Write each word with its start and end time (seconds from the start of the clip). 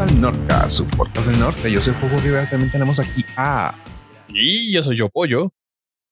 al 0.00 0.20
Norca, 0.20 0.68
su 0.68 0.86
podcast 0.86 1.26
del 1.28 1.38
norte. 1.38 1.70
Yo 1.70 1.80
soy 1.80 1.92
Fuego 1.94 2.18
Rivera. 2.18 2.48
También 2.48 2.70
tenemos 2.72 2.98
aquí 2.98 3.24
a. 3.36 3.74
Y 4.28 4.72
yo 4.72 4.82
soy 4.82 4.96
yo 4.96 5.08
Pollo. 5.08 5.52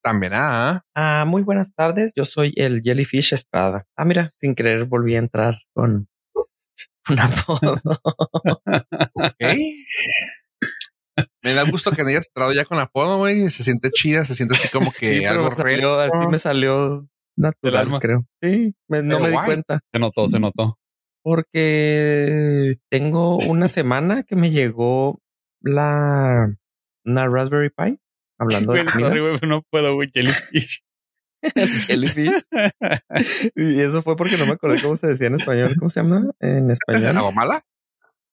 También 0.02 0.32
a. 0.34 0.84
Ah, 0.95 1.24
muy 1.26 1.42
buenas 1.42 1.74
tardes. 1.74 2.12
Yo 2.14 2.24
soy 2.24 2.52
el 2.56 2.82
Jellyfish 2.82 3.32
Estrada. 3.32 3.86
Ah, 3.96 4.04
mira, 4.04 4.30
sin 4.36 4.54
querer 4.54 4.84
volví 4.84 5.14
a 5.16 5.18
entrar 5.18 5.59
con 5.74 6.09
un 7.11 7.18
apodo. 7.18 7.80
Me 11.43 11.55
da 11.55 11.62
gusto 11.70 11.91
que 11.93 12.02
hayas 12.02 12.29
entrado 12.29 12.52
ya 12.52 12.64
con 12.64 12.79
apodo, 12.79 13.18
güey. 13.18 13.48
Se 13.50 13.64
siente 13.64 13.91
chida, 13.91 14.25
se 14.25 14.34
siente 14.34 14.55
así 14.55 14.68
como 14.68 14.93
que 14.93 15.07
Sí, 15.07 15.25
algo 15.25 15.50
me 15.50 15.57
salió, 15.57 15.98
así 15.98 16.27
me 16.30 16.39
salió 16.39 17.09
natural, 17.36 17.89
creo. 18.00 18.27
Sí, 18.43 18.75
me- 18.89 19.02
no 19.02 19.18
me 19.20 19.30
di 19.30 19.36
cuenta. 19.36 19.80
Se 19.93 19.98
notó, 19.98 20.29
se 20.29 20.39
notó. 20.39 20.79
Porque 21.22 22.79
tengo 22.90 23.36
una 23.39 23.68
semana 23.68 24.22
que 24.22 24.36
me 24.36 24.50
llegó 24.50 25.21
la 25.61 26.54
una 27.04 27.26
Raspberry 27.29 27.71
Pi. 27.71 27.99
Hablando 28.40 28.72
de 28.72 28.85
comida. 28.85 29.09
sorry, 29.09 29.49
no 29.49 29.62
puedo, 29.71 29.95
güey. 29.95 30.11
Jellyfish. 30.14 30.85
el 31.43 31.68
jellyfish. 31.86 32.42
Y 33.56 33.81
eso 33.81 34.03
fue 34.03 34.17
porque 34.17 34.36
no 34.39 34.47
me 34.47 34.53
acordé 34.53 34.81
cómo 34.81 34.97
se 34.97 35.09
decía 35.09 35.27
en 35.27 35.34
español. 35.34 35.70
¿Cómo 35.78 35.91
se 35.91 36.00
llama 36.03 36.31
en 36.41 36.70
español? 36.70 37.17
¿Algo 37.17 37.33
mala? 37.33 37.64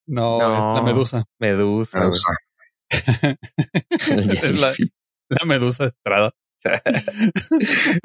No, 0.07 0.37
No. 0.39 0.57
es 0.77 0.79
la 0.79 0.83
medusa. 0.83 1.23
Medusa. 1.39 1.99
Es 2.89 4.59
la, 4.59 4.73
la 5.29 5.45
medusa 5.45 5.85
estrada. 5.85 6.31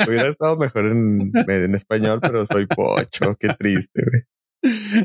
Hubiera 0.07 0.29
estado 0.29 0.57
mejor 0.57 0.87
en, 0.87 1.19
en 1.49 1.75
español, 1.75 2.21
pero 2.23 2.45
soy 2.47 2.67
pocho. 2.67 3.37
Qué 3.39 3.49
triste, 3.59 4.03
güey. 4.11 4.23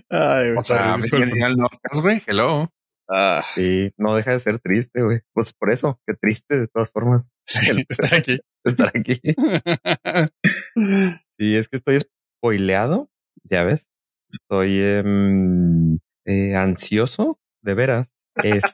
Ay, 0.10 0.52
O 0.58 0.62
sea, 0.62 0.78
sorry, 0.92 1.02
disculpa. 1.02 1.18
bienvenido 1.18 1.46
al 1.48 1.56
Norcas, 1.58 2.02
güey. 2.02 2.22
Hello. 2.28 2.72
Ah, 3.08 3.44
Sí, 3.54 3.92
no 3.98 4.16
deja 4.16 4.32
de 4.32 4.40
ser 4.40 4.60
triste, 4.60 5.02
güey. 5.04 5.22
Pues 5.34 5.54
por 5.54 5.72
eso, 5.72 6.00
qué 6.08 6.16
triste 6.16 6.58
de 6.60 6.68
todas 6.68 6.90
formas 6.92 7.34
sí, 7.46 7.86
estar 7.90 8.14
aquí. 8.16 8.40
estar 8.64 8.92
aquí. 8.96 9.20
Sí, 11.38 11.56
es 11.58 11.68
que 11.68 11.76
estoy 11.78 12.00
spoileado, 12.00 13.10
ya 13.44 13.64
ves. 13.64 13.88
Estoy 14.32 14.80
em, 14.82 16.00
eh, 16.26 16.56
ansioso, 16.56 17.40
de 17.62 17.74
veras. 17.74 18.10
Este, 18.42 18.70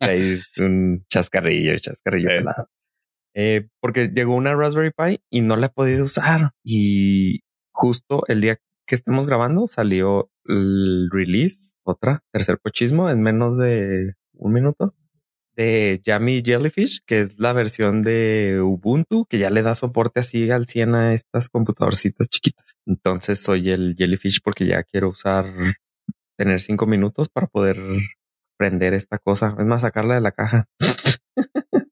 ahí 0.00 0.32
es 0.34 0.58
un 0.58 1.04
chascarrillo, 1.08 1.78
chascarrillo 1.78 2.30
Eh. 2.30 2.38
pelado. 2.38 2.68
Eh, 3.34 3.68
porque 3.80 4.08
llegó 4.08 4.34
una 4.34 4.54
Raspberry 4.54 4.90
Pi 4.90 5.20
y 5.30 5.40
no 5.42 5.56
la 5.56 5.66
he 5.66 5.70
podido 5.70 6.04
usar. 6.04 6.50
Y 6.62 7.40
justo 7.72 8.24
el 8.28 8.40
día 8.42 8.58
que 8.86 8.94
estamos 8.94 9.26
grabando 9.26 9.66
salió 9.66 10.30
el 10.44 11.08
release, 11.10 11.76
otra, 11.82 12.22
tercer 12.32 12.58
pochismo 12.58 13.10
en 13.10 13.20
menos 13.20 13.58
de 13.58 14.14
un 14.34 14.52
minuto 14.52 14.92
de 15.56 16.00
Yummy 16.04 16.42
Jellyfish, 16.44 17.00
que 17.06 17.20
es 17.20 17.38
la 17.38 17.52
versión 17.52 18.02
de 18.02 18.60
Ubuntu, 18.62 19.26
que 19.26 19.38
ya 19.38 19.50
le 19.50 19.62
da 19.62 19.74
soporte 19.74 20.20
así 20.20 20.50
al 20.50 20.66
100 20.66 20.94
a 20.94 21.14
estas 21.14 21.48
computadorcitas 21.48 22.28
chiquitas. 22.28 22.76
Entonces 22.86 23.42
soy 23.42 23.70
el 23.70 23.94
Jellyfish 23.96 24.40
porque 24.44 24.66
ya 24.66 24.82
quiero 24.84 25.08
usar, 25.08 25.46
tener 26.36 26.60
cinco 26.60 26.86
minutos 26.86 27.28
para 27.30 27.46
poder 27.46 27.78
prender 28.58 28.94
esta 28.94 29.18
cosa. 29.18 29.56
Es 29.58 29.64
más, 29.64 29.80
sacarla 29.80 30.14
de 30.14 30.20
la 30.20 30.32
caja. 30.32 30.68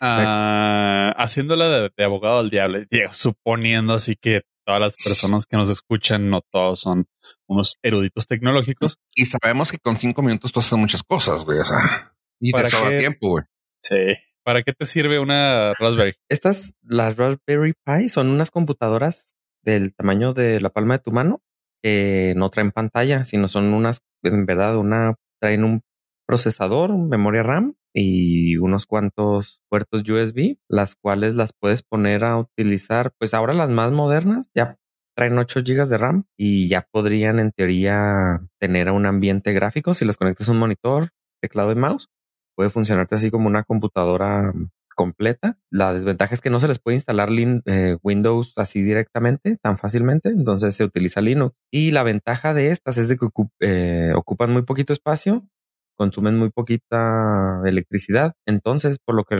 Ah, 0.00 1.12
haciéndola 1.16 1.90
de, 1.96 2.04
abogado 2.04 2.38
al 2.38 2.50
diablo, 2.50 2.80
suponiendo 3.10 3.94
así 3.94 4.14
que 4.14 4.42
todas 4.66 4.80
las 4.80 4.96
personas 4.96 5.46
que 5.46 5.56
nos 5.56 5.70
escuchan, 5.70 6.28
no 6.28 6.42
todos 6.42 6.80
son 6.80 7.06
unos 7.46 7.78
eruditos 7.82 8.26
tecnológicos. 8.26 8.98
Y 9.14 9.26
sabemos 9.26 9.70
que 9.70 9.78
con 9.78 9.98
cinco 9.98 10.22
minutos 10.22 10.52
tú 10.52 10.60
haces 10.60 10.76
muchas 10.78 11.02
cosas, 11.02 11.44
güey. 11.44 11.58
O 11.60 11.64
sea, 11.64 12.12
y 12.40 12.50
te 12.50 12.58
¿Para 12.58 12.68
sobra 12.68 12.90
qué? 12.90 12.98
tiempo, 12.98 13.28
güey. 13.30 13.44
Sí. 13.82 14.14
¿Para 14.44 14.62
qué 14.62 14.72
te 14.72 14.84
sirve 14.84 15.18
una 15.18 15.72
Raspberry? 15.78 16.14
Estas, 16.28 16.74
las 16.82 17.16
Raspberry 17.16 17.74
Pi, 17.84 18.08
son 18.08 18.28
unas 18.28 18.50
computadoras 18.50 19.34
del 19.62 19.94
tamaño 19.94 20.34
de 20.34 20.60
la 20.60 20.70
palma 20.70 20.98
de 20.98 21.02
tu 21.02 21.12
mano 21.12 21.42
que 21.82 22.34
no 22.36 22.50
traen 22.50 22.72
pantalla, 22.72 23.24
sino 23.24 23.48
son 23.48 23.72
unas, 23.72 24.00
en 24.22 24.46
verdad, 24.46 24.76
una, 24.76 25.14
traen 25.40 25.64
un 25.64 25.82
procesador, 26.26 26.96
memoria 26.96 27.42
RAM 27.42 27.74
y 27.94 28.56
unos 28.56 28.86
cuantos 28.86 29.62
puertos 29.68 30.02
USB, 30.08 30.58
las 30.68 30.94
cuales 30.94 31.34
las 31.34 31.52
puedes 31.52 31.82
poner 31.82 32.24
a 32.24 32.38
utilizar, 32.38 33.12
pues 33.18 33.32
ahora 33.32 33.54
las 33.54 33.70
más 33.70 33.92
modernas 33.92 34.50
ya 34.54 34.76
traen 35.16 35.38
8 35.38 35.60
GB 35.64 35.86
de 35.88 35.98
RAM 35.98 36.24
y 36.36 36.68
ya 36.68 36.86
podrían 36.90 37.38
en 37.38 37.52
teoría 37.52 38.40
tener 38.60 38.90
un 38.90 39.06
ambiente 39.06 39.52
gráfico 39.52 39.94
si 39.94 40.04
las 40.04 40.18
conectas 40.18 40.48
a 40.48 40.52
un 40.52 40.58
monitor, 40.58 41.10
teclado 41.40 41.72
y 41.72 41.76
mouse. 41.76 42.08
Puede 42.54 42.70
funcionarte 42.70 43.14
así 43.14 43.30
como 43.30 43.46
una 43.46 43.64
computadora 43.64 44.52
completa. 44.96 45.58
La 45.70 45.92
desventaja 45.94 46.34
es 46.34 46.40
que 46.40 46.50
no 46.50 46.58
se 46.58 46.66
les 46.66 46.80
puede 46.80 46.96
instalar 46.96 47.28
eh, 47.30 47.96
Windows 48.02 48.54
así 48.56 48.82
directamente, 48.82 49.56
tan 49.58 49.78
fácilmente, 49.78 50.30
entonces 50.30 50.74
se 50.74 50.84
utiliza 50.84 51.20
Linux. 51.20 51.54
Y 51.70 51.92
la 51.92 52.02
ventaja 52.02 52.54
de 52.54 52.70
estas 52.70 52.98
es 52.98 53.08
de 53.08 53.16
que 53.16 53.28
eh, 53.60 54.12
ocupan 54.16 54.52
muy 54.52 54.62
poquito 54.62 54.92
espacio, 54.92 55.46
consumen 55.96 56.38
muy 56.38 56.50
poquita 56.50 57.62
electricidad, 57.64 58.34
entonces 58.46 58.98
por 59.04 59.14
lo 59.14 59.24
que 59.24 59.36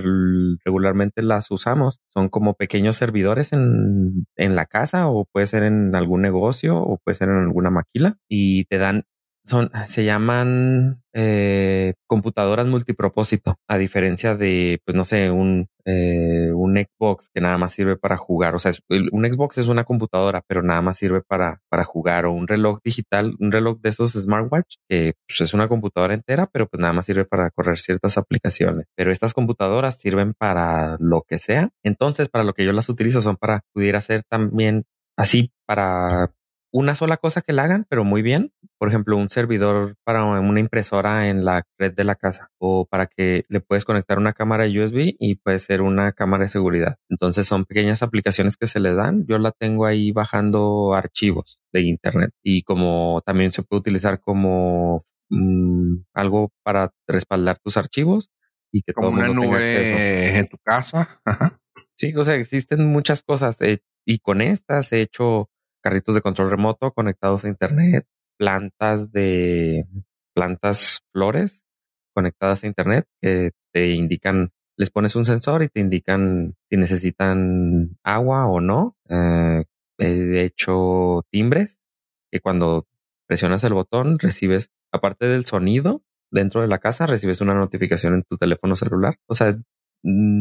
regularmente 0.64 1.22
las 1.22 1.50
usamos 1.50 2.00
son 2.12 2.28
como 2.28 2.54
pequeños 2.54 2.96
servidores 2.96 3.52
en, 3.52 4.26
en 4.36 4.56
la 4.56 4.66
casa 4.66 5.08
o 5.08 5.26
puede 5.26 5.46
ser 5.46 5.62
en 5.62 5.94
algún 5.94 6.22
negocio 6.22 6.76
o 6.78 6.98
puede 6.98 7.14
ser 7.14 7.28
en 7.28 7.36
alguna 7.36 7.70
maquila 7.70 8.16
y 8.28 8.64
te 8.66 8.78
dan 8.78 9.04
son, 9.46 9.70
se 9.86 10.04
llaman 10.04 11.02
eh, 11.12 11.94
computadoras 12.06 12.66
multipropósito, 12.66 13.56
a 13.68 13.78
diferencia 13.78 14.34
de, 14.34 14.80
pues 14.84 14.96
no 14.96 15.04
sé, 15.04 15.30
un, 15.30 15.68
eh, 15.84 16.50
un 16.52 16.76
Xbox 16.76 17.30
que 17.32 17.40
nada 17.40 17.56
más 17.56 17.72
sirve 17.72 17.96
para 17.96 18.16
jugar. 18.16 18.56
O 18.56 18.58
sea, 18.58 18.72
un 18.90 19.24
Xbox 19.24 19.58
es 19.58 19.68
una 19.68 19.84
computadora, 19.84 20.42
pero 20.48 20.62
nada 20.62 20.82
más 20.82 20.98
sirve 20.98 21.22
para, 21.22 21.60
para 21.68 21.84
jugar. 21.84 22.26
O 22.26 22.32
un 22.32 22.48
reloj 22.48 22.80
digital, 22.84 23.36
un 23.38 23.52
reloj 23.52 23.78
de 23.80 23.90
esos 23.90 24.12
smartwatch, 24.12 24.76
que 24.88 25.14
pues, 25.28 25.40
es 25.40 25.54
una 25.54 25.68
computadora 25.68 26.14
entera, 26.14 26.48
pero 26.52 26.66
pues 26.66 26.80
nada 26.80 26.92
más 26.92 27.06
sirve 27.06 27.24
para 27.24 27.50
correr 27.50 27.78
ciertas 27.78 28.18
aplicaciones. 28.18 28.86
Pero 28.96 29.12
estas 29.12 29.32
computadoras 29.32 29.98
sirven 29.98 30.34
para 30.34 30.96
lo 30.98 31.22
que 31.22 31.38
sea. 31.38 31.70
Entonces, 31.84 32.28
para 32.28 32.44
lo 32.44 32.52
que 32.52 32.64
yo 32.64 32.72
las 32.72 32.88
utilizo 32.88 33.22
son 33.22 33.36
para, 33.36 33.62
pudiera 33.72 34.02
ser 34.02 34.22
también 34.24 34.84
así 35.16 35.52
para 35.66 36.32
una 36.72 36.94
sola 36.94 37.16
cosa 37.16 37.40
que 37.42 37.52
la 37.52 37.64
hagan, 37.64 37.86
pero 37.88 38.04
muy 38.04 38.22
bien. 38.22 38.52
Por 38.78 38.88
ejemplo, 38.90 39.16
un 39.16 39.28
servidor 39.30 39.96
para 40.04 40.24
una 40.24 40.60
impresora 40.60 41.28
en 41.28 41.44
la 41.44 41.64
red 41.78 41.94
de 41.94 42.04
la 42.04 42.14
casa 42.14 42.50
o 42.58 42.84
para 42.86 43.06
que 43.06 43.42
le 43.48 43.60
puedes 43.60 43.84
conectar 43.86 44.18
una 44.18 44.34
cámara 44.34 44.66
USB 44.66 45.14
y 45.18 45.36
puede 45.36 45.58
ser 45.58 45.80
una 45.80 46.12
cámara 46.12 46.44
de 46.44 46.48
seguridad. 46.50 46.98
Entonces 47.08 47.46
son 47.46 47.64
pequeñas 47.64 48.02
aplicaciones 48.02 48.56
que 48.58 48.66
se 48.66 48.80
le 48.80 48.94
dan. 48.94 49.24
Yo 49.26 49.38
la 49.38 49.52
tengo 49.52 49.86
ahí 49.86 50.12
bajando 50.12 50.92
archivos 50.94 51.62
de 51.72 51.82
internet 51.82 52.32
y 52.42 52.62
como 52.62 53.22
también 53.24 53.50
se 53.52 53.62
puede 53.62 53.80
utilizar 53.80 54.20
como 54.20 55.06
mm, 55.30 55.94
algo 56.12 56.52
para 56.62 56.92
respaldar 57.08 57.58
tus 57.58 57.76
archivos 57.78 58.30
y 58.70 58.82
que 58.82 58.92
Como 58.92 59.08
todo 59.08 59.16
una 59.16 59.28
mundo 59.28 59.42
tenga 59.42 59.56
acceso. 59.56 59.92
nube 59.92 60.38
en 60.38 60.48
tu 60.48 60.58
casa. 60.58 61.20
Ajá. 61.24 61.58
Sí, 61.98 62.12
o 62.14 62.24
sea, 62.24 62.34
existen 62.34 62.84
muchas 62.86 63.22
cosas 63.22 63.60
eh, 63.62 63.78
y 64.04 64.18
con 64.18 64.42
estas 64.42 64.92
he 64.92 65.00
hecho 65.00 65.48
carritos 65.86 66.16
de 66.16 66.20
control 66.20 66.50
remoto 66.50 66.90
conectados 66.90 67.44
a 67.44 67.48
internet, 67.48 68.08
plantas 68.36 69.12
de 69.12 69.86
plantas 70.34 71.02
flores 71.12 71.62
conectadas 72.12 72.64
a 72.64 72.66
internet 72.66 73.06
que 73.22 73.52
te 73.72 73.90
indican, 73.90 74.50
les 74.76 74.90
pones 74.90 75.14
un 75.14 75.24
sensor 75.24 75.62
y 75.62 75.68
te 75.68 75.78
indican 75.78 76.56
si 76.68 76.76
necesitan 76.76 77.96
agua 78.02 78.46
o 78.46 78.60
no. 78.60 78.96
Eh, 79.08 79.62
he 79.98 80.42
hecho 80.42 81.22
timbres 81.30 81.78
que 82.32 82.40
cuando 82.40 82.88
presionas 83.28 83.62
el 83.62 83.74
botón 83.74 84.18
recibes, 84.18 84.70
aparte 84.90 85.28
del 85.28 85.44
sonido 85.44 86.02
dentro 86.32 86.62
de 86.62 86.66
la 86.66 86.80
casa, 86.80 87.06
recibes 87.06 87.40
una 87.40 87.54
notificación 87.54 88.14
en 88.14 88.24
tu 88.24 88.38
teléfono 88.38 88.74
celular. 88.74 89.20
O 89.28 89.34
sea, 89.34 89.56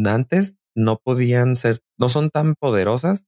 antes 0.10 0.56
no 0.76 0.98
podían 0.98 1.56
ser, 1.56 1.82
no 2.00 2.10
son 2.10 2.32
tan 2.32 2.56
poderosas. 2.56 3.26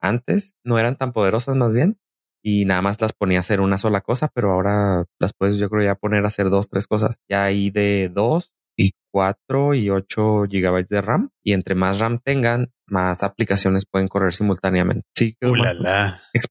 Antes 0.00 0.54
no 0.64 0.78
eran 0.78 0.96
tan 0.96 1.12
poderosas 1.12 1.56
más 1.56 1.72
bien 1.74 1.98
y 2.42 2.64
nada 2.64 2.82
más 2.82 3.00
las 3.00 3.12
ponía 3.12 3.38
a 3.38 3.40
hacer 3.40 3.60
una 3.60 3.78
sola 3.78 4.00
cosa, 4.02 4.28
pero 4.32 4.52
ahora 4.52 5.04
las 5.18 5.32
puedes 5.32 5.58
yo 5.58 5.68
creo 5.68 5.84
ya 5.84 5.94
poner 5.96 6.24
a 6.24 6.28
hacer 6.28 6.48
dos, 6.50 6.68
tres 6.68 6.86
cosas. 6.86 7.16
Ya 7.28 7.44
hay 7.44 7.70
de 7.70 8.10
dos 8.12 8.52
y 8.78 8.92
cuatro 9.10 9.74
y 9.74 9.88
ocho 9.90 10.44
gigabytes 10.48 10.90
de 10.90 11.00
RAM 11.00 11.30
y 11.42 11.54
entre 11.54 11.74
más 11.74 11.98
RAM 11.98 12.18
tengan, 12.22 12.70
más 12.86 13.22
aplicaciones 13.22 13.84
pueden 13.90 14.06
correr 14.08 14.32
simultáneamente. 14.34 15.06
Sí, 15.14 15.34
quedó 15.40 15.54
la. 15.56 15.72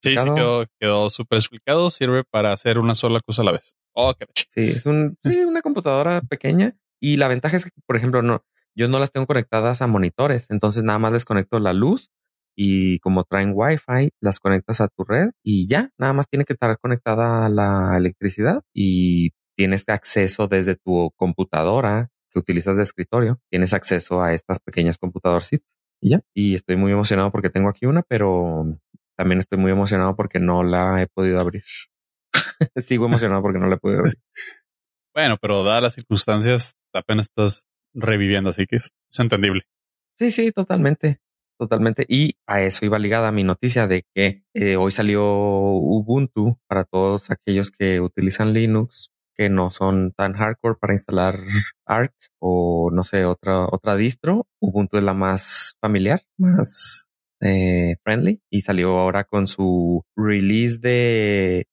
Sí, 0.01 0.15
quedó, 0.36 0.65
quedó 0.80 1.09
súper 1.09 1.38
explicado. 1.38 1.89
Sirve 1.89 2.24
para 2.24 2.51
hacer 2.51 2.80
una 2.80 2.95
sola 2.95 3.19
cosa 3.25 3.44
a 3.44 3.45
la 3.45 3.51
vez. 3.51 3.75
Oh, 3.94 4.13
qué 4.19 4.25
ch- 4.25 4.47
Sí, 4.50 4.62
es 4.62 4.86
un, 4.86 5.15
sí, 5.24 5.39
una 5.45 5.62
computadora 5.62 6.21
pequeña 6.21 6.75
y 7.00 7.18
la 7.18 7.27
ventaja 7.27 7.56
es 7.56 7.65
que, 7.65 7.71
por 7.86 7.95
ejemplo, 7.95 8.21
no, 8.21 8.44
yo 8.75 8.88
no 8.89 9.00
las 9.00 9.12
tengo 9.12 9.27
conectadas 9.27 9.81
a 9.81 9.88
monitores, 9.88 10.50
entonces 10.50 10.83
nada 10.83 10.97
más 11.00 11.13
les 11.13 11.24
conecto 11.25 11.59
la 11.59 11.71
luz 11.74 12.09
y 12.56 13.00
como 13.00 13.24
traen 13.24 13.52
Wi-Fi, 13.54 14.12
las 14.22 14.40
conectas 14.40 14.81
a 14.81 14.88
tu 14.88 15.04
red 15.04 15.31
y 15.44 15.68
ya, 15.68 15.92
nada 15.98 16.13
más 16.13 16.28
tiene 16.30 16.46
que 16.46 16.54
estar 16.54 16.78
conectada 16.80 17.46
a 17.46 17.50
la 17.50 17.98
electricidad 17.98 18.62
y 18.74 19.31
tienes 19.56 19.84
acceso 19.88 20.48
desde 20.48 20.75
tu 20.75 21.12
computadora 21.16 22.10
que 22.31 22.40
utilizas 22.40 22.78
de 22.78 22.84
escritorio, 22.84 23.40
tienes 23.50 23.74
acceso 23.74 24.22
a 24.22 24.34
estas 24.34 24.60
pequeñas 24.60 24.98
computadorcitas 24.98 25.80
y 26.02 26.12
ya. 26.12 26.22
Y 26.34 26.56
estoy 26.56 26.75
muy 26.75 26.92
emocionado 26.92 27.31
porque 27.31 27.50
tengo 27.50 27.69
aquí 27.69 27.86
una, 27.86 28.04
pero 28.04 28.66
también 29.16 29.40
estoy 29.40 29.57
muy 29.57 29.72
emocionado 29.72 30.16
porque 30.16 30.40
no 30.40 30.63
la 30.63 31.02
he 31.02 31.07
podido 31.07 31.40
abrir. 31.40 31.63
Sigo 32.75 33.06
emocionado 33.06 33.42
porque 33.42 33.60
no 33.60 33.68
la 33.68 33.75
he 33.75 33.80
podido 33.80 34.00
abrir. 34.00 34.16
Bueno, 35.13 35.38
pero 35.40 35.63
dadas 35.63 35.81
las 35.81 35.94
circunstancias, 35.94 36.75
apenas 36.94 37.28
estás 37.28 37.68
reviviendo, 37.94 38.50
así 38.50 38.66
que 38.68 38.75
es, 38.75 38.92
entendible. 39.18 39.62
Sí, 40.18 40.30
sí, 40.30 40.52
totalmente. 40.52 41.22
Totalmente. 41.57 42.06
Y 42.07 42.36
a 42.48 42.62
eso 42.62 42.86
iba 42.86 43.00
ligada 43.00 43.31
mi 43.31 43.44
noticia 43.44 43.88
de 43.88 44.04
que 44.13 44.44
eh, 44.54 44.75
hoy 44.75 44.92
salió 44.92 45.24
Ubuntu 45.24 46.60
para 46.68 46.84
todos 46.84 47.31
aquellos 47.31 47.72
que 47.72 48.02
utilizan 48.02 48.54
Linux, 48.54 49.12
que 49.36 49.50
no 49.50 49.72
son 49.72 50.12
tan 50.12 50.34
hardcore 50.34 50.78
para 50.80 50.94
instalar 50.94 51.40
Arc 51.86 52.13
o 52.40 52.90
no 52.92 53.04
sé, 53.04 53.25
otra, 53.25 53.66
otra 53.66 53.96
distro. 53.96 54.48
Ubuntu 54.60 54.98
es 54.98 55.04
la 55.04 55.13
más 55.13 55.78
familiar, 55.80 56.24
más 56.38 57.10
eh, 57.42 57.96
friendly 58.04 58.42
y 58.50 58.62
salió 58.62 58.98
ahora 59.00 59.24
con 59.24 59.48
su 59.48 60.04
release 60.16 60.80
de 60.80 61.68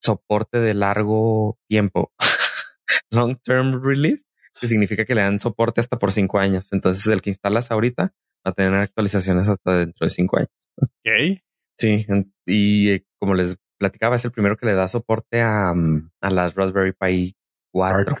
soporte 0.00 0.58
de 0.58 0.74
largo 0.74 1.58
tiempo. 1.68 2.12
long 3.10 3.36
term 3.42 3.82
release, 3.82 4.24
que 4.60 4.66
significa 4.66 5.04
que 5.04 5.14
le 5.14 5.22
dan 5.22 5.40
soporte 5.40 5.80
hasta 5.80 5.98
por 5.98 6.12
cinco 6.12 6.38
años. 6.38 6.72
Entonces 6.72 7.06
el 7.06 7.22
que 7.22 7.30
instalas 7.30 7.70
ahorita 7.70 8.12
a 8.44 8.52
tener 8.52 8.74
actualizaciones 8.74 9.48
hasta 9.48 9.78
dentro 9.78 10.04
de 10.04 10.10
cinco 10.10 10.38
años. 10.38 10.50
Ok. 10.76 11.40
Sí, 11.76 12.06
y 12.46 12.90
eh, 12.90 13.04
como 13.18 13.34
les 13.34 13.56
platicaba, 13.78 14.16
es 14.16 14.24
el 14.24 14.30
primero 14.30 14.56
que 14.56 14.66
le 14.66 14.74
da 14.74 14.88
soporte 14.88 15.42
a, 15.42 15.72
mm, 15.74 16.10
a 16.20 16.30
las 16.30 16.54
Raspberry 16.54 16.92
Pi 16.92 17.36
4. 17.72 18.16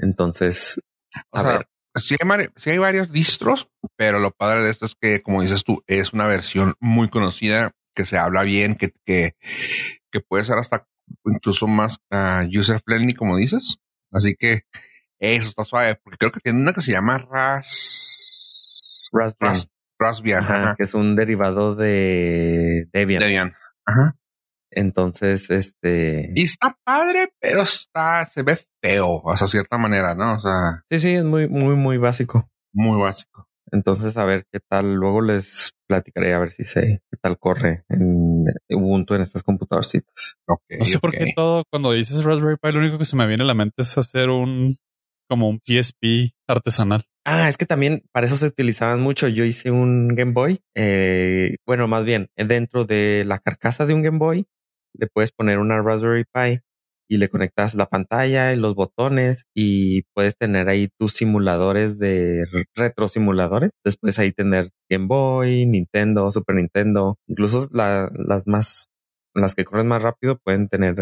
Entonces, 0.00 0.80
a 1.32 1.42
ver. 1.42 1.68
Sí 1.96 2.16
hay, 2.20 2.48
hay, 2.66 2.78
varios 2.78 3.12
distros, 3.12 3.68
pero 3.96 4.18
lo 4.18 4.32
padre 4.32 4.64
de 4.64 4.70
esto 4.70 4.84
es 4.84 4.96
que, 5.00 5.22
como 5.22 5.42
dices 5.42 5.62
tú, 5.62 5.84
es 5.86 6.12
una 6.12 6.26
versión 6.26 6.74
muy 6.80 7.08
conocida, 7.08 7.70
que 7.94 8.04
se 8.04 8.18
habla 8.18 8.42
bien, 8.42 8.74
que, 8.74 8.92
que, 9.06 9.36
que 10.10 10.20
puede 10.20 10.44
ser 10.44 10.58
hasta 10.58 10.88
incluso 11.24 11.68
más 11.68 11.98
uh, 12.10 12.48
user 12.58 12.80
friendly, 12.84 13.14
como 13.14 13.36
dices. 13.36 13.76
Así 14.10 14.34
que 14.36 14.62
eso 15.18 15.48
está 15.48 15.64
suave, 15.64 15.98
porque 16.02 16.18
creo 16.18 16.32
que 16.32 16.40
tiene 16.40 16.60
una 16.60 16.72
que 16.72 16.80
se 16.80 16.92
llama 16.92 17.18
Ras... 17.18 19.10
Raspbian. 19.12 19.54
Raspbian, 19.98 20.74
que 20.76 20.82
es 20.82 20.94
un 20.94 21.14
derivado 21.16 21.74
de 21.76 22.88
Debian. 22.92 23.20
Debian. 23.20 23.54
Ajá. 23.86 24.16
Entonces, 24.70 25.50
este. 25.50 26.32
Y 26.34 26.42
está 26.42 26.76
padre, 26.84 27.32
pero 27.40 27.62
está, 27.62 28.24
se 28.26 28.42
ve 28.42 28.58
feo, 28.82 29.22
o 29.22 29.36
sea, 29.36 29.46
cierta 29.46 29.78
manera, 29.78 30.14
¿no? 30.14 30.34
O 30.34 30.40
sea. 30.40 30.82
Sí, 30.90 31.00
sí, 31.00 31.14
es 31.14 31.24
muy, 31.24 31.48
muy, 31.48 31.76
muy 31.76 31.96
básico. 31.96 32.50
Muy 32.72 33.00
básico. 33.00 33.48
Entonces, 33.70 34.16
a 34.16 34.24
ver 34.24 34.46
qué 34.52 34.60
tal. 34.60 34.94
Luego 34.94 35.20
les 35.20 35.72
platicaré 35.86 36.34
a 36.34 36.38
ver 36.38 36.50
si 36.50 36.64
sé 36.64 37.02
qué 37.10 37.16
tal 37.20 37.38
corre 37.38 37.84
en 37.88 38.44
Ubuntu 38.70 39.14
en 39.14 39.22
estas 39.22 39.42
computadorcitas. 39.42 40.38
no 40.46 40.84
sé 40.84 40.98
por 40.98 41.12
qué 41.12 41.32
todo, 41.34 41.64
cuando 41.70 41.92
dices 41.92 42.24
Raspberry 42.24 42.56
Pi, 42.60 42.72
lo 42.72 42.80
único 42.80 42.98
que 42.98 43.04
se 43.04 43.16
me 43.16 43.26
viene 43.26 43.44
a 43.44 43.46
la 43.46 43.54
mente 43.54 43.82
es 43.82 43.96
hacer 43.96 44.28
un 44.28 44.76
como 45.34 45.48
un 45.48 45.60
PSP 45.64 46.32
artesanal. 46.46 47.06
Ah, 47.24 47.48
es 47.48 47.56
que 47.56 47.66
también 47.66 48.02
para 48.12 48.26
eso 48.26 48.36
se 48.36 48.46
utilizaban 48.46 49.00
mucho. 49.00 49.26
Yo 49.26 49.44
hice 49.44 49.72
un 49.72 50.14
Game 50.14 50.32
Boy. 50.32 50.60
Eh, 50.76 51.56
bueno, 51.66 51.88
más 51.88 52.04
bien, 52.04 52.28
dentro 52.36 52.84
de 52.84 53.24
la 53.26 53.40
carcasa 53.40 53.84
de 53.84 53.94
un 53.94 54.02
Game 54.02 54.18
Boy 54.18 54.46
le 54.96 55.08
puedes 55.08 55.32
poner 55.32 55.58
una 55.58 55.82
Raspberry 55.82 56.24
Pi 56.32 56.60
y 57.08 57.16
le 57.16 57.28
conectas 57.28 57.74
la 57.74 57.86
pantalla 57.86 58.52
y 58.52 58.56
los 58.56 58.76
botones 58.76 59.46
y 59.56 60.02
puedes 60.14 60.36
tener 60.36 60.68
ahí 60.68 60.88
tus 61.00 61.14
simuladores 61.14 61.98
de 61.98 62.44
retro 62.76 63.08
simuladores. 63.08 63.72
Después 63.84 64.20
ahí 64.20 64.30
tener 64.30 64.68
Game 64.88 65.06
Boy, 65.08 65.66
Nintendo, 65.66 66.30
Super 66.30 66.54
Nintendo, 66.54 67.16
incluso 67.26 67.66
las 67.72 68.46
más, 68.46 68.86
las 69.34 69.56
que 69.56 69.64
corren 69.64 69.88
más 69.88 70.00
rápido 70.00 70.38
pueden 70.44 70.68
tener 70.68 70.94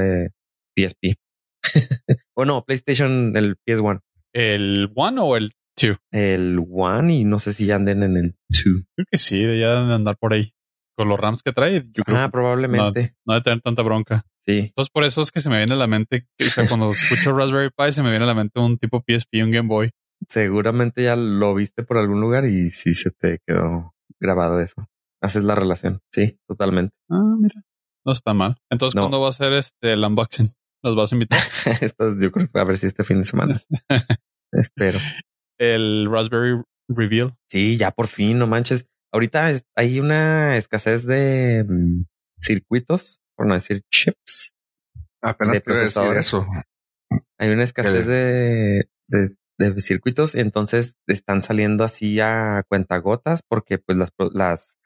PSP. 0.74 1.16
o 2.34 2.46
no, 2.46 2.64
PlayStation, 2.64 3.36
el 3.36 3.56
PS1. 3.66 4.00
¿El 4.32 4.90
One 4.94 5.20
o 5.20 5.36
el 5.36 5.52
Two? 5.76 5.96
El 6.10 6.60
One 6.70 7.14
y 7.14 7.24
no 7.24 7.38
sé 7.38 7.52
si 7.52 7.66
ya 7.66 7.76
anden 7.76 8.02
en 8.02 8.16
el 8.16 8.34
Two. 8.48 8.84
Creo 8.94 9.06
que 9.10 9.18
sí, 9.18 9.40
ya 9.40 9.70
deben 9.70 9.88
de 9.88 9.94
andar 9.94 10.16
por 10.18 10.32
ahí 10.32 10.54
con 10.96 11.08
los 11.08 11.18
RAMs 11.18 11.42
que 11.42 11.52
trae, 11.52 11.88
yo 11.92 12.02
creo 12.04 12.18
ah, 12.18 12.28
probablemente. 12.30 13.14
No, 13.24 13.34
debe 13.34 13.42
tener 13.42 13.60
tanta 13.60 13.82
bronca. 13.82 14.24
Sí. 14.44 14.58
Entonces, 14.58 14.90
por 14.90 15.04
eso 15.04 15.22
es 15.22 15.30
que 15.30 15.40
se 15.40 15.48
me 15.48 15.56
viene 15.56 15.74
a 15.74 15.76
la 15.76 15.86
mente, 15.86 16.26
o 16.40 16.50
sea, 16.50 16.68
cuando 16.68 16.90
escucho 16.90 17.32
Raspberry 17.36 17.70
Pi, 17.70 17.92
se 17.92 18.02
me 18.02 18.10
viene 18.10 18.24
a 18.24 18.28
la 18.28 18.34
mente 18.34 18.60
un 18.60 18.78
tipo 18.78 19.04
PSP, 19.06 19.42
un 19.42 19.50
Game 19.50 19.68
Boy. 19.68 19.90
Seguramente 20.28 21.02
ya 21.02 21.16
lo 21.16 21.54
viste 21.54 21.82
por 21.82 21.98
algún 21.98 22.20
lugar 22.20 22.44
y 22.44 22.68
sí 22.68 22.94
se 22.94 23.10
te 23.10 23.40
quedó 23.46 23.94
grabado 24.20 24.60
eso. 24.60 24.86
Haces 25.20 25.44
la 25.44 25.54
relación. 25.54 26.00
Sí, 26.12 26.38
totalmente. 26.46 26.94
Ah, 27.08 27.36
mira. 27.38 27.62
No 28.04 28.12
está 28.12 28.34
mal. 28.34 28.56
Entonces, 28.70 28.98
¿cuándo 28.98 29.20
va 29.20 29.28
a 29.28 29.32
ser 29.32 29.52
este 29.52 29.92
el 29.92 30.04
unboxing? 30.04 30.48
¿Los 30.82 30.96
vas 30.96 31.12
a 31.12 31.14
invitar? 31.14 31.40
Estas, 31.80 32.20
yo 32.20 32.32
creo 32.32 32.50
que 32.50 32.58
a 32.58 32.64
ver 32.64 32.76
si 32.76 32.86
este 32.86 33.04
fin 33.04 33.18
de 33.18 33.24
semana. 33.24 33.60
Espero. 34.52 34.98
El 35.58 36.08
Raspberry 36.10 36.60
Reveal. 36.88 37.36
Sí, 37.48 37.76
ya 37.76 37.92
por 37.92 38.08
fin, 38.08 38.38
no 38.38 38.46
manches. 38.46 38.86
Ahorita 39.12 39.50
hay 39.76 40.00
una 40.00 40.56
escasez 40.56 41.04
de 41.06 41.64
mm, 41.68 42.04
circuitos, 42.40 43.20
por 43.36 43.46
no 43.46 43.54
decir 43.54 43.82
chips. 43.90 44.54
Apenas 45.22 45.62
de 45.62 45.74
decir 45.74 46.02
eso. 46.16 46.46
Hay 47.38 47.50
una 47.50 47.62
escasez 47.62 48.06
de, 48.06 48.88
de, 49.06 49.36
de, 49.58 49.80
circuitos, 49.80 50.34
entonces 50.34 50.96
están 51.06 51.42
saliendo 51.42 51.84
así 51.84 52.18
a 52.20 52.64
cuentagotas 52.68 53.42
porque 53.46 53.78
pues 53.78 53.98
las, 53.98 54.10
las 54.32 54.78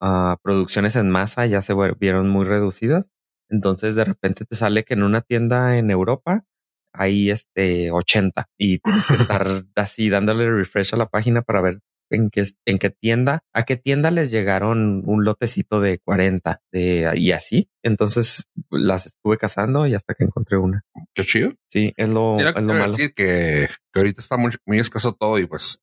uh, 0.00 0.36
producciones 0.42 0.96
en 0.96 1.10
masa 1.10 1.44
ya 1.46 1.60
se 1.60 1.74
vieron 1.98 2.30
muy 2.30 2.46
reducidas. 2.46 3.12
Entonces 3.54 3.94
de 3.94 4.04
repente 4.04 4.44
te 4.44 4.56
sale 4.56 4.82
que 4.82 4.94
en 4.94 5.04
una 5.04 5.20
tienda 5.20 5.78
en 5.78 5.90
Europa 5.90 6.44
hay 6.92 7.30
este 7.30 7.92
80 7.92 8.48
y 8.58 8.80
tienes 8.80 9.06
que 9.06 9.14
estar 9.22 9.64
así 9.76 10.10
dándole 10.10 10.50
refresh 10.50 10.94
a 10.94 10.96
la 10.96 11.06
página 11.06 11.42
para 11.42 11.60
ver 11.60 11.78
en 12.10 12.30
qué, 12.30 12.44
en 12.66 12.78
qué 12.78 12.90
tienda, 12.90 13.44
a 13.52 13.64
qué 13.64 13.76
tienda 13.76 14.10
les 14.10 14.30
llegaron 14.30 15.02
un 15.06 15.24
lotecito 15.24 15.80
de 15.80 16.00
40 16.00 16.62
de, 16.72 17.12
y 17.16 17.30
así. 17.30 17.68
Entonces 17.82 18.44
las 18.70 19.06
estuve 19.06 19.38
cazando 19.38 19.86
y 19.86 19.94
hasta 19.94 20.14
que 20.14 20.24
encontré 20.24 20.58
una. 20.58 20.82
Qué 21.14 21.24
chido. 21.24 21.52
Sí, 21.68 21.92
es 21.96 22.08
lo, 22.08 22.38
es 22.38 22.54
lo 22.54 22.62
malo. 22.62 22.90
decir 22.90 23.14
que, 23.14 23.68
que, 23.92 24.00
ahorita 24.00 24.20
está 24.20 24.36
muy, 24.36 24.52
muy 24.66 24.78
escaso 24.78 25.14
todo 25.14 25.38
y 25.38 25.46
pues 25.46 25.80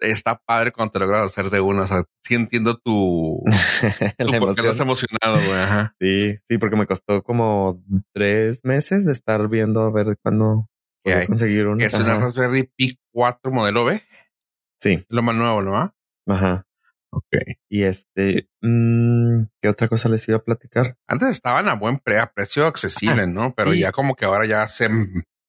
está 0.00 0.40
padre 0.44 0.72
cuando 0.72 0.92
te 0.92 0.98
logras 0.98 1.22
hacer 1.22 1.50
de 1.50 1.60
una. 1.60 1.82
O 1.82 1.86
sea, 1.86 2.04
sí 2.24 2.34
entiendo 2.34 2.78
tu, 2.78 3.42
tu 4.18 4.38
porque 4.40 4.68
has 4.68 4.80
emocionado, 4.80 5.36
güey. 5.36 5.60
Ajá. 5.60 5.94
Sí, 6.00 6.38
sí, 6.48 6.58
porque 6.58 6.76
me 6.76 6.86
costó 6.86 7.22
como 7.22 7.82
tres 8.14 8.64
meses 8.64 9.06
de 9.06 9.12
estar 9.12 9.48
viendo 9.48 9.82
a 9.82 9.90
ver 9.90 10.16
cuándo 10.22 10.68
conseguir 11.26 11.66
una. 11.66 11.84
Es 11.84 11.94
una 11.94 12.18
Raspberry 12.18 12.70
Pi 12.76 12.98
4 13.12 13.52
modelo 13.52 13.84
B. 13.84 14.02
Sí. 14.80 15.04
Lo 15.08 15.22
más 15.22 15.34
nuevo, 15.34 15.62
¿no? 15.62 15.94
Ajá. 16.26 16.66
Ok. 17.12 17.26
Y 17.68 17.82
este, 17.82 18.48
mmm, 18.62 19.42
¿qué 19.60 19.68
otra 19.68 19.88
cosa 19.88 20.08
les 20.08 20.26
iba 20.28 20.38
a 20.38 20.44
platicar? 20.44 20.96
Antes 21.08 21.30
estaban 21.30 21.68
a 21.68 21.74
buen 21.74 21.98
pre 21.98 22.20
a 22.20 22.32
precio 22.32 22.66
accesible, 22.66 23.26
¿no? 23.26 23.52
Pero 23.54 23.74
ya 23.74 23.92
como 23.92 24.14
que 24.14 24.24
ahora 24.24 24.46
ya 24.46 24.68
se 24.68 24.88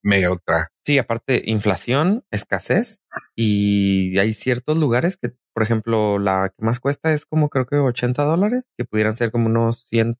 mega 0.03 0.31
ultra. 0.31 0.70
Sí, 0.85 0.97
aparte, 0.97 1.43
inflación, 1.45 2.23
escasez 2.31 3.01
y 3.35 4.17
hay 4.17 4.33
ciertos 4.33 4.77
lugares 4.77 5.17
que, 5.17 5.29
por 5.53 5.63
ejemplo, 5.63 6.17
la 6.17 6.51
que 6.57 6.65
más 6.65 6.79
cuesta 6.79 7.13
es 7.13 7.25
como 7.25 7.49
creo 7.49 7.65
que 7.67 7.75
80 7.75 8.23
dólares, 8.23 8.63
que 8.77 8.85
pudieran 8.85 9.15
ser 9.15 9.31
como 9.31 9.45
unos 9.47 9.87
100, 9.89 10.17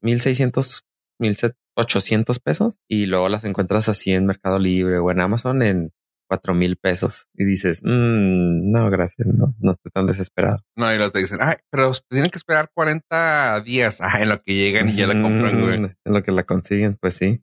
1600, 0.00 0.84
1800 1.18 2.38
pesos 2.38 2.78
y 2.88 3.06
luego 3.06 3.28
las 3.28 3.44
encuentras 3.44 3.88
así 3.90 4.12
en 4.12 4.24
Mercado 4.24 4.58
Libre 4.58 4.98
o 4.98 5.10
en 5.10 5.20
Amazon 5.20 5.62
en 5.62 5.92
cuatro 6.28 6.54
mil 6.54 6.76
pesos 6.76 7.28
y 7.34 7.44
dices, 7.44 7.82
mmm, 7.82 8.70
no, 8.70 8.90
gracias, 8.90 9.26
no, 9.26 9.54
no 9.58 9.70
estoy 9.70 9.90
tan 9.90 10.06
desesperado. 10.06 10.58
No, 10.76 10.92
y 10.92 10.96
luego 10.96 11.10
te 11.10 11.20
dicen, 11.20 11.38
ay, 11.40 11.56
pero 11.70 11.92
tienen 12.08 12.30
que 12.30 12.38
esperar 12.38 12.70
40 12.74 13.60
días 13.62 14.00
ah, 14.02 14.22
en 14.22 14.28
lo 14.28 14.40
que 14.42 14.54
llegan 14.54 14.88
y 14.88 14.94
ya 14.94 15.06
la 15.06 15.20
compran, 15.20 15.60
güey. 15.60 15.74
En 15.74 16.12
lo 16.12 16.22
que 16.22 16.32
la 16.32 16.44
consiguen, 16.44 16.96
pues 17.00 17.14
sí. 17.14 17.42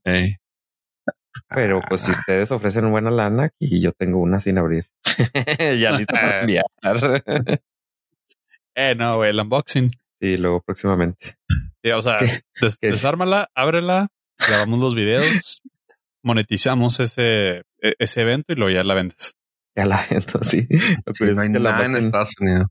Pero 1.49 1.81
pues 1.87 2.01
si 2.01 2.11
ah. 2.11 2.15
ustedes 2.19 2.51
ofrecen 2.51 2.89
buena 2.91 3.11
lana, 3.11 3.51
y 3.59 3.81
yo 3.81 3.91
tengo 3.93 4.19
una 4.19 4.39
sin 4.39 4.57
abrir. 4.57 4.87
ya 5.79 5.91
listo 5.91 6.13
para 6.13 6.41
enviar. 6.41 6.65
eh, 8.75 8.95
no, 8.95 9.17
güey, 9.17 9.29
el 9.29 9.39
unboxing. 9.39 9.91
Sí, 10.19 10.37
luego 10.37 10.61
próximamente. 10.61 11.37
Sí, 11.83 11.91
o 11.91 12.01
sea, 12.01 12.17
desármala, 12.81 13.49
ábrela, 13.53 14.07
grabamos 14.39 14.79
los 14.79 14.95
videos, 14.95 15.61
monetizamos 16.23 16.99
ese, 16.99 17.63
e, 17.81 17.95
ese 17.99 18.21
evento 18.21 18.53
y 18.53 18.55
luego 18.55 18.73
ya 18.73 18.83
la 18.83 18.93
vendes. 18.93 19.35
Ya 19.75 19.85
la 19.85 20.05
vendo, 20.09 20.43
sí. 20.43 20.67
no 21.33 21.41
hay 21.41 21.49
nada 21.49 21.85
en 21.85 21.97
Estados 21.97 22.33
Unidos. 22.39 22.67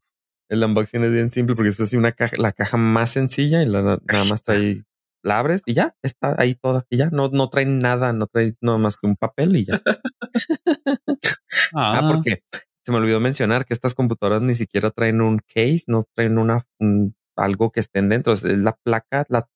El 0.48 0.64
unboxing 0.64 1.04
es 1.04 1.12
bien 1.12 1.30
simple 1.30 1.54
porque 1.54 1.68
es 1.70 1.80
así 1.80 1.96
una 1.96 2.12
caja, 2.12 2.32
la 2.38 2.52
caja 2.52 2.76
más 2.76 3.10
sencilla 3.10 3.62
y 3.62 3.66
la, 3.66 3.82
nada 3.82 4.24
más 4.24 4.42
trae, 4.42 4.84
la 5.24 5.38
abres 5.40 5.62
y 5.66 5.74
ya 5.74 5.94
está 6.02 6.36
ahí 6.38 6.54
toda 6.54 6.86
y 6.90 6.98
ya 6.98 7.08
no, 7.10 7.28
no 7.30 7.50
trae 7.50 7.66
nada, 7.66 8.12
no 8.12 8.26
trae 8.28 8.54
nada 8.60 8.78
más 8.78 8.96
que 8.96 9.06
un 9.08 9.16
papel 9.16 9.56
y 9.56 9.64
ya. 9.66 9.82
ah, 11.74 12.00
Ah, 12.00 12.02
porque 12.06 12.42
se 12.84 12.92
me 12.92 12.98
olvidó 12.98 13.20
mencionar 13.20 13.64
que 13.64 13.74
estas 13.74 13.94
computadoras 13.94 14.42
ni 14.42 14.54
siquiera 14.54 14.90
traen 14.90 15.20
un 15.20 15.38
case, 15.38 15.84
no 15.86 16.02
traen 16.14 16.38
una 16.38 16.64
un- 16.78 17.14
algo 17.36 17.72
que 17.72 17.80
estén 17.80 18.08
dentro, 18.08 18.32
es 18.32 18.44
la 18.44 18.76
placa, 18.84 19.24
la 19.28 19.48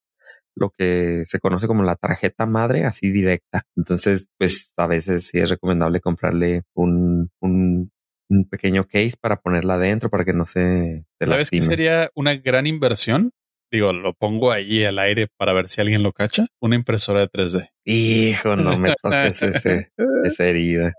lo 0.57 0.71
que 0.71 1.23
se 1.25 1.39
conoce 1.39 1.69
como 1.69 1.85
la 1.85 1.95
tarjeta 1.95 2.45
madre, 2.45 2.85
así 2.85 3.11
directa. 3.13 3.63
Entonces, 3.77 4.29
pues 4.39 4.73
a 4.77 4.89
veces 4.89 5.29
sí 5.29 5.39
es 5.39 5.51
recomendable 5.51 6.01
comprarle 6.01 6.65
un, 6.75 7.31
un, 7.41 7.93
un 8.29 8.49
pequeño 8.49 8.85
case 8.85 9.13
para 9.21 9.37
ponerla 9.41 9.75
adentro 9.75 10.11
para 10.11 10.25
que 10.25 10.33
no 10.33 10.45
se, 10.45 11.05
se 11.21 11.27
¿Sabes 11.27 11.51
qué 11.53 11.61
lastime. 11.61 11.67
sería 11.67 12.11
una 12.17 12.35
gran 12.35 12.67
inversión? 12.67 13.31
Digo, 13.71 13.93
lo 13.93 14.15
pongo 14.15 14.51
ahí 14.51 14.85
al 14.85 14.99
aire 14.99 15.27
para 15.37 15.53
ver 15.53 15.69
si 15.69 15.81
alguien 15.81 16.03
lo 16.03 16.13
cacha. 16.13 16.47
Una 16.61 16.75
impresora 16.77 17.21
de 17.21 17.29
3D. 17.29 17.69
Hijo, 17.85 18.57
no 18.57 18.79
me 18.79 18.95
toques 19.03 19.43
ese, 19.43 19.91
esa 20.25 20.45
herida. 20.47 20.95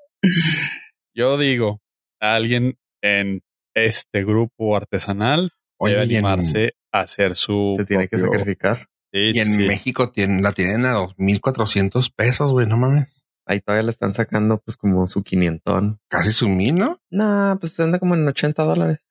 Yo 1.16 1.38
digo, 1.38 1.82
alguien 2.22 2.78
en 3.02 3.42
este 3.76 4.24
grupo 4.24 4.76
artesanal 4.76 5.52
Oye, 5.80 5.94
debe 5.94 6.04
en- 6.06 6.10
animarse 6.26 6.74
a 6.92 7.02
hacer 7.02 7.36
su. 7.36 7.74
Se 7.78 7.86
tiene 7.86 8.08
que 8.08 8.18
sacrificar. 8.18 8.88
Sí, 9.12 9.20
Y 9.30 9.34
sí, 9.34 9.40
en 9.40 9.48
sí. 9.52 9.66
México 9.68 10.12
tienen, 10.12 10.44
la 10.44 10.52
tienen 10.52 10.86
a 10.86 10.94
2.400 11.00 12.14
pesos, 12.16 12.52
güey, 12.52 12.68
no 12.68 12.78
mames. 12.78 13.26
Ahí 13.48 13.62
todavía 13.62 13.84
le 13.84 13.90
están 13.90 14.14
sacando 14.14 14.60
pues 14.64 14.78
como 14.78 15.08
su 15.08 15.24
quinientón. 15.24 16.00
Casi 16.08 16.32
su 16.32 16.48
mil, 16.48 16.76
¿no? 16.76 17.00
No, 17.10 17.58
pues 17.60 17.80
anda 17.80 17.98
como 17.98 18.14
en 18.14 18.28
80 18.28 18.62
dólares. 18.64 19.08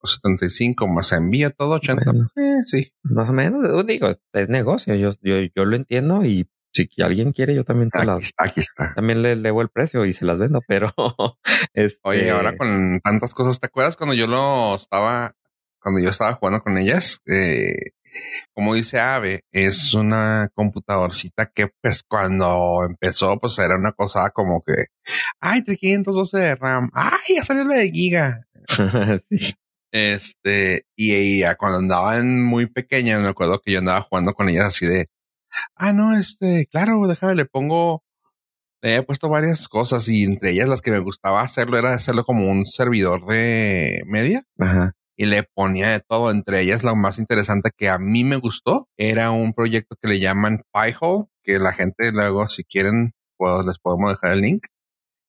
O 0.00 0.06
75 0.06 0.86
más 0.86 1.12
envía 1.12 1.50
todo 1.50 1.74
80. 1.74 2.04
Bueno. 2.04 2.26
Eh, 2.36 2.62
sí. 2.64 2.92
Pues 3.02 3.12
más 3.14 3.30
o 3.30 3.32
menos. 3.32 3.66
Yo 3.66 3.82
Digo, 3.82 4.08
es 4.32 4.48
negocio. 4.48 4.94
Yo, 4.94 5.10
yo, 5.22 5.36
yo 5.54 5.64
lo 5.64 5.76
entiendo 5.76 6.24
y 6.24 6.48
si 6.72 7.02
alguien 7.02 7.32
quiere, 7.32 7.54
yo 7.54 7.64
también 7.64 7.90
te 7.90 7.98
Aquí 7.98 8.06
las, 8.06 8.22
está, 8.24 8.44
aquí 8.44 8.60
está. 8.60 8.94
también 8.94 9.22
le 9.22 9.32
elevo 9.32 9.62
el 9.62 9.68
precio 9.68 10.04
y 10.04 10.12
se 10.12 10.24
las 10.24 10.38
vendo, 10.38 10.60
pero 10.66 10.92
este, 11.74 12.00
Oye, 12.04 12.30
ahora 12.30 12.56
con 12.56 13.00
tantas 13.00 13.34
cosas, 13.34 13.58
¿te 13.58 13.66
acuerdas 13.66 13.96
cuando 13.96 14.14
yo 14.14 14.26
lo 14.26 14.76
estaba, 14.76 15.34
cuando 15.80 16.00
yo 16.00 16.10
estaba 16.10 16.34
jugando 16.34 16.60
con 16.60 16.78
ellas? 16.78 17.20
Eh, 17.26 17.92
como 18.54 18.74
dice 18.74 19.00
Ave, 19.00 19.44
es 19.52 19.94
una 19.94 20.48
computadorcita 20.54 21.50
que 21.54 21.68
pues 21.80 22.02
cuando 22.02 22.84
empezó 22.88 23.38
pues 23.38 23.58
era 23.58 23.76
una 23.76 23.92
cosa 23.92 24.30
como 24.30 24.62
que, 24.62 24.86
ay, 25.40 25.62
512 25.62 26.38
de 26.38 26.54
RAM, 26.54 26.90
ay, 26.92 27.36
ya 27.36 27.44
salió 27.44 27.64
la 27.64 27.76
de 27.76 27.90
Giga. 27.90 28.46
sí. 29.30 29.54
Este, 29.92 30.86
y, 30.96 31.40
ya 31.40 31.54
cuando 31.56 31.78
andaban 31.78 32.42
muy 32.44 32.66
pequeñas, 32.66 33.22
me 33.22 33.28
acuerdo 33.28 33.60
que 33.60 33.72
yo 33.72 33.78
andaba 33.78 34.02
jugando 34.02 34.34
con 34.34 34.48
ellas 34.48 34.66
así 34.66 34.86
de, 34.86 35.08
ah, 35.76 35.92
no, 35.92 36.16
este, 36.16 36.66
claro, 36.66 37.06
déjame, 37.06 37.34
le 37.34 37.46
pongo, 37.46 38.04
le 38.82 38.96
he 38.96 39.02
puesto 39.02 39.28
varias 39.28 39.68
cosas 39.68 40.08
y 40.08 40.24
entre 40.24 40.50
ellas 40.50 40.68
las 40.68 40.82
que 40.82 40.90
me 40.90 40.98
gustaba 40.98 41.42
hacerlo 41.42 41.78
era 41.78 41.94
hacerlo 41.94 42.24
como 42.24 42.50
un 42.50 42.66
servidor 42.66 43.24
de 43.26 44.02
media 44.06 44.44
Ajá. 44.58 44.94
y 45.16 45.26
le 45.26 45.42
ponía 45.42 45.90
de 45.90 46.00
todo. 46.00 46.30
Entre 46.30 46.60
ellas, 46.60 46.84
lo 46.84 46.94
más 46.94 47.18
interesante 47.18 47.70
que 47.76 47.88
a 47.88 47.98
mí 47.98 48.24
me 48.24 48.36
gustó 48.36 48.88
era 48.96 49.30
un 49.30 49.54
proyecto 49.54 49.96
que 50.00 50.08
le 50.08 50.20
llaman 50.20 50.62
Piehole, 50.72 51.26
que 51.42 51.58
la 51.58 51.72
gente 51.72 52.12
luego, 52.12 52.48
si 52.48 52.64
quieren, 52.64 53.14
pues 53.36 53.64
les 53.66 53.78
podemos 53.78 54.10
dejar 54.10 54.34
el 54.34 54.42
link. 54.42 54.66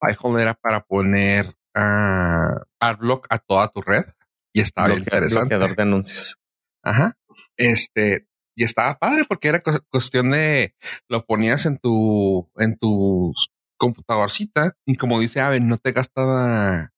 Piehole 0.02 0.42
era 0.42 0.54
para 0.54 0.82
poner 0.82 1.48
uh, 1.76 2.62
adblock 2.80 3.28
a 3.30 3.40
toda 3.40 3.70
tu 3.70 3.82
red 3.82 4.06
y 4.54 4.62
estaba 4.62 4.88
bien 4.88 5.00
Bloquea- 5.00 5.18
interesante. 5.18 5.56
bloqueador 5.56 5.76
de 5.76 5.82
anuncios. 5.84 6.38
Ajá. 6.84 7.18
Este, 7.58 8.28
y 8.56 8.64
estaba 8.64 8.98
padre 9.00 9.26
porque 9.28 9.48
era 9.50 9.60
cu- 9.62 9.84
cuestión 9.90 10.32
de 10.32 10.76
lo 11.08 11.26
ponías 11.26 11.66
en 11.66 11.78
tu, 11.78 12.50
en 12.58 12.78
tu 12.78 13.34
computadorcita 13.78 14.76
y 14.86 14.96
como 14.96 15.20
dice 15.20 15.40
Ave, 15.42 15.60
no 15.60 15.78
te 15.78 15.92
gasta, 15.92 16.92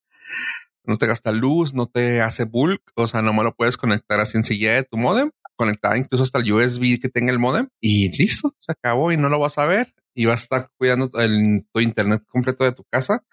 no 0.83 0.97
te 0.97 1.07
gasta 1.07 1.31
luz, 1.31 1.73
no 1.73 1.87
te 1.87 2.21
hace 2.21 2.43
bulk, 2.45 2.81
o 2.95 3.07
sea, 3.07 3.21
no 3.21 3.33
me 3.33 3.43
lo 3.43 3.55
puedes 3.55 3.77
conectar 3.77 4.19
así 4.19 4.37
enseguida 4.37 4.73
de 4.73 4.83
tu 4.83 4.97
modem, 4.97 5.31
conectar 5.55 5.95
incluso 5.97 6.23
hasta 6.23 6.39
el 6.39 6.51
USB 6.51 6.99
que 6.99 7.09
tenga 7.09 7.31
el 7.31 7.37
modem 7.39 7.67
y 7.79 8.15
listo, 8.17 8.55
se 8.57 8.71
acabó 8.71 9.11
y 9.11 9.17
no 9.17 9.29
lo 9.29 9.37
vas 9.39 9.57
a 9.59 9.65
ver 9.65 9.93
y 10.15 10.25
vas 10.25 10.41
a 10.41 10.43
estar 10.43 10.69
cuidando 10.77 11.09
el, 11.19 11.65
tu 11.71 11.79
internet 11.81 12.23
completo 12.27 12.63
de 12.63 12.71
tu 12.73 12.83
casa 12.91 13.23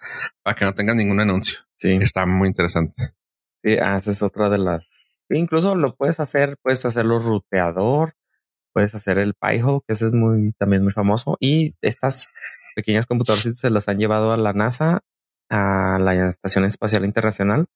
para 0.43 0.55
que 0.55 0.65
no 0.65 0.73
tengas 0.75 0.95
ningún 0.95 1.19
anuncio. 1.19 1.59
Sí. 1.77 1.97
Está 2.01 2.25
muy 2.25 2.47
interesante. 2.47 3.13
Sí, 3.63 3.77
ah, 3.81 3.97
esa 3.97 4.11
es 4.11 4.23
otra 4.23 4.49
de 4.49 4.57
las. 4.57 4.85
Incluso 5.29 5.75
lo 5.75 5.95
puedes 5.95 6.19
hacer, 6.19 6.57
puedes 6.61 6.85
hacerlo 6.85 7.19
ruteador, 7.19 8.15
puedes 8.73 8.95
hacer 8.95 9.19
el 9.19 9.33
Pi-hole, 9.35 9.81
que 9.87 9.93
ese 9.93 10.07
es 10.07 10.13
muy, 10.13 10.53
también 10.53 10.83
muy 10.83 10.93
famoso. 10.93 11.37
Y 11.39 11.75
estas 11.81 12.27
pequeñas 12.75 13.05
computadoras 13.05 13.43
se 13.57 13.69
las 13.69 13.87
han 13.89 13.99
llevado 13.99 14.31
a 14.31 14.37
la 14.37 14.53
NASA, 14.53 15.01
a 15.49 15.99
la 15.99 16.27
Estación 16.27 16.65
Espacial 16.65 17.05
Internacional, 17.05 17.67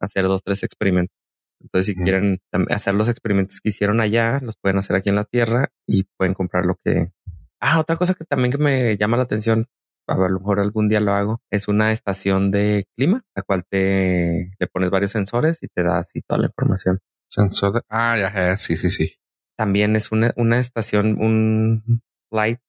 a 0.00 0.06
hacer 0.06 0.24
dos, 0.24 0.42
tres 0.44 0.62
experimentos. 0.62 1.16
Entonces, 1.60 1.86
si 1.86 1.94
quieren 1.94 2.40
hacer 2.70 2.94
los 2.94 3.08
experimentos 3.08 3.60
que 3.60 3.68
hicieron 3.70 4.00
allá, 4.00 4.38
los 4.42 4.56
pueden 4.56 4.78
hacer 4.78 4.96
aquí 4.96 5.10
en 5.10 5.16
la 5.16 5.24
Tierra 5.24 5.68
y 5.86 6.04
pueden 6.16 6.34
comprar 6.34 6.66
lo 6.66 6.76
que. 6.84 7.12
Ah, 7.60 7.78
otra 7.78 7.96
cosa 7.96 8.14
que 8.14 8.24
también 8.24 8.50
que 8.52 8.58
me 8.58 8.96
llama 8.96 9.16
la 9.16 9.22
atención, 9.24 9.66
a 10.06 10.16
lo 10.16 10.38
mejor 10.40 10.60
algún 10.60 10.88
día 10.88 11.00
lo 11.00 11.12
hago, 11.12 11.42
es 11.50 11.68
una 11.68 11.92
estación 11.92 12.50
de 12.50 12.86
clima, 12.96 13.22
la 13.34 13.42
cual 13.42 13.64
te 13.68 14.50
le 14.58 14.66
pones 14.66 14.90
varios 14.90 15.10
sensores 15.12 15.62
y 15.62 15.68
te 15.68 15.82
da 15.82 15.98
así 15.98 16.20
toda 16.22 16.40
la 16.40 16.46
información. 16.48 16.98
Sensor 17.28 17.72
de, 17.74 17.80
ah, 17.88 18.16
ya, 18.18 18.32
ya, 18.34 18.56
sí, 18.56 18.76
sí, 18.76 18.90
sí. 18.90 19.14
También 19.56 19.96
es 19.96 20.12
una, 20.12 20.32
una 20.36 20.58
estación, 20.58 21.18
un 21.20 22.02
flight 22.30 22.60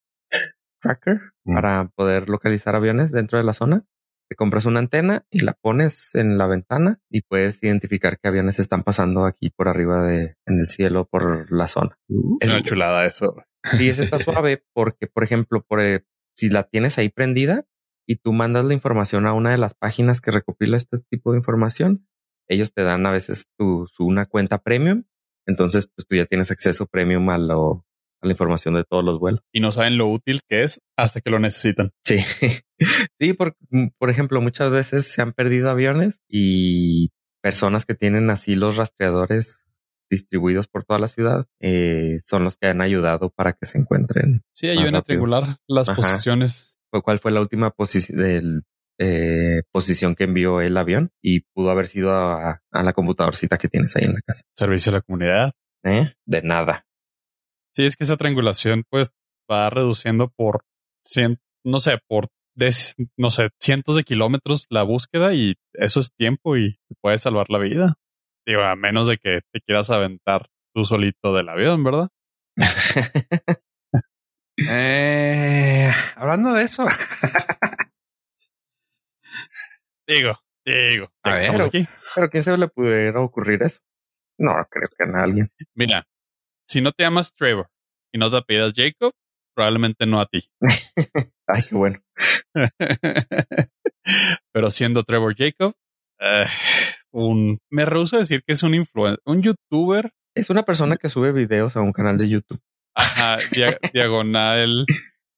tracker 0.82 1.20
Mm. 1.46 1.56
para 1.56 1.90
poder 1.96 2.30
localizar 2.30 2.76
aviones 2.76 3.12
dentro 3.12 3.38
de 3.38 3.44
la 3.44 3.54
zona. 3.54 3.84
Te 4.30 4.36
compras 4.38 4.66
una 4.66 4.80
antena 4.80 5.26
y 5.30 5.40
la 5.40 5.54
pones 5.54 6.16
en 6.16 6.38
la 6.38 6.48
ventana 6.48 7.02
y 7.10 7.22
puedes 7.22 7.62
identificar 7.62 8.18
qué 8.18 8.30
aviones 8.30 8.60
están 8.60 8.84
pasando 8.84 9.26
aquí 9.26 9.50
por 9.50 9.68
arriba 9.68 10.06
de 10.06 10.36
en 10.46 10.60
el 10.60 10.68
cielo 10.68 11.06
por 11.12 11.52
la 11.52 11.68
zona. 11.68 11.98
Es 12.40 12.48
Es- 12.48 12.54
una 12.54 12.64
chulada 12.64 13.06
eso. 13.06 13.36
Y 13.80 13.90
esa 13.90 14.04
está 14.04 14.20
suave 14.20 14.64
porque, 14.74 15.08
por 15.08 15.24
ejemplo, 15.24 15.64
por, 15.68 15.82
eh, 15.82 16.06
si 16.36 16.50
la 16.50 16.64
tienes 16.64 16.98
ahí 16.98 17.10
prendida 17.10 17.66
y 18.08 18.18
tú 18.18 18.34
mandas 18.34 18.66
la 18.66 18.74
información 18.74 19.26
a 19.28 19.34
una 19.34 19.52
de 19.52 19.58
las 19.58 19.74
páginas 19.74 20.22
que 20.22 20.32
recopila 20.32 20.78
este 20.78 21.00
tipo 21.10 21.32
de 21.32 21.38
información, 21.38 22.08
ellos 22.48 22.74
te 22.74 22.84
dan 22.84 23.06
a 23.06 23.12
veces 23.12 23.46
tu, 23.58 23.88
su, 23.88 24.06
una 24.06 24.26
cuenta 24.26 24.62
premium. 24.62 25.04
Entonces, 25.46 25.88
pues 25.88 26.08
tú 26.08 26.16
ya 26.16 26.26
tienes 26.26 26.52
acceso 26.52 26.86
premium 26.86 27.30
a, 27.30 27.38
lo, 27.38 27.86
a 28.22 28.28
la 28.28 28.32
información 28.32 28.74
de 28.74 28.84
todos 28.84 29.04
los 29.04 29.20
vuelos. 29.20 29.42
Y 29.52 29.60
no 29.60 29.72
saben 29.72 29.98
lo 29.98 30.08
útil 30.08 30.42
que 30.48 30.64
es 30.64 30.82
hasta 30.98 31.22
que 31.22 31.30
lo 31.30 31.40
necesitan. 31.40 31.92
Sí, 32.04 32.18
sí, 33.20 33.34
por, 33.34 33.56
por 33.98 34.10
ejemplo, 34.10 34.42
muchas 34.42 34.72
veces 34.72 35.08
se 35.08 35.22
han 35.22 35.32
perdido 35.34 35.70
aviones 35.70 36.22
y 36.28 37.12
personas 37.42 37.86
que 37.86 37.96
tienen 37.96 38.30
así 38.30 38.54
los 38.54 38.78
rastreadores 38.78 39.73
distribuidos 40.14 40.68
por 40.68 40.84
toda 40.86 41.00
la 41.00 41.08
ciudad 41.08 41.46
eh, 41.60 42.18
son 42.20 42.44
los 42.44 42.58
que 42.58 42.68
han 42.68 42.82
ayudado 42.82 43.30
para 43.30 43.54
que 43.54 43.66
se 43.66 43.78
encuentren 43.78 44.42
Sí, 44.54 44.68
ayudan 44.70 44.96
a 44.96 45.02
triangular 45.02 45.58
las 45.68 45.90
Ajá. 45.90 45.96
posiciones. 45.98 46.74
cuál 47.04 47.20
fue 47.20 47.32
la 47.32 47.42
última 47.42 47.72
posición 47.72 48.18
del 48.20 48.64
eh, 49.00 49.64
posición 49.72 50.14
que 50.16 50.26
envió 50.26 50.62
el 50.62 50.78
avión 50.78 51.10
y 51.22 51.42
pudo 51.54 51.72
haber 51.72 51.88
sido 51.88 52.14
a, 52.14 52.62
a 52.72 52.84
la 52.84 52.94
computadorcita 52.94 53.58
que 53.58 53.68
tienes 53.68 53.96
ahí 53.96 54.04
en 54.06 54.14
la 54.14 54.22
casa. 54.22 54.44
Servicio 54.56 54.92
a 54.92 54.96
la 54.96 55.02
comunidad. 55.02 55.54
¿Eh? 55.84 56.14
De 56.26 56.42
nada. 56.44 56.86
Sí, 57.76 57.86
es 57.86 57.98
que 57.98 58.04
esa 58.04 58.18
triangulación 58.18 58.84
pues 58.90 59.10
va 59.52 59.70
reduciendo 59.72 60.30
por 60.30 60.64
cien, 61.04 61.40
no 61.66 61.80
sé, 61.80 61.98
por 62.08 62.28
des- 62.56 62.94
no 63.18 63.32
sé, 63.32 63.50
cientos 63.60 63.96
de 63.96 64.04
kilómetros 64.04 64.68
la 64.70 64.84
búsqueda 64.84 65.34
y 65.34 65.56
eso 65.74 66.00
es 66.00 66.12
tiempo 66.16 66.56
y 66.56 66.74
te 66.88 66.96
puede 67.02 67.18
salvar 67.18 67.48
la 67.50 67.58
vida. 67.58 67.96
Digo, 68.46 68.62
a 68.62 68.76
menos 68.76 69.08
de 69.08 69.18
que 69.18 69.42
te 69.52 69.62
quieras 69.62 69.90
aventar 69.90 70.48
tú 70.74 70.86
solito 70.86 71.34
del 71.34 71.50
avión, 71.50 71.84
¿verdad? 71.84 72.10
Eh, 74.70 75.92
hablando 76.16 76.54
de 76.54 76.64
eso, 76.64 76.86
Digo, 80.08 80.38
digo, 80.64 81.12
A 81.24 81.32
ver. 81.32 81.40
estamos 81.40 81.62
aquí. 81.64 81.88
Pero 82.14 82.30
quién 82.30 82.44
se 82.44 82.56
le 82.56 82.68
pudiera 82.68 83.20
ocurrir 83.20 83.64
eso. 83.64 83.80
No 84.38 84.54
creo 84.70 84.88
que 84.96 85.04
a 85.06 85.24
alguien. 85.24 85.50
Mira, 85.76 86.06
si 86.68 86.82
no 86.82 86.92
te 86.92 87.04
llamas 87.04 87.34
Trevor 87.36 87.70
y 88.14 88.20
no 88.20 88.30
te 88.30 88.38
apellidas 88.38 88.74
Jacob, 88.76 89.14
probablemente 89.56 90.06
no 90.06 90.20
a 90.20 90.26
ti. 90.26 90.48
Ay, 91.48 91.64
qué 91.70 91.76
bueno. 91.76 92.00
Pero 94.52 94.70
siendo 94.72 95.04
Trevor 95.04 95.36
Jacob, 95.36 95.74
eh, 96.20 96.46
un, 97.14 97.60
me 97.72 97.86
rehuso 97.86 98.16
a 98.16 98.20
decir 98.20 98.42
que 98.46 98.54
es 98.54 98.64
un 98.64 98.74
influencer, 98.74 99.20
un 99.26 99.42
youtuber, 99.42 100.12
Es 100.36 100.50
una 100.50 100.64
persona 100.64 100.98
que 100.98 101.10
sube 101.10 101.32
videos 101.32 101.76
a 101.78 101.82
un 101.82 101.94
canal 101.94 102.18
de 102.18 102.28
YouTube. 102.30 102.60
ajá, 102.96 103.38
dia- 103.52 103.78
diagonal 103.94 104.86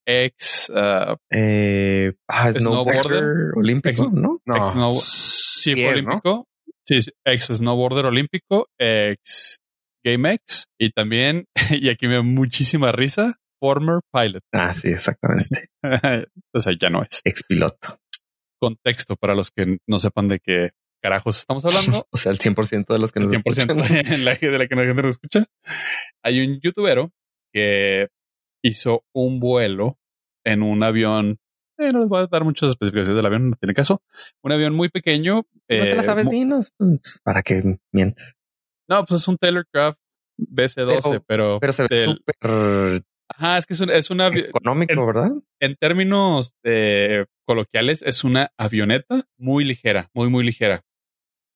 ex, 0.08 0.72
ah, 0.74 1.18
Eh, 1.32 2.14
ah, 2.30 2.52
Snowboarder. 2.52 3.52
olímpico, 3.58 4.04
Ex- 4.04 4.12
¿no? 4.14 4.40
no, 4.46 4.56
ex 4.56 4.76
no, 4.76 4.92
sí 4.94 5.76
¿no? 5.76 5.90
olímpico, 5.90 6.48
Sí, 6.88 7.02
sí, 7.02 7.12
ex 7.26 7.48
snowboarder 7.48 8.06
olímpico, 8.06 8.68
ex 8.80 9.58
GameX 10.06 10.68
y 10.80 10.92
también, 10.92 11.46
y 11.72 11.90
aquí 11.90 12.08
me 12.08 12.14
da 12.16 12.22
muchísima 12.22 12.92
risa, 12.92 13.36
former 13.60 14.02
pilot. 14.14 14.44
Ah, 14.54 14.72
sí, 14.72 14.90
exactamente. 14.90 15.70
o 16.54 16.60
sea, 16.60 16.74
ya 16.80 16.90
no 16.92 17.02
es. 17.02 17.22
Ex 17.24 17.44
piloto. 17.44 17.98
Contexto 18.62 19.16
para 19.16 19.34
los 19.34 19.50
que 19.52 19.78
no 19.88 19.98
sepan 20.00 20.28
de 20.28 20.40
qué 20.40 20.70
carajos 21.02 21.38
estamos 21.38 21.64
hablando. 21.66 22.08
o 22.12 22.18
sea, 22.18 22.32
el 22.32 22.40
100% 22.40 22.86
de 22.88 23.00
los 23.00 23.12
que 23.12 23.20
nos 23.20 23.32
100% 23.32 23.38
escuchan. 23.46 23.78
la, 24.26 24.34
de 24.36 24.58
la 24.58 24.68
que 24.68 24.76
la 24.76 24.86
gente 24.86 25.02
nos 25.02 25.12
escucha. 25.12 25.46
Hay 26.24 26.42
un 26.42 26.60
youtubero 26.62 27.12
que 27.54 28.10
hizo 28.64 29.04
un 29.14 29.40
vuelo 29.40 29.98
en 30.46 30.64
un 30.64 30.84
avión. 30.84 31.40
Eh, 31.78 31.90
no 31.92 32.00
les 32.00 32.10
voy 32.10 32.22
a 32.24 32.28
dar 32.28 32.44
muchas 32.44 32.70
especificaciones 32.70 33.18
del 33.18 33.26
avión, 33.26 33.50
no 33.52 33.56
tiene 33.58 33.74
caso. 33.74 34.02
Un 34.44 34.52
avión 34.52 34.74
muy 34.74 34.90
pequeño. 34.90 35.44
Si 35.70 35.78
no 35.78 35.84
te 35.84 35.96
la 35.96 36.02
eh, 36.02 36.04
sabes, 36.04 36.30
dinos. 36.30 36.72
Pues, 36.78 37.20
¿Para 37.24 37.42
que 37.44 37.78
mientes? 37.92 38.36
No, 38.88 39.04
pues 39.06 39.22
es 39.22 39.28
un 39.28 39.38
Taylorcraft 39.38 39.98
BC-12, 40.40 41.02
Pero- 41.04 41.24
pero, 41.28 41.58
Pero 41.60 41.74
se 41.74 41.88
ve 41.90 42.06
súper 42.06 43.02
ajá, 43.28 43.58
es 43.58 43.66
que 43.66 43.74
es 43.74 43.80
un, 43.80 43.90
es 43.90 44.10
un 44.12 44.20
avi- 44.20 44.46
económico, 44.48 45.06
¿verdad? 45.06 45.32
en 45.60 45.76
términos 45.78 46.54
eh, 46.64 47.26
coloquiales, 47.46 48.02
es 48.02 48.24
una 48.24 48.52
avioneta 48.58 49.28
muy 49.38 49.64
ligera, 49.64 50.10
muy, 50.14 50.30
muy 50.30 50.44
ligera. 50.44 50.84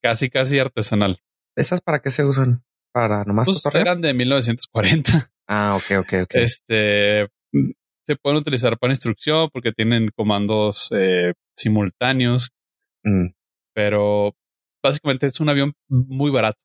Casi, 0.01 0.29
casi 0.29 0.59
artesanal. 0.59 1.19
¿Esas 1.55 1.81
para 1.81 1.99
qué 2.01 2.09
se 2.09 2.23
usan? 2.23 2.63
¿Para 2.93 3.23
nomás 3.25 3.47
Pues 3.47 3.75
eran 3.75 4.01
de 4.01 4.13
1940. 4.13 5.31
Ah, 5.47 5.75
ok, 5.75 5.99
ok, 5.99 6.13
ok. 6.23 6.35
Este 6.35 7.27
mm, 7.51 7.71
se 8.05 8.15
pueden 8.15 8.37
utilizar 8.37 8.77
para 8.77 8.93
instrucción 8.93 9.49
porque 9.51 9.71
tienen 9.71 10.09
comandos 10.15 10.89
eh, 10.91 11.33
simultáneos, 11.55 12.51
Mm, 13.03 13.27
pero 13.73 14.35
básicamente 14.83 15.27
es 15.27 15.39
un 15.39 15.49
avión 15.49 15.73
muy 15.87 16.31
barato. 16.31 16.59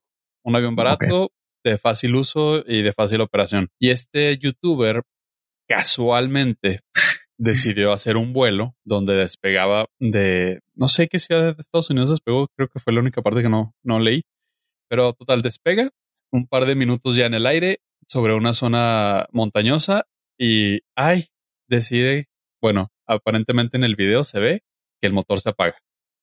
Un 0.44 0.56
avión 0.56 0.76
barato, 0.76 1.30
de 1.64 1.78
fácil 1.78 2.14
uso 2.16 2.62
y 2.66 2.82
de 2.82 2.92
fácil 2.92 3.20
operación. 3.20 3.68
Y 3.80 3.90
este 3.90 4.36
youtuber 4.38 5.02
casualmente 5.68 6.80
decidió 7.38 7.92
hacer 7.92 8.16
un 8.16 8.32
vuelo 8.32 8.74
donde 8.84 9.14
despegaba 9.14 9.86
de 9.98 10.60
no 10.74 10.88
sé 10.88 11.08
qué 11.08 11.18
ciudad 11.18 11.54
de 11.54 11.60
Estados 11.60 11.90
Unidos 11.90 12.10
despegó, 12.10 12.48
creo 12.56 12.68
que 12.68 12.78
fue 12.78 12.92
la 12.92 13.00
única 13.00 13.22
parte 13.22 13.42
que 13.42 13.48
no, 13.48 13.74
no 13.82 13.98
leí, 13.98 14.22
pero 14.88 15.12
total 15.12 15.42
despega 15.42 15.90
un 16.30 16.46
par 16.46 16.66
de 16.66 16.74
minutos 16.74 17.16
ya 17.16 17.26
en 17.26 17.34
el 17.34 17.46
aire 17.46 17.80
sobre 18.08 18.34
una 18.34 18.52
zona 18.52 19.26
montañosa 19.32 20.06
y 20.38 20.80
ay, 20.96 21.28
decide, 21.68 22.28
bueno, 22.60 22.90
aparentemente 23.06 23.76
en 23.76 23.84
el 23.84 23.96
video 23.96 24.24
se 24.24 24.40
ve 24.40 24.62
que 25.00 25.06
el 25.06 25.12
motor 25.12 25.40
se 25.40 25.50
apaga. 25.50 25.76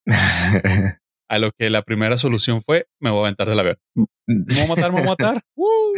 A 1.29 1.39
lo 1.39 1.51
que 1.51 1.69
la 1.69 1.83
primera 1.83 2.17
solución 2.17 2.61
fue, 2.61 2.87
me 2.99 3.09
voy 3.09 3.19
a 3.19 3.21
aventar 3.27 3.47
del 3.47 3.59
avión. 3.59 3.77
Me 3.95 4.43
voy 4.53 4.63
a 4.63 4.67
matar, 4.67 4.91
me 4.91 4.97
voy 4.97 5.07
a 5.07 5.11
matar. 5.11 5.41
¡Uh! 5.55 5.93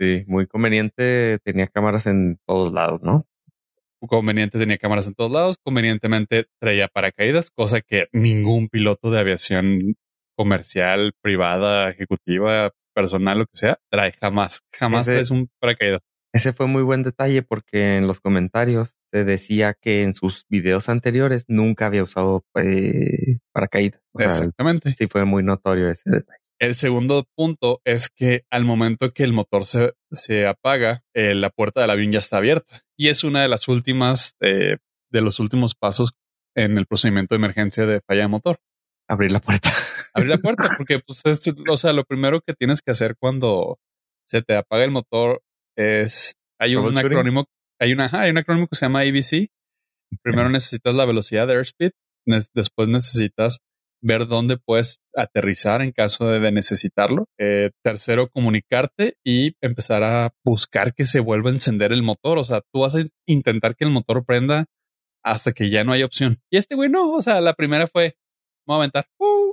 sí, 0.00 0.24
muy 0.26 0.48
conveniente. 0.48 1.38
Tenía 1.44 1.68
cámaras 1.68 2.06
en 2.06 2.40
todos 2.44 2.72
lados, 2.72 3.02
¿no? 3.02 3.24
Conveniente 4.06 4.58
tenía 4.58 4.78
cámaras 4.78 5.06
en 5.06 5.14
todos 5.14 5.30
lados, 5.30 5.56
convenientemente 5.62 6.46
traía 6.60 6.88
paracaídas, 6.88 7.50
cosa 7.50 7.80
que 7.80 8.06
ningún 8.12 8.68
piloto 8.68 9.10
de 9.10 9.20
aviación 9.20 9.94
comercial, 10.36 11.12
privada, 11.22 11.90
ejecutiva, 11.90 12.72
personal, 12.94 13.38
lo 13.38 13.44
que 13.46 13.56
sea, 13.56 13.78
trae 13.90 14.12
jamás. 14.12 14.60
Jamás 14.72 15.06
traes 15.06 15.30
un 15.30 15.48
paracaídas. 15.60 16.00
Ese 16.34 16.52
fue 16.52 16.66
muy 16.66 16.82
buen 16.82 17.04
detalle 17.04 17.42
porque 17.42 17.96
en 17.96 18.08
los 18.08 18.20
comentarios 18.20 18.96
se 19.12 19.24
decía 19.24 19.74
que 19.80 20.02
en 20.02 20.14
sus 20.14 20.46
videos 20.48 20.88
anteriores 20.88 21.44
nunca 21.46 21.86
había 21.86 22.02
usado 22.02 22.44
eh, 22.56 23.38
paracaídas. 23.52 24.00
O 24.12 24.18
sea, 24.18 24.30
Exactamente. 24.30 24.94
sí 24.98 25.06
fue 25.06 25.24
muy 25.24 25.44
notorio 25.44 25.88
ese 25.88 26.10
detalle. 26.10 26.43
El 26.60 26.74
segundo 26.74 27.24
punto 27.34 27.80
es 27.84 28.10
que 28.10 28.44
al 28.50 28.64
momento 28.64 29.12
que 29.12 29.24
el 29.24 29.32
motor 29.32 29.66
se, 29.66 29.94
se 30.10 30.46
apaga, 30.46 31.02
eh, 31.14 31.34
la 31.34 31.50
puerta 31.50 31.80
del 31.80 31.90
avión 31.90 32.12
ya 32.12 32.20
está 32.20 32.38
abierta. 32.38 32.82
Y 32.96 33.08
es 33.08 33.24
una 33.24 33.42
de 33.42 33.48
las 33.48 33.68
últimas, 33.68 34.36
eh, 34.40 34.76
de 35.10 35.20
los 35.20 35.40
últimos 35.40 35.74
pasos 35.74 36.12
en 36.54 36.78
el 36.78 36.86
procedimiento 36.86 37.34
de 37.34 37.38
emergencia 37.38 37.86
de 37.86 38.00
falla 38.00 38.22
de 38.22 38.28
motor. 38.28 38.60
Abrir 39.08 39.32
la 39.32 39.40
puerta. 39.40 39.70
Abrir 40.14 40.30
la 40.30 40.38
puerta, 40.38 40.68
porque 40.76 41.00
pues 41.00 41.22
es, 41.24 41.42
o 41.68 41.76
sea, 41.76 41.92
lo 41.92 42.04
primero 42.04 42.40
que 42.40 42.54
tienes 42.54 42.82
que 42.82 42.92
hacer 42.92 43.16
cuando 43.18 43.78
se 44.24 44.42
te 44.42 44.56
apaga 44.56 44.84
el 44.84 44.92
motor 44.92 45.42
es, 45.76 46.34
hay 46.58 46.76
un 46.76 46.96
acrónimo, 46.96 47.46
hay 47.80 47.92
una, 47.92 48.06
ajá, 48.06 48.22
hay 48.22 48.30
un 48.30 48.38
acrónimo 48.38 48.68
que 48.68 48.76
se 48.76 48.86
llama 48.86 49.00
ABC. 49.00 49.48
Primero 50.22 50.48
necesitas 50.48 50.94
la 50.94 51.04
velocidad 51.04 51.48
de 51.48 51.54
airspeed, 51.54 51.90
después 52.54 52.88
necesitas 52.88 53.58
ver 54.04 54.26
dónde 54.26 54.56
puedes 54.58 55.00
aterrizar 55.16 55.80
en 55.82 55.92
caso 55.92 56.26
de, 56.28 56.38
de 56.40 56.52
necesitarlo. 56.52 57.26
Eh, 57.38 57.70
tercero, 57.82 58.28
comunicarte 58.28 59.16
y 59.24 59.54
empezar 59.62 60.02
a 60.04 60.32
buscar 60.44 60.94
que 60.94 61.06
se 61.06 61.20
vuelva 61.20 61.50
a 61.50 61.54
encender 61.54 61.92
el 61.92 62.02
motor. 62.02 62.38
O 62.38 62.44
sea, 62.44 62.60
tú 62.72 62.80
vas 62.80 62.94
a 62.94 63.04
intentar 63.26 63.74
que 63.76 63.84
el 63.84 63.90
motor 63.90 64.24
prenda 64.24 64.66
hasta 65.24 65.52
que 65.52 65.70
ya 65.70 65.84
no 65.84 65.92
hay 65.92 66.02
opción. 66.02 66.38
Y 66.50 66.58
este 66.58 66.74
güey 66.74 66.90
no, 66.90 67.10
o 67.12 67.20
sea, 67.20 67.40
la 67.40 67.54
primera 67.54 67.86
fue, 67.86 68.14
me 68.66 68.72
voy 68.72 68.74
a 68.74 68.78
aventar. 68.78 69.06
Uh, 69.18 69.52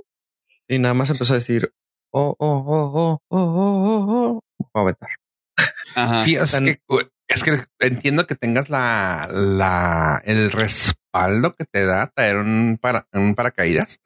Y 0.68 0.78
nada 0.78 0.94
más 0.94 1.10
empezó 1.10 1.32
a 1.32 1.36
decir, 1.36 1.72
oh, 2.12 2.36
oh, 2.38 2.64
oh, 2.66 2.90
oh, 2.94 3.18
oh, 3.28 3.38
oh, 3.38 3.38
oh, 3.38 4.38
oh. 4.38 4.40
Voy 4.58 4.68
a 4.74 4.80
aventar. 4.80 5.08
Ajá. 5.94 6.22
Sí, 6.24 6.36
es 6.36 6.52
tan- 6.52 6.64
que, 6.64 6.78
es 7.34 7.42
que 7.42 7.64
entiendo 7.80 8.26
que 8.26 8.34
tengas 8.34 8.68
la, 8.68 10.20
el 10.24 10.50
respaldo 10.52 11.54
que 11.54 11.64
te 11.64 11.84
da 11.84 12.10
traer 12.14 12.36
un, 12.36 12.78
para, 12.80 13.06
un 13.12 13.34
paracaídas, 13.34 14.00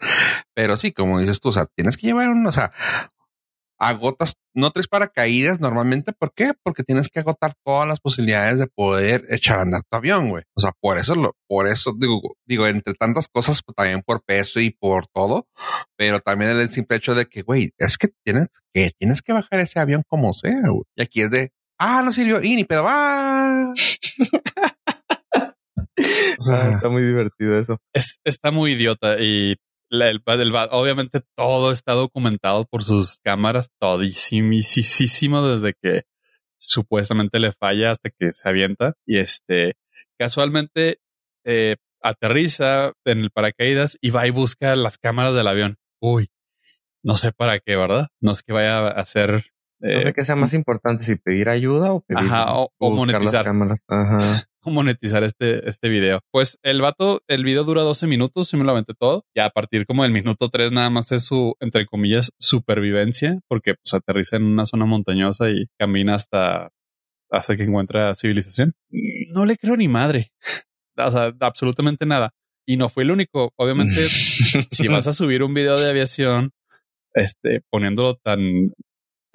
pero 0.54 0.76
sí, 0.76 0.92
como 0.92 1.18
dices 1.18 1.40
tú, 1.40 1.48
o 1.48 1.52
sea, 1.52 1.66
tienes 1.74 1.96
que 1.96 2.08
llevar 2.08 2.28
un, 2.28 2.46
o 2.46 2.52
sea, 2.52 2.72
agotas, 3.78 4.34
no 4.54 4.70
tres 4.70 4.88
paracaídas 4.88 5.60
normalmente. 5.60 6.12
¿Por 6.12 6.32
qué? 6.32 6.52
Porque 6.62 6.82
tienes 6.82 7.08
que 7.08 7.20
agotar 7.20 7.54
todas 7.64 7.86
las 7.86 8.00
posibilidades 8.00 8.58
de 8.58 8.66
poder 8.66 9.24
echar 9.30 9.58
a 9.58 9.62
andar 9.62 9.82
tu 9.82 9.96
avión, 9.96 10.30
güey. 10.30 10.44
O 10.54 10.60
sea, 10.60 10.72
por 10.80 10.98
eso 10.98 11.14
lo, 11.14 11.36
por 11.48 11.68
eso 11.68 11.94
digo, 11.98 12.36
digo, 12.46 12.66
entre 12.66 12.94
tantas 12.94 13.28
cosas, 13.28 13.60
pues, 13.64 13.76
también 13.76 14.02
por 14.02 14.22
peso 14.24 14.60
y 14.60 14.70
por 14.70 15.06
todo, 15.08 15.46
pero 15.96 16.20
también 16.20 16.52
el 16.52 16.70
simple 16.70 16.96
hecho 16.96 17.14
de 17.14 17.26
que, 17.26 17.42
güey, 17.42 17.72
es 17.78 17.98
que 17.98 18.08
tienes 18.24 18.48
que, 18.72 18.92
tienes 18.98 19.22
que 19.22 19.32
bajar 19.32 19.60
ese 19.60 19.78
avión 19.78 20.02
como 20.06 20.32
sea, 20.32 20.60
güey. 20.68 20.84
Y 20.96 21.02
aquí 21.02 21.22
es 21.22 21.30
de, 21.30 21.52
ah, 21.78 22.02
no 22.02 22.12
sirvió, 22.12 22.42
y 22.42 22.56
ni 22.56 22.64
pedo, 22.64 22.84
ah. 22.88 23.72
O 26.38 26.42
sea, 26.42 26.66
Ah, 26.66 26.70
está 26.74 26.88
muy 26.88 27.02
divertido 27.02 27.58
eso. 27.58 27.78
es, 27.94 28.18
está 28.24 28.50
muy 28.50 28.72
idiota 28.72 29.18
y 29.18 29.56
la- 29.90 30.10
el, 30.10 30.20
el- 30.26 30.54
obviamente 30.70 31.20
todo 31.36 31.72
está 31.72 31.92
documentado 31.92 32.66
por 32.66 32.82
sus 32.84 33.18
cámaras, 33.24 33.68
todísimo 33.80 35.46
desde 35.48 35.74
que 35.82 36.02
supuestamente 36.60 37.38
le 37.40 37.52
falla 37.52 37.90
hasta 37.90 38.10
que 38.10 38.32
se 38.32 38.48
avienta 38.48 38.94
y 39.06 39.18
este 39.18 39.74
casualmente 40.18 40.98
eh, 41.44 41.76
aterriza 42.02 42.92
en 43.04 43.20
el 43.20 43.30
paracaídas 43.30 43.96
y 44.00 44.10
va 44.10 44.26
y 44.26 44.30
busca 44.30 44.74
las 44.76 44.98
cámaras 44.98 45.34
del 45.34 45.46
avión. 45.48 45.76
Uy, 46.00 46.28
no 47.02 47.16
sé 47.16 47.32
para 47.32 47.58
qué, 47.60 47.76
¿verdad? 47.76 48.08
No 48.20 48.32
es 48.32 48.42
que 48.42 48.52
vaya 48.52 48.78
a 48.78 48.90
hacer 48.90 49.46
No 49.80 49.90
eh, 49.90 50.02
sé 50.02 50.12
qué 50.14 50.22
sea 50.24 50.36
más 50.36 50.54
importante, 50.54 51.04
si 51.04 51.16
pedir 51.16 51.48
ayuda 51.48 51.92
o 51.92 52.00
pedir 52.00 52.24
Ajá, 52.24 52.56
o- 52.58 52.72
o 52.78 52.90
buscar 52.90 53.06
las 53.14 53.32
monetizar. 53.32 53.44
cámaras. 53.44 53.84
Ajá. 53.88 54.48
monetizar 54.64 55.22
este, 55.22 55.68
este 55.68 55.88
video. 55.88 56.20
Pues 56.32 56.58
el 56.62 56.80
vato, 56.80 57.22
el 57.28 57.44
video 57.44 57.62
dura 57.64 57.82
12 57.82 58.06
minutos, 58.08 58.52
y 58.52 58.56
me 58.56 58.64
lo 58.64 58.72
aventé 58.72 58.94
todo. 58.94 59.24
Y 59.34 59.40
a 59.40 59.50
partir 59.50 59.86
como 59.86 60.02
del 60.02 60.12
minuto 60.12 60.48
3 60.48 60.72
nada 60.72 60.90
más 60.90 61.12
es 61.12 61.24
su, 61.24 61.54
entre 61.60 61.86
comillas, 61.86 62.32
supervivencia, 62.40 63.38
porque 63.48 63.74
pues 63.74 63.94
aterriza 63.94 64.36
en 64.36 64.44
una 64.44 64.64
zona 64.66 64.86
montañosa 64.86 65.50
y 65.50 65.66
camina 65.78 66.14
hasta, 66.16 66.70
hasta 67.30 67.56
que 67.56 67.62
encuentra 67.64 68.14
civilización. 68.16 68.74
No 69.32 69.44
le 69.44 69.56
creo 69.56 69.76
ni 69.76 69.88
madre. 69.88 70.32
O 70.98 71.10
sea, 71.10 71.30
absolutamente 71.40 72.06
nada. 72.06 72.30
Y 72.66 72.78
no 72.78 72.88
fue 72.88 73.02
el 73.02 73.10
único. 73.10 73.52
Obviamente, 73.56 74.00
si 74.70 74.88
vas 74.88 75.06
a 75.06 75.12
subir 75.12 75.42
un 75.42 75.52
video 75.52 75.78
de 75.78 75.90
aviación, 75.90 76.52
este, 77.12 77.60
poniéndolo 77.70 78.14
tan, 78.16 78.72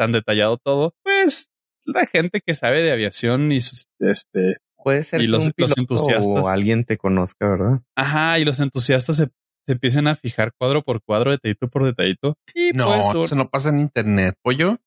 tan 0.01 0.11
detallado 0.11 0.57
todo, 0.57 0.95
pues 1.03 1.49
la 1.85 2.07
gente 2.07 2.41
que 2.43 2.55
sabe 2.55 2.81
de 2.81 2.91
aviación 2.91 3.51
y 3.51 3.57
este, 3.57 4.57
Puede 4.83 5.03
ser 5.03 5.21
Y 5.21 5.25
que 5.25 5.27
los- 5.29 5.43
un 5.43 5.45
los 5.45 5.53
piloto 5.75 5.81
entusiastas. 5.81 6.25
o 6.43 6.47
alguien 6.47 6.85
te 6.85 6.97
conozca, 6.97 7.47
¿verdad? 7.47 7.81
Ajá, 7.95 8.39
y 8.39 8.45
los 8.45 8.59
entusiastas 8.59 9.15
se, 9.17 9.27
se 9.63 9.73
empiezan 9.73 10.07
a 10.07 10.15
fijar 10.15 10.53
cuadro 10.57 10.81
por 10.81 11.03
cuadro, 11.03 11.29
detallito 11.29 11.67
por 11.67 11.85
detallito. 11.85 12.33
Y 12.55 12.71
no, 12.71 12.87
pues, 12.87 13.25
eso 13.27 13.35
no 13.35 13.47
pasa 13.51 13.69
en 13.69 13.79
internet, 13.79 14.33
pollo. 14.41 14.79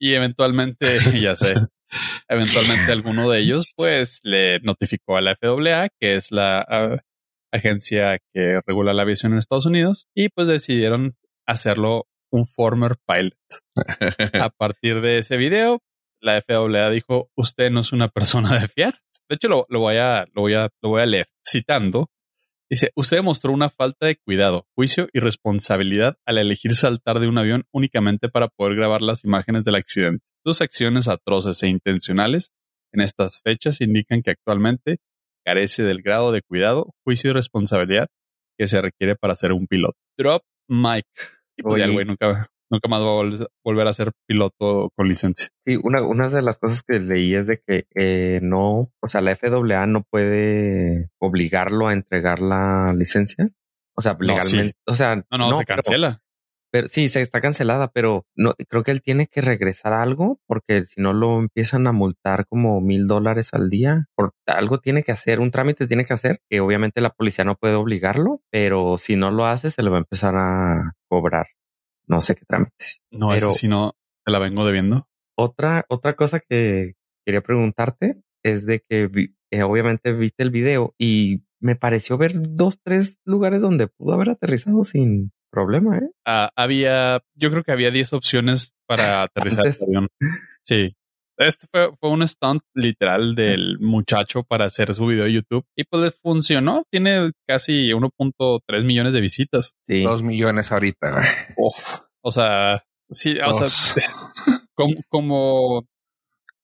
y 0.00 0.14
eventualmente, 0.14 0.86
ya 1.26 1.34
sé, 1.34 1.54
eventualmente 2.28 2.92
alguno 2.92 3.28
de 3.28 3.40
ellos 3.40 3.72
pues 3.76 4.20
le 4.22 4.60
notificó 4.60 5.16
a 5.16 5.20
la 5.20 5.34
FAA, 5.34 5.88
que 6.00 6.14
es 6.14 6.30
la 6.30 7.00
agencia 7.52 8.18
que 8.32 8.60
regula 8.64 8.92
la 8.92 9.02
aviación 9.02 9.32
en 9.32 9.38
Estados 9.38 9.66
Unidos, 9.66 10.06
y 10.14 10.28
pues 10.28 10.46
decidieron 10.46 11.16
hacerlo 11.46 12.06
un 12.30 12.46
former 12.46 12.96
pilot. 13.06 13.38
A 14.44 14.50
partir 14.50 15.00
de 15.00 15.18
ese 15.18 15.36
video, 15.36 15.82
la 16.20 16.40
FAA 16.42 16.90
dijo, 16.90 17.30
usted 17.36 17.70
no 17.70 17.80
es 17.80 17.92
una 17.92 18.08
persona 18.08 18.58
de 18.58 18.68
fiar. 18.68 19.00
De 19.28 19.36
hecho, 19.36 19.48
lo, 19.48 19.66
lo 19.68 19.80
voy 19.80 19.96
a, 19.96 20.26
lo 20.34 20.42
voy 20.42 20.54
a, 20.54 20.68
lo 20.82 20.88
voy 20.90 21.02
a 21.02 21.06
leer 21.06 21.28
citando 21.46 22.10
Dice, 22.70 22.92
usted 22.94 23.16
demostró 23.16 23.52
una 23.52 23.68
falta 23.68 24.06
de 24.06 24.14
cuidado, 24.14 24.64
juicio 24.76 25.08
y 25.12 25.18
responsabilidad 25.18 26.18
al 26.24 26.38
elegir 26.38 26.76
saltar 26.76 27.18
de 27.18 27.26
un 27.26 27.36
avión 27.36 27.64
únicamente 27.72 28.28
para 28.28 28.46
poder 28.46 28.76
grabar 28.76 29.02
las 29.02 29.24
imágenes 29.24 29.64
del 29.64 29.74
accidente. 29.74 30.24
Sus 30.44 30.60
acciones 30.60 31.08
atroces 31.08 31.60
e 31.64 31.68
intencionales 31.68 32.52
en 32.92 33.00
estas 33.00 33.40
fechas 33.42 33.80
indican 33.80 34.22
que 34.22 34.30
actualmente 34.30 34.98
carece 35.44 35.82
del 35.82 36.00
grado 36.00 36.30
de 36.30 36.42
cuidado, 36.42 36.94
juicio 37.02 37.30
y 37.30 37.32
responsabilidad 37.32 38.06
que 38.56 38.68
se 38.68 38.80
requiere 38.80 39.16
para 39.16 39.34
ser 39.34 39.52
un 39.52 39.66
piloto. 39.66 39.98
Drop 40.16 40.44
Mike. 40.68 41.10
Y 41.60 41.62
pues 41.62 41.78
ya 41.78 41.84
el 41.84 41.90
Oye. 41.90 41.96
güey 41.96 42.06
nunca, 42.06 42.46
nunca 42.70 42.88
más 42.88 43.00
va 43.00 43.04
a 43.04 43.22
vol- 43.22 43.48
volver 43.64 43.86
a 43.86 43.92
ser 43.92 44.12
piloto 44.26 44.90
con 44.96 45.06
licencia. 45.08 45.48
Sí, 45.66 45.78
una, 45.82 46.02
una 46.06 46.28
de 46.28 46.42
las 46.42 46.58
cosas 46.58 46.82
que 46.82 46.98
leí 46.98 47.34
es 47.34 47.46
de 47.46 47.60
que 47.66 47.84
eh, 47.94 48.40
no, 48.42 48.90
o 49.02 49.08
sea, 49.08 49.20
la 49.20 49.34
FAA 49.36 49.86
no 49.86 50.02
puede 50.10 51.10
obligarlo 51.20 51.88
a 51.88 51.92
entregar 51.92 52.40
la 52.40 52.92
licencia. 52.96 53.48
O 53.96 54.02
sea, 54.02 54.12
No, 54.14 54.18
legalmente. 54.26 54.74
O 54.86 54.94
sea, 54.94 55.16
No, 55.30 55.36
no, 55.38 55.52
se 55.54 55.64
pero- 55.64 55.82
cancela. 55.82 56.22
Pero, 56.72 56.86
sí, 56.88 57.08
se 57.08 57.20
está 57.20 57.40
cancelada, 57.40 57.88
pero 57.92 58.26
no 58.36 58.54
creo 58.68 58.82
que 58.82 58.90
él 58.92 59.02
tiene 59.02 59.26
que 59.26 59.40
regresar 59.40 59.92
algo 59.92 60.40
porque 60.46 60.84
si 60.84 61.00
no 61.00 61.12
lo 61.12 61.38
empiezan 61.40 61.86
a 61.86 61.92
multar 61.92 62.46
como 62.48 62.80
mil 62.80 63.06
dólares 63.06 63.50
al 63.52 63.70
día. 63.70 64.06
Por 64.14 64.32
algo 64.46 64.78
tiene 64.78 65.02
que 65.02 65.12
hacer, 65.12 65.40
un 65.40 65.50
trámite 65.50 65.86
tiene 65.86 66.04
que 66.04 66.12
hacer, 66.12 66.40
que 66.48 66.60
obviamente 66.60 67.00
la 67.00 67.10
policía 67.10 67.44
no 67.44 67.56
puede 67.56 67.74
obligarlo, 67.74 68.40
pero 68.50 68.98
si 68.98 69.16
no 69.16 69.30
lo 69.30 69.46
hace, 69.46 69.70
se 69.70 69.82
le 69.82 69.90
va 69.90 69.96
a 69.96 70.00
empezar 70.00 70.34
a 70.36 70.92
cobrar. 71.08 71.46
No 72.06 72.22
sé 72.22 72.34
qué 72.34 72.44
trámites. 72.46 73.02
No, 73.10 73.28
pero- 73.30 73.48
ese 73.48 73.58
sí 73.58 73.68
no, 73.68 73.92
te 74.24 74.32
la 74.32 74.38
vengo 74.38 74.64
debiendo. 74.64 75.08
Otra, 75.36 75.84
otra 75.88 76.14
cosa 76.16 76.38
que 76.40 76.94
quería 77.24 77.40
preguntarte 77.40 78.20
es 78.44 78.64
de 78.66 78.80
que 78.88 79.06
vi- 79.08 79.34
eh, 79.50 79.62
obviamente 79.62 80.12
viste 80.12 80.42
el 80.42 80.50
video 80.50 80.94
y 80.98 81.42
me 81.60 81.74
pareció 81.76 82.16
ver 82.16 82.32
dos, 82.36 82.78
tres 82.82 83.18
lugares 83.24 83.60
donde 83.60 83.88
pudo 83.88 84.12
haber 84.14 84.30
aterrizado 84.30 84.84
sin 84.84 85.32
problema, 85.50 85.98
¿eh? 85.98 86.10
Ah, 86.26 86.50
había, 86.56 87.20
yo 87.34 87.50
creo 87.50 87.62
que 87.62 87.72
había 87.72 87.90
10 87.90 88.12
opciones 88.12 88.72
para 88.86 89.22
aterrizar 89.22 89.66
el 89.66 89.74
avión. 89.82 90.08
Sí. 90.62 90.94
Este 91.36 91.66
fue, 91.72 91.90
fue 91.98 92.10
un 92.10 92.26
stunt 92.26 92.62
literal 92.74 93.34
del 93.34 93.78
muchacho 93.78 94.42
para 94.42 94.66
hacer 94.66 94.92
su 94.92 95.06
video 95.06 95.24
de 95.24 95.32
YouTube 95.32 95.64
y 95.74 95.84
pues 95.84 96.02
le 96.02 96.10
funcionó. 96.10 96.84
Tiene 96.90 97.30
casi 97.48 97.90
1.3 97.92 98.84
millones 98.84 99.14
de 99.14 99.20
visitas. 99.22 99.72
Sí. 99.88 100.02
Dos 100.02 100.22
millones 100.22 100.70
ahorita. 100.70 101.24
Uf. 101.56 102.00
O 102.22 102.30
sea, 102.30 102.84
sí, 103.08 103.38
o 103.42 103.52
sea, 103.54 104.04
como, 104.74 104.94
como, 105.08 105.86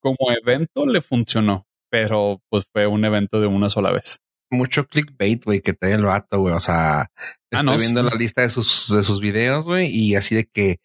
como 0.01 0.31
evento 0.31 0.85
le 0.85 1.01
funcionó, 1.01 1.67
pero 1.91 2.43
pues 2.51 2.67
fue 2.71 2.87
un 2.87 3.05
evento 3.07 3.41
de 3.41 3.47
una 3.47 3.71
sola 3.71 3.93
vez. 3.93 4.19
Mucho 4.51 4.87
clickbait, 4.87 5.45
güey, 5.45 5.61
que 5.61 5.73
trae 5.73 5.93
el 5.93 6.05
vato, 6.05 6.41
güey. 6.41 6.55
O 6.55 6.61
sea, 6.61 7.11
estoy 7.51 7.67
no, 7.67 7.77
viendo 7.79 8.03
sí. 8.05 8.09
la 8.11 8.17
lista 8.17 8.43
de 8.43 8.49
sus, 8.49 8.93
de 8.95 9.03
sus 9.03 9.21
videos, 9.21 9.65
güey, 9.65 9.89
y 9.91 10.15
así 10.15 10.35
de 10.35 10.47
que 10.47 10.79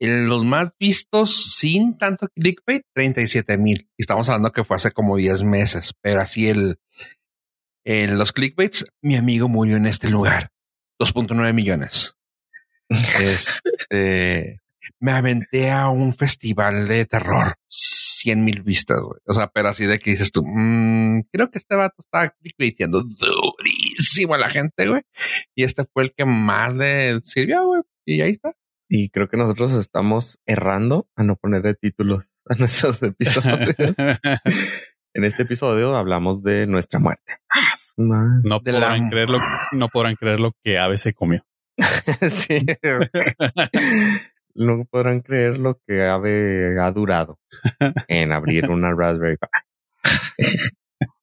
el- 0.00 0.26
los 0.26 0.44
más 0.44 0.70
vistos 0.78 1.54
sin 1.56 1.96
tanto 1.98 2.28
clickbait, 2.34 2.82
37 2.94 3.56
mil. 3.58 3.88
Y 3.96 4.02
estamos 4.02 4.28
hablando 4.28 4.52
que 4.52 4.64
fue 4.64 4.76
hace 4.76 4.90
como 4.92 5.16
10 5.16 5.42
meses, 5.44 5.92
pero 6.02 6.20
así 6.20 6.48
el, 6.48 6.78
en 7.84 8.18
los 8.18 8.32
clickbaits, 8.32 8.84
mi 9.02 9.16
amigo 9.16 9.48
murió 9.48 9.76
en 9.76 9.86
este 9.86 10.10
lugar. 10.10 10.50
2.9 11.00 11.52
millones. 11.54 12.14
Este, 13.20 14.60
me 14.98 15.12
aventé 15.12 15.70
a 15.70 15.88
un 15.90 16.12
festival 16.12 16.88
de 16.88 17.06
terror. 17.06 17.54
100 18.22 18.44
mil 18.44 18.62
vistas, 18.62 19.00
güey. 19.00 19.20
O 19.26 19.32
sea, 19.34 19.48
pero 19.48 19.68
así 19.70 19.86
de 19.86 19.98
que 19.98 20.10
dices 20.10 20.30
tú, 20.32 20.42
"Mm, 20.44 21.22
creo 21.32 21.50
que 21.50 21.58
este 21.58 21.74
vato 21.76 21.96
estaba 21.98 22.30
clickbaiteando 22.40 23.02
durísimo 23.02 24.34
a 24.34 24.38
la 24.38 24.50
gente, 24.50 24.88
güey. 24.88 25.02
Y 25.54 25.64
este 25.64 25.84
fue 25.92 26.04
el 26.04 26.12
que 26.14 26.24
más 26.24 26.74
le 26.74 27.20
sirvió, 27.22 27.66
güey. 27.66 27.82
Y 28.06 28.20
ahí 28.22 28.30
está. 28.32 28.52
Y 28.88 29.08
creo 29.10 29.28
que 29.28 29.36
nosotros 29.36 29.72
estamos 29.74 30.38
errando 30.46 31.08
a 31.16 31.22
no 31.22 31.36
ponerle 31.36 31.74
títulos 31.74 32.32
a 32.48 32.54
nuestros 32.58 33.02
episodios. 33.02 33.74
en 35.14 35.24
este 35.24 35.42
episodio 35.44 35.96
hablamos 35.96 36.42
de 36.42 36.66
nuestra 36.66 36.98
muerte. 36.98 37.34
Ah, 37.50 37.74
no 37.96 38.60
De 38.60 38.72
podrán 38.72 39.02
la- 39.04 39.10
creer 39.10 39.30
lo, 39.30 39.38
no 39.72 39.88
podrán 39.88 40.16
creer 40.16 40.40
lo 40.40 40.52
que 40.64 40.78
Ave 40.78 40.98
se 40.98 41.12
comió. 41.14 41.44
sí. 42.30 42.58
No 44.54 44.84
podrán 44.90 45.20
creer 45.20 45.58
lo 45.58 45.80
que 45.86 46.06
Ave 46.06 46.76
ha 46.80 46.90
durado 46.90 47.38
en 48.08 48.32
abrir 48.32 48.68
una 48.70 48.92
Raspberry 48.94 49.36
Pi. 49.36 49.46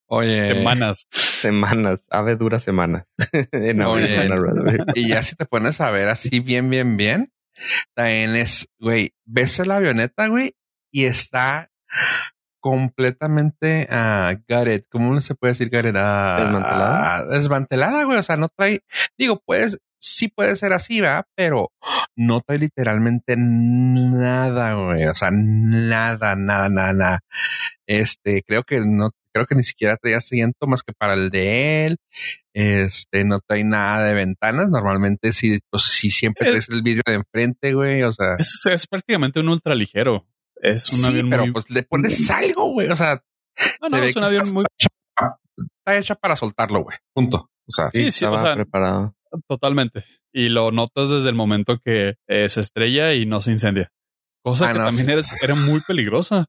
Oye. 0.08 0.54
Semanas. 0.56 1.06
Semanas. 1.10 2.08
Ave 2.10 2.36
dura 2.36 2.60
semanas 2.60 3.14
en 3.52 3.82
abrir 3.82 4.06
Oye. 4.06 4.26
una 4.26 4.36
Raspberry 4.36 4.86
Pi. 4.94 5.02
Y 5.02 5.10
ya 5.10 5.24
si 5.24 5.36
te 5.36 5.46
pones 5.46 5.82
a 5.82 5.92
ver 5.92 6.10
así 6.10 6.40
bien, 6.40 6.70
bien, 6.70 6.98
bien, 6.98 7.34
también 7.94 8.36
es, 8.36 8.68
güey, 8.80 9.14
ves 9.26 9.60
la 9.66 9.78
avioneta, 9.78 10.28
güey, 10.28 10.56
y 10.92 11.06
está 11.06 11.72
completamente 12.60 13.88
uh, 13.90 14.36
gutted. 14.48 14.86
¿Cómo 14.90 15.14
no 15.14 15.22
se 15.22 15.36
puede 15.36 15.52
decir 15.52 15.70
gutted? 15.70 15.96
Ah, 15.96 16.38
¿Desmantelada? 16.40 17.16
ah, 17.18 17.26
desmantelada, 17.26 18.04
güey. 18.04 18.18
O 18.18 18.24
sea, 18.24 18.38
no 18.38 18.50
trae, 18.50 18.84
digo, 19.18 19.42
puedes, 19.46 19.80
sí 20.00 20.28
puede 20.28 20.56
ser 20.56 20.74
así, 20.74 21.02
¿verdad? 21.02 21.26
Pero 21.36 21.72
no 22.16 22.42
trae 22.42 22.60
literalmente 22.60 23.36
nada, 23.38 24.74
güey. 24.74 25.06
O 25.06 25.16
sea, 25.16 25.30
nada, 25.32 26.36
nada, 26.36 26.70
nada, 26.70 26.94
nada. 26.94 27.20
Este, 27.86 28.44
creo 28.46 28.64
que 28.64 28.82
no, 28.82 29.12
creo 29.34 29.46
que 29.46 29.56
ni 29.56 29.64
siquiera 29.64 29.98
traía 29.98 30.18
asiento 30.18 30.68
más 30.68 30.84
que 30.84 30.94
para 30.94 31.14
el 31.14 31.30
de 31.30 31.86
él. 31.86 31.98
Este, 32.54 33.24
no 33.24 33.40
trae 33.40 33.64
nada 33.64 34.04
de 34.04 34.14
ventanas. 34.14 34.70
Normalmente 34.70 35.32
sí, 35.32 35.60
pues 35.70 35.84
sí 35.84 36.10
siempre 36.10 36.48
Eh. 36.48 36.52
traes 36.52 36.70
el 36.70 36.82
vidrio 36.82 37.04
de 37.06 37.14
enfrente, 37.14 37.74
güey. 37.74 38.04
O 38.04 38.12
sea, 38.12 38.36
Es, 38.40 38.66
es 38.70 38.88
prácticamente 38.88 39.40
un 39.40 39.50
ultra 39.50 39.76
ligero. 39.76 40.26
Es 40.62 40.92
un 40.92 41.00
sí, 41.00 41.06
avión 41.08 41.30
pero 41.30 41.44
muy. 41.44 41.52
pues 41.54 41.70
le 41.70 41.84
pones 41.84 42.30
algo, 42.32 42.72
güey. 42.74 42.90
O 42.90 42.96
sea, 42.96 43.22
no, 43.82 43.90
se 43.90 43.96
no, 43.96 44.02
ve 44.02 44.10
es 44.10 44.16
un 44.16 44.24
avión 44.24 44.42
está- 44.44 44.54
muy 44.54 44.66
está 45.86 45.98
hecha 45.98 46.16
para 46.16 46.36
soltarlo, 46.36 46.84
güey. 46.84 46.98
Punto. 47.14 47.50
O 47.68 47.72
sea, 47.72 47.90
Sí, 47.92 48.04
sí, 48.04 48.08
estaba 48.26 48.36
o 48.36 48.40
sea, 48.44 48.56
preparado. 48.56 49.14
Totalmente. 49.48 50.04
Y 50.34 50.50
lo 50.50 50.72
notas 50.72 51.10
desde 51.10 51.30
el 51.30 51.36
momento 51.36 51.80
que 51.84 52.16
eh, 52.28 52.50
se 52.50 52.62
estrella 52.62 53.14
y 53.14 53.26
no 53.26 53.42
se 53.42 53.52
incendia. 53.52 53.90
Cosa 54.44 54.70
Ah, 54.70 54.74
que 54.74 54.80
no, 54.80 54.86
también 54.86 55.06
sí. 55.08 55.12
era, 55.12 55.22
era 55.42 55.56
muy 55.56 55.82
peligrosa. 55.82 56.46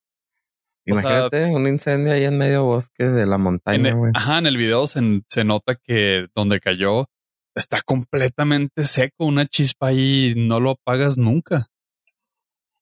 O 0.91 0.95
sea- 0.95 1.01
Imagínate 1.03 1.45
un 1.47 1.67
incendio 1.69 2.13
ahí 2.13 2.25
en 2.25 2.39
medio 2.39 2.65
bosque 2.65 3.05
de 3.05 3.27
la 3.27 3.37
En 3.37 3.43
montaña, 3.43 3.89
el- 3.91 3.95
güey. 3.97 4.13
ajá, 4.15 4.39
en 4.39 4.47
el 4.47 4.57
video 4.57 4.87
se, 4.87 5.23
se 5.29 5.45
nota 5.45 5.75
que 5.77 6.27
donde 6.35 6.61
cayó 6.61 7.07
está 7.55 7.81
completamente 7.85 8.85
seco, 8.85 9.25
una 9.27 9.47
chispa 9.47 9.89
ahí 9.89 10.35
no 10.37 10.61
lo 10.61 10.71
apagas 10.71 11.19
nunca. 11.19 11.67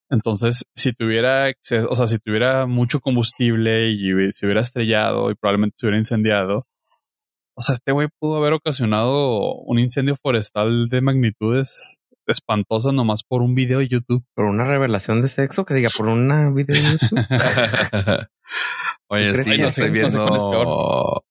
Entonces, 0.09 0.63
si 0.75 0.93
tuviera, 0.93 1.49
o 1.89 1.95
sea, 1.95 2.07
si 2.07 2.17
tuviera 2.19 2.65
mucho 2.65 2.99
combustible 3.01 3.89
y 3.89 4.31
se 4.31 4.45
hubiera 4.45 4.61
estrellado 4.61 5.29
y 5.31 5.35
probablemente 5.35 5.75
se 5.77 5.85
hubiera 5.87 5.97
incendiado, 5.97 6.65
o 7.57 7.61
sea, 7.61 7.73
este 7.73 7.91
güey 7.91 8.07
pudo 8.19 8.37
haber 8.37 8.53
ocasionado 8.53 9.55
un 9.55 9.79
incendio 9.79 10.15
forestal 10.15 10.89
de 10.89 11.01
magnitudes 11.01 11.99
espantosas 12.27 12.93
nomás 12.93 13.23
por 13.23 13.41
un 13.41 13.55
video 13.55 13.79
de 13.79 13.87
YouTube. 13.87 14.23
Por 14.35 14.45
una 14.45 14.65
revelación 14.65 15.21
de 15.21 15.27
sexo, 15.29 15.65
que 15.65 15.73
diga, 15.73 15.89
por 15.97 16.07
una 16.07 16.49
video 16.51 16.75
de 16.75 16.81
YouTube. 16.83 17.19
Oye, 19.09 19.27
¿Tú 19.29 19.33
crees 19.33 19.45
sí, 19.45 19.49
lo 19.51 19.57
no 19.63 19.67
estoy 19.69 19.71
sé- 19.71 19.87
no 19.87 19.93
viendo. 19.93 21.25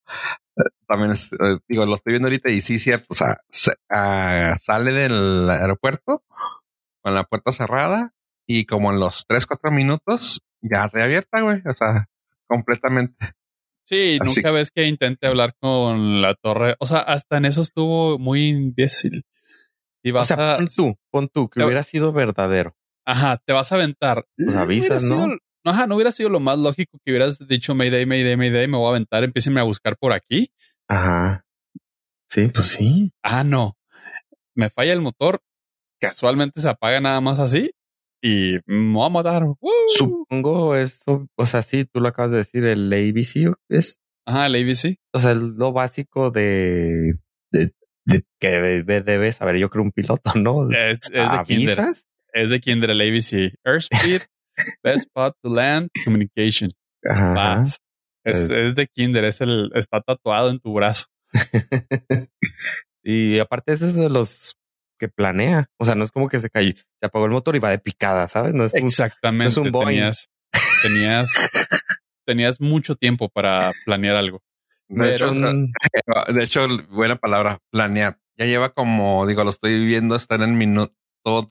También 0.87 1.11
es- 1.11 1.31
eh, 1.33 1.57
digo, 1.69 1.85
lo 1.85 1.95
estoy 1.95 2.13
viendo 2.13 2.27
ahorita 2.27 2.49
y 2.49 2.61
sí, 2.61 2.79
cierto. 2.79 3.05
O 3.09 3.13
sea, 3.13 3.37
se- 3.49 3.75
ah, 3.91 4.55
sale 4.59 4.91
del 4.93 5.49
aeropuerto 5.49 6.23
con 7.03 7.13
la 7.13 7.23
puerta 7.25 7.51
cerrada 7.51 8.13
y 8.47 8.65
como 8.65 8.91
en 8.91 8.99
los 8.99 9.25
tres, 9.27 9.45
cuatro 9.45 9.69
minutos 9.71 10.41
ya 10.61 10.87
reabierta, 10.87 11.41
güey. 11.41 11.61
O 11.69 11.73
sea, 11.73 12.07
completamente. 12.47 13.33
Sí, 13.87 14.17
Así- 14.21 14.35
nunca 14.41 14.51
ves 14.51 14.69
que 14.71 14.85
intente 14.85 15.27
hablar 15.27 15.55
con 15.59 16.21
la 16.21 16.35
torre. 16.35 16.75
O 16.79 16.85
sea, 16.85 16.99
hasta 16.99 17.37
en 17.37 17.45
eso 17.45 17.61
estuvo 17.61 18.19
muy 18.19 18.47
imbécil. 18.49 19.23
Y 20.03 20.11
O 20.11 20.15
vas 20.15 20.27
sea, 20.27 20.55
a, 20.55 20.57
pon 20.57 20.67
tú, 20.67 20.95
pon 21.09 21.29
tú, 21.29 21.49
que 21.49 21.59
Te- 21.61 21.65
hubiera 21.65 21.83
sido 21.83 22.11
verdadero. 22.11 22.75
ajá, 23.05 23.41
te 23.45 23.53
vas 23.53 23.71
a 23.71 23.75
aventar. 23.75 24.25
Pues 24.37 24.55
avisas, 24.55 25.03
¿no? 25.03 25.23
sido- 25.23 25.37
Ajá, 25.65 25.85
no 25.87 25.95
hubiera 25.95 26.11
sido 26.11 26.29
lo 26.29 26.39
más 26.39 26.57
lógico 26.57 26.97
que 27.03 27.11
hubieras 27.11 27.45
dicho 27.47 27.75
Mayday, 27.75 28.05
Mayday, 28.05 28.37
Mayday, 28.37 28.67
me 28.67 28.77
voy 28.77 28.87
a 28.87 28.89
aventar, 28.91 29.23
empiecen 29.23 29.57
a 29.57 29.63
buscar 29.63 29.97
por 29.97 30.13
aquí. 30.13 30.49
Ajá. 30.89 31.45
Sí, 32.29 32.47
pues 32.53 32.67
sí. 32.69 33.11
Ah, 33.23 33.43
no. 33.43 33.77
Me 34.55 34.69
falla 34.69 34.93
el 34.93 35.01
motor, 35.01 35.41
casualmente 35.99 36.59
se 36.61 36.69
apaga 36.69 36.99
nada 37.01 37.19
más 37.21 37.39
así 37.39 37.71
y 38.21 38.57
me 38.65 38.93
voy 38.93 39.05
a 39.05 39.09
matar. 39.09 39.43
¡Woo! 39.43 39.71
Supongo 39.95 40.75
eso, 40.75 41.27
o 41.37 41.45
sea, 41.45 41.61
sí, 41.61 41.85
tú 41.85 41.99
lo 41.99 42.07
acabas 42.09 42.31
de 42.31 42.37
decir, 42.37 42.65
el 42.65 42.91
ABC 42.91 43.55
es, 43.69 43.99
Ajá, 44.25 44.47
el 44.47 44.55
ABC. 44.55 44.97
o 45.13 45.19
sea, 45.19 45.33
lo 45.35 45.71
básico 45.71 46.31
de, 46.31 47.15
de, 47.51 47.73
de 48.05 48.23
que 48.39 48.49
debe, 48.49 49.01
debe 49.01 49.31
saber, 49.31 49.57
yo 49.57 49.69
creo, 49.69 49.83
un 49.83 49.91
piloto, 49.91 50.33
¿no? 50.35 50.69
Es, 50.71 50.99
es 51.13 51.31
de 51.31 51.43
Kinder. 51.45 51.77
Es 52.33 52.49
de 52.49 52.59
Kinder 52.59 52.91
el 52.91 53.01
ABC. 53.01 53.53
Airspeed, 53.63 54.21
best 54.83 55.05
spot 55.07 55.35
to 55.41 55.49
land, 55.53 55.89
communication. 56.03 56.71
Ajá. 57.03 57.61
Es, 57.61 57.79
Eh. 58.49 58.67
es 58.67 58.75
de 58.75 58.87
Kinder, 58.87 59.23
es 59.23 59.39
el, 59.39 59.71
está 59.73 60.01
tatuado 60.01 60.49
en 60.49 60.59
tu 60.59 60.73
brazo. 60.73 61.05
y 63.03 63.39
aparte, 63.39 63.71
ese 63.73 63.87
es 63.87 63.95
de 63.95 64.09
los 64.09 64.55
que 64.97 65.07
planea. 65.07 65.69
O 65.77 65.85
sea, 65.85 65.95
no 65.95 66.03
es 66.03 66.11
como 66.11 66.27
que 66.29 66.39
se 66.39 66.49
cayó, 66.49 66.73
se 66.73 67.05
apagó 67.05 67.25
el 67.25 67.31
motor 67.31 67.55
y 67.55 67.59
va 67.59 67.69
de 67.69 67.79
picada, 67.79 68.27
¿sabes? 68.27 68.53
No 68.53 68.63
es 68.65 68.73
un- 68.73 68.83
Exactamente. 68.83 69.43
no 69.45 69.49
es 69.49 69.57
un 69.57 69.71
Boeing. 69.71 69.87
tenías, 69.97 70.25
tenías, 70.81 71.29
tenías 72.25 72.61
mucho 72.61 72.95
tiempo 72.95 73.29
para 73.29 73.71
planear 73.85 74.15
algo. 74.15 74.41
no 74.89 75.05
un- 75.05 75.71
De 76.33 76.43
hecho, 76.43 76.67
buena 76.89 77.15
palabra, 77.15 77.59
planear. 77.71 78.17
Ya 78.37 78.45
lleva 78.45 78.69
como, 78.69 79.25
digo, 79.25 79.43
lo 79.43 79.49
estoy 79.49 79.83
viendo, 79.85 80.15
está 80.15 80.35
en 80.35 80.43
el 80.43 80.53
minuto 80.53 80.93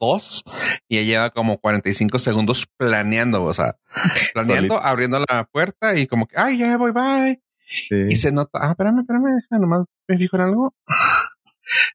dos 0.01 0.43
y 0.89 0.97
ya 0.97 1.03
lleva 1.03 1.31
como 1.31 1.59
45 1.59 2.19
segundos 2.19 2.67
planeando, 2.79 3.45
o 3.45 3.53
sea, 3.53 3.77
planeando, 4.35 4.75
Solito. 4.77 4.81
abriendo 4.83 5.25
la 5.29 5.45
puerta 5.45 5.99
y 5.99 6.07
como 6.07 6.27
que, 6.27 6.37
ay, 6.39 6.59
ya 6.59 6.77
voy, 6.79 6.93
bye. 6.93 7.43
sí. 7.89 8.07
Y 8.09 8.17
se 8.17 8.31
nota, 8.33 8.61
ah, 8.63 8.71
espérame, 8.71 9.01
espérame, 9.01 9.35
deja, 9.35 9.59
nomás 9.61 9.85
me 10.09 10.17
fijo 10.17 10.37
en 10.37 10.43
algo. 10.43 10.75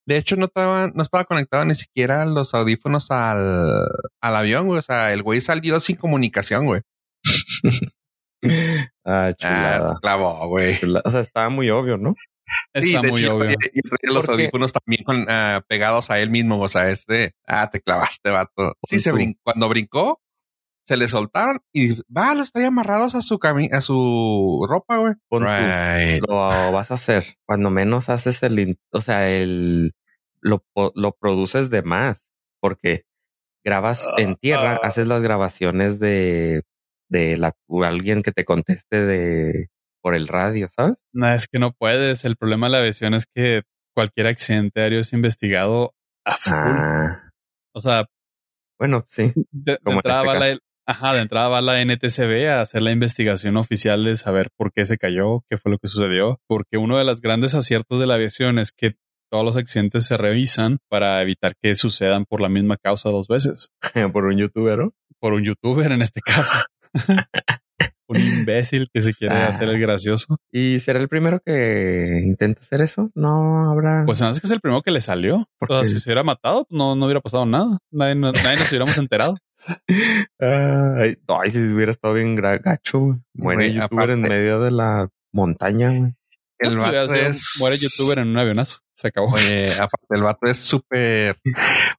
De 0.05 0.17
hecho, 0.17 0.35
no 0.35 0.45
estaba, 0.45 0.87
no 0.93 1.01
estaba 1.01 1.23
conectado 1.25 1.65
ni 1.65 1.75
siquiera 1.75 2.25
los 2.25 2.53
audífonos 2.53 3.11
al, 3.11 3.87
al 4.21 4.35
avión, 4.35 4.67
güey. 4.67 4.79
O 4.79 4.83
sea, 4.83 5.13
el 5.13 5.23
güey 5.23 5.41
salió 5.41 5.79
sin 5.79 5.95
comunicación, 5.95 6.65
güey. 6.65 6.81
ah, 8.43 8.87
Ah, 9.05 9.33
chulada. 9.37 9.89
se 9.89 9.95
clavó, 10.01 10.47
güey. 10.47 10.77
O 11.03 11.09
sea, 11.09 11.19
estaba 11.19 11.49
muy 11.49 11.69
obvio, 11.69 11.97
¿no? 11.97 12.15
Está 12.73 13.01
de 13.01 13.09
muy 13.11 13.21
hecho, 13.23 13.35
obvio. 13.35 13.51
Y, 13.51 13.79
y 13.79 14.13
los 14.13 14.27
audífonos 14.27 14.73
también 14.73 15.03
con, 15.03 15.25
ah, 15.29 15.61
pegados 15.67 16.09
a 16.11 16.19
él 16.19 16.29
mismo. 16.29 16.59
O 16.59 16.67
sea, 16.69 16.89
este, 16.89 17.33
ah, 17.47 17.69
te 17.69 17.81
clavaste, 17.81 18.29
vato. 18.29 18.73
Sí, 18.87 18.99
se 18.99 19.11
brincó. 19.11 19.39
Cuando 19.43 19.69
brincó, 19.69 20.21
se 20.91 20.97
le 20.97 21.07
soltaron 21.07 21.61
y 21.71 22.01
va, 22.11 22.35
los 22.35 22.51
traía 22.51 22.67
amarrados 22.67 23.15
a 23.15 23.21
su 23.21 23.39
cami 23.39 23.69
a 23.71 23.79
su 23.79 24.65
ropa, 24.69 24.97
güey. 24.97 25.13
Right. 25.31 26.21
Lo 26.27 26.35
vas 26.73 26.91
a 26.91 26.95
hacer. 26.95 27.37
Cuando 27.47 27.69
menos 27.69 28.09
haces 28.09 28.43
el, 28.43 28.77
o 28.91 28.99
sea, 28.99 29.29
el, 29.29 29.93
lo, 30.41 30.65
lo 30.95 31.13
produces 31.13 31.69
de 31.69 31.81
más 31.81 32.27
porque 32.59 33.05
grabas 33.63 34.05
en 34.17 34.35
tierra, 34.35 34.73
Ah. 34.73 34.87
haces 34.87 35.07
las 35.07 35.21
grabaciones 35.21 35.97
de, 35.99 36.63
de 37.09 37.37
la, 37.37 37.53
o 37.69 37.85
alguien 37.85 38.21
que 38.21 38.33
te 38.33 38.43
conteste 38.43 39.05
de, 39.05 39.69
por 40.01 40.13
el 40.13 40.27
radio, 40.27 40.67
¿sabes? 40.67 41.05
No, 41.13 41.33
es 41.33 41.47
que 41.47 41.57
no 41.57 41.71
puedes. 41.71 42.25
El 42.25 42.35
problema 42.35 42.67
de 42.67 42.71
la 42.73 42.77
aviación 42.79 43.13
es 43.13 43.27
que 43.33 43.61
cualquier 43.95 44.27
accidente 44.27 44.81
aéreo 44.81 44.99
es 44.99 45.13
investigado 45.13 45.93
a 46.25 46.35
full. 46.35 46.53
Ah, 46.53 47.29
O 47.73 47.79
sea, 47.79 48.07
bueno, 48.77 49.05
sí. 49.07 49.31
de, 49.51 49.73
de 49.73 49.77
Como 49.77 49.93
en 49.93 49.97
entrada 49.99 50.21
este 50.21 50.27
va 50.27 50.33
la, 50.33 50.39
caso. 50.47 50.59
Ajá, 50.85 51.13
de 51.13 51.21
entrada 51.21 51.47
va 51.49 51.61
la 51.61 51.81
NTCB 51.83 52.49
a 52.49 52.61
hacer 52.61 52.81
la 52.81 52.91
investigación 52.91 53.57
oficial 53.57 54.03
de 54.03 54.15
saber 54.15 54.49
por 54.57 54.71
qué 54.73 54.85
se 54.85 54.97
cayó, 54.97 55.43
qué 55.49 55.57
fue 55.57 55.71
lo 55.71 55.77
que 55.77 55.87
sucedió, 55.87 56.39
porque 56.47 56.77
uno 56.77 56.97
de 56.97 57.03
los 57.05 57.21
grandes 57.21 57.55
aciertos 57.55 57.99
de 57.99 58.07
la 58.07 58.15
aviación 58.15 58.59
es 58.59 58.71
que 58.71 58.95
todos 59.31 59.45
los 59.45 59.55
accidentes 59.55 60.05
se 60.05 60.17
revisan 60.17 60.79
para 60.89 61.21
evitar 61.21 61.53
que 61.61 61.75
sucedan 61.75 62.25
por 62.25 62.41
la 62.41 62.49
misma 62.49 62.77
causa 62.77 63.09
dos 63.09 63.27
veces. 63.27 63.71
por 64.13 64.25
un 64.25 64.37
youtuber, 64.37 64.77
¿no? 64.77 64.93
Por 65.19 65.33
un 65.33 65.43
youtuber 65.43 65.91
en 65.91 66.01
este 66.01 66.19
caso. 66.21 66.53
un 68.07 68.17
imbécil 68.17 68.89
que 68.93 69.01
se 69.01 69.13
quiere 69.13 69.35
Ah. 69.35 69.47
hacer 69.47 69.69
el 69.69 69.79
gracioso. 69.79 70.35
¿Y 70.51 70.79
será 70.81 70.99
el 70.99 71.07
primero 71.07 71.39
que 71.45 72.21
intenta 72.25 72.59
hacer 72.61 72.81
eso? 72.81 73.09
No 73.15 73.71
habrá. 73.71 74.03
Pues 74.05 74.21
además 74.21 74.41
que 74.41 74.47
es 74.47 74.51
el 74.51 74.59
primero 74.59 74.81
que 74.81 74.91
le 74.91 74.99
salió. 74.99 75.47
O 75.61 75.67
sea, 75.67 75.85
si 75.85 75.97
se 75.99 76.09
hubiera 76.09 76.23
matado, 76.23 76.67
no, 76.69 76.95
no 76.95 77.05
hubiera 77.05 77.21
pasado 77.21 77.45
nada. 77.45 77.77
Nadie, 77.89 78.15
nadie 78.15 78.57
nos 78.57 78.69
hubiéramos 78.69 78.97
enterado. 78.97 79.37
Ay, 80.39 81.17
ay, 81.27 81.49
si 81.51 81.59
hubiera 81.73 81.91
estado 81.91 82.13
bien 82.13 82.35
gacho, 82.35 82.99
güey. 82.99 83.17
Muere 83.33 83.69
Güey, 83.69 83.73
youtuber 83.81 84.09
en 84.11 84.21
medio 84.21 84.59
de 84.61 84.71
la 84.71 85.09
montaña, 85.31 85.89
güey. 85.89 86.13
El 86.59 86.75
No, 86.75 86.81
vato 86.83 87.13
es... 87.15 87.57
Muere 87.59 87.77
youtuber 87.77 88.19
en 88.19 88.29
un 88.29 88.37
avionazo. 88.37 88.79
Se 88.93 89.07
acabó. 89.07 89.31
Oye, 89.33 89.71
aparte 89.73 90.07
el 90.11 90.21
vato 90.21 90.45
es 90.45 90.59
súper 90.59 91.35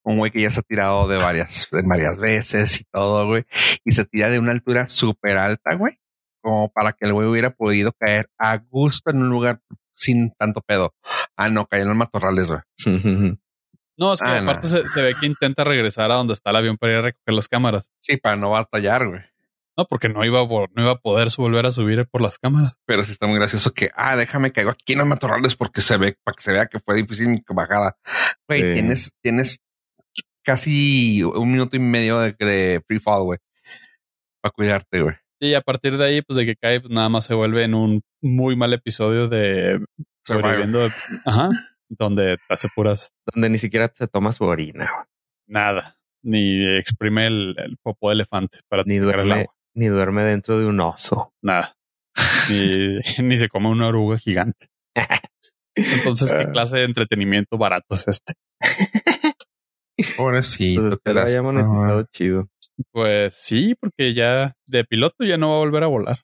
un 0.04 0.18
güey 0.18 0.30
que 0.30 0.40
ya 0.42 0.50
se 0.52 0.60
ha 0.60 0.62
tirado 0.62 1.08
de 1.08 1.16
varias, 1.16 1.66
de 1.72 1.82
varias 1.82 2.18
veces 2.18 2.80
y 2.80 2.84
todo, 2.84 3.26
güey. 3.26 3.44
Y 3.84 3.90
se 3.92 4.04
tira 4.04 4.28
de 4.28 4.38
una 4.38 4.52
altura 4.52 4.88
súper 4.88 5.36
alta, 5.36 5.74
güey. 5.74 5.98
Como 6.40 6.70
para 6.72 6.92
que 6.92 7.06
el 7.06 7.12
güey 7.12 7.26
hubiera 7.26 7.50
podido 7.50 7.92
caer 7.98 8.28
a 8.38 8.56
gusto 8.58 9.10
en 9.10 9.18
un 9.22 9.30
lugar 9.30 9.60
sin 9.94 10.32
tanto 10.38 10.60
pedo. 10.60 10.94
Ah, 11.36 11.48
no, 11.48 11.66
cayó 11.66 11.82
en 11.82 11.88
los 11.88 11.98
matorrales, 11.98 12.48
güey. 12.48 12.60
No, 14.02 14.12
es 14.12 14.20
que 14.20 14.28
Ah, 14.30 14.38
aparte 14.40 14.62
no. 14.62 14.68
se, 14.68 14.88
se 14.88 15.00
ve 15.02 15.14
que 15.18 15.26
intenta 15.26 15.62
regresar 15.64 16.10
a 16.10 16.16
donde 16.16 16.34
está 16.34 16.50
el 16.50 16.56
avión 16.56 16.76
para 16.76 16.92
ir 16.92 16.98
a 16.98 17.02
recoger 17.02 17.34
las 17.34 17.48
cámaras. 17.48 17.88
Sí, 18.00 18.16
para 18.16 18.36
no 18.36 18.50
batallar, 18.50 19.06
güey. 19.06 19.20
No, 19.76 19.86
porque 19.86 20.08
no 20.08 20.24
iba 20.24 20.40
a, 20.40 20.44
no 20.46 20.82
iba 20.82 20.90
a 20.92 20.98
poder 20.98 21.28
volver 21.36 21.64
a 21.66 21.72
subir 21.72 22.06
por 22.10 22.20
las 22.20 22.38
cámaras. 22.38 22.72
Pero 22.84 23.04
sí 23.04 23.12
está 23.12 23.26
muy 23.26 23.38
gracioso 23.38 23.72
que, 23.72 23.90
ah, 23.94 24.16
déjame 24.16 24.50
caigo 24.52 24.70
aquí 24.70 24.92
en 24.92 24.98
los 24.98 25.06
matorrales 25.08 25.54
porque 25.56 25.80
se 25.80 25.96
ve, 25.96 26.16
para 26.24 26.34
que 26.34 26.42
se 26.42 26.52
vea 26.52 26.66
que 26.66 26.78
fue 26.80 26.94
difícil 26.96 27.28
mi 27.28 27.42
bajada. 27.48 27.96
Güey, 28.48 28.60
Sí. 28.60 28.72
tienes, 28.74 29.12
tienes 29.22 29.60
casi 30.42 31.22
un 31.22 31.50
minuto 31.50 31.76
y 31.76 31.80
medio 31.80 32.18
de, 32.18 32.32
de 32.32 32.82
free 32.86 32.98
fall, 32.98 33.22
güey. 33.22 33.38
Para 34.42 34.52
cuidarte, 34.52 35.00
güey. 35.02 35.14
Sí, 35.40 35.48
y 35.48 35.54
a 35.54 35.60
partir 35.60 35.96
de 35.96 36.04
ahí, 36.04 36.22
pues 36.22 36.36
de 36.36 36.46
que 36.46 36.56
cae, 36.56 36.80
pues 36.80 36.90
nada 36.92 37.08
más 37.08 37.24
se 37.24 37.34
vuelve 37.34 37.64
en 37.64 37.74
un 37.74 38.02
muy 38.20 38.56
mal 38.56 38.72
episodio 38.72 39.28
de 39.28 39.84
sobreviviendo. 40.24 40.80
de- 40.80 40.92
Ajá. 41.24 41.48
Donde 41.98 42.38
hace 42.48 42.68
puras 42.74 43.10
Donde 43.32 43.50
ni 43.50 43.58
siquiera 43.58 43.90
se 43.94 44.06
toma 44.08 44.32
su 44.32 44.44
orina, 44.44 44.90
nada. 45.46 45.96
Ni 46.24 46.64
exprime 46.78 47.26
el, 47.26 47.54
el 47.58 47.76
popó 47.82 48.08
de 48.08 48.14
elefante 48.14 48.60
para 48.68 48.82
Ni 48.84 48.98
sacar 48.98 49.20
el 49.20 49.26
duerme, 49.26 49.40
agua. 49.42 49.54
ni 49.74 49.86
duerme 49.88 50.24
dentro 50.24 50.58
de 50.58 50.66
un 50.66 50.80
oso. 50.80 51.32
Nada. 51.42 51.74
Ni, 52.50 52.98
ni 53.22 53.36
se 53.38 53.48
come 53.48 53.68
una 53.68 53.88
oruga 53.88 54.18
gigante. 54.18 54.66
Entonces, 55.74 56.32
¿qué 56.32 56.46
clase 56.52 56.78
de 56.78 56.84
entretenimiento 56.84 57.58
barato 57.58 57.94
es 57.94 58.06
este? 58.08 58.34
Pobrecito. 60.16 60.80
Entonces, 60.82 61.00
qué 61.04 61.10
espero 61.10 61.26
haya 61.26 61.42
monetizado 61.42 62.04
chido. 62.10 62.48
Pues 62.92 63.34
sí, 63.34 63.74
porque 63.78 64.14
ya 64.14 64.54
de 64.66 64.84
piloto 64.84 65.24
ya 65.24 65.36
no 65.36 65.50
va 65.50 65.54
a 65.56 65.58
volver 65.58 65.82
a 65.84 65.88
volar. 65.88 66.18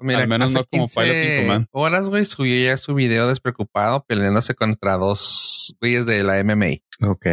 Al 0.00 0.28
menos 0.28 0.52
no 0.52 0.64
como 0.64 0.88
Pilot 0.88 1.42
Command. 1.42 1.66
horas, 1.70 2.08
güey, 2.08 2.24
subió 2.24 2.64
ya 2.64 2.76
su 2.76 2.94
video 2.94 3.28
despreocupado 3.28 4.04
peleándose 4.06 4.54
contra 4.54 4.96
dos 4.96 5.74
güeyes 5.80 6.06
de 6.06 6.22
la 6.22 6.42
MMA. 6.42 6.78
Ok. 7.08 7.26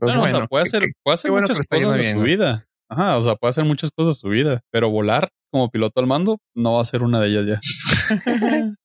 Pues 0.00 0.16
Bueno, 0.16 0.22
o 0.22 0.26
sea, 0.26 0.46
puede 0.46 0.62
hacer, 0.62 0.84
puede 1.02 1.14
hacer 1.14 1.30
bueno 1.30 1.48
muchas 1.48 1.66
cosas 1.66 1.96
de 1.96 2.12
su 2.12 2.20
vida. 2.20 2.66
Ajá, 2.90 3.16
o 3.16 3.22
sea, 3.22 3.34
puede 3.34 3.50
hacer 3.50 3.64
muchas 3.64 3.90
cosas 3.90 4.16
de 4.16 4.20
su 4.20 4.28
vida, 4.28 4.60
pero 4.70 4.90
volar 4.90 5.28
como 5.52 5.70
piloto 5.70 6.00
al 6.00 6.06
mando 6.06 6.38
no 6.54 6.74
va 6.74 6.80
a 6.80 6.84
ser 6.84 7.02
una 7.02 7.20
de 7.20 7.28
ellas 7.28 7.46
ya. 7.46 7.60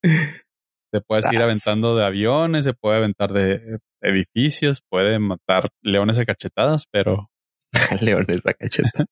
se 0.92 1.02
puede 1.02 1.22
seguir 1.22 1.42
aventando 1.42 1.96
de 1.96 2.06
aviones, 2.06 2.66
se 2.66 2.74
puede 2.74 2.98
aventar 2.98 3.32
de 3.32 3.80
edificios, 4.02 4.82
puede 4.90 5.20
matar 5.20 5.70
leones 5.82 6.20
a 6.20 6.26
cachetadas, 6.26 6.86
pero, 6.92 7.30
León 8.02 8.26
esa 8.28 8.54
cacheta. 8.54 9.06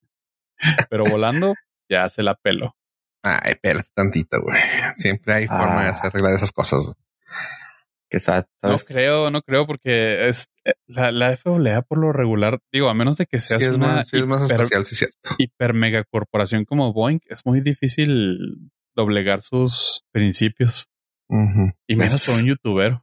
pero 0.89 1.05
volando 1.05 1.55
ya 1.89 2.09
se 2.09 2.23
la 2.23 2.35
pelo. 2.35 2.75
Ay, 3.23 3.51
espérate 3.51 3.89
tantito, 3.93 4.41
güey. 4.41 4.59
Siempre 4.95 5.33
hay 5.33 5.47
forma 5.47 5.83
de 5.83 5.87
Ah. 5.87 5.91
hacer 5.91 6.07
arreglar 6.07 6.33
esas 6.33 6.51
cosas. 6.51 6.85
güey. 6.85 6.95
Que 8.09 8.19
sad, 8.19 8.43
No 8.61 8.75
creo, 8.85 9.31
no 9.31 9.41
creo, 9.41 9.65
porque 9.65 10.27
es 10.27 10.49
eh, 10.65 10.73
la, 10.85 11.11
la 11.13 11.37
FAA 11.37 11.81
por 11.83 11.97
lo 11.97 12.11
regular, 12.11 12.59
digo, 12.71 12.89
a 12.89 12.93
menos 12.93 13.15
de 13.15 13.25
que 13.25 13.39
Sí, 13.39 13.47
seas 13.49 13.63
es 13.63 13.75
una 13.77 13.87
más, 13.87 14.09
sí 14.09 14.17
es 14.17 14.25
más 14.25 14.41
hiper- 14.41 14.55
especial, 14.55 14.85
sí 14.85 14.95
es 14.95 14.99
cierto. 14.99 15.29
hiper 15.37 15.73
mega 15.73 16.03
corporación 16.03 16.65
como 16.65 16.91
Boeing, 16.91 17.19
es 17.29 17.45
muy 17.45 17.61
difícil 17.61 18.69
doblegar 18.95 19.41
sus 19.41 20.03
principios. 20.11 20.89
Ujú. 21.29 21.71
Y 21.87 21.95
menos 21.95 22.25
por 22.25 22.35
un 22.35 22.43
youtuber. 22.45 22.99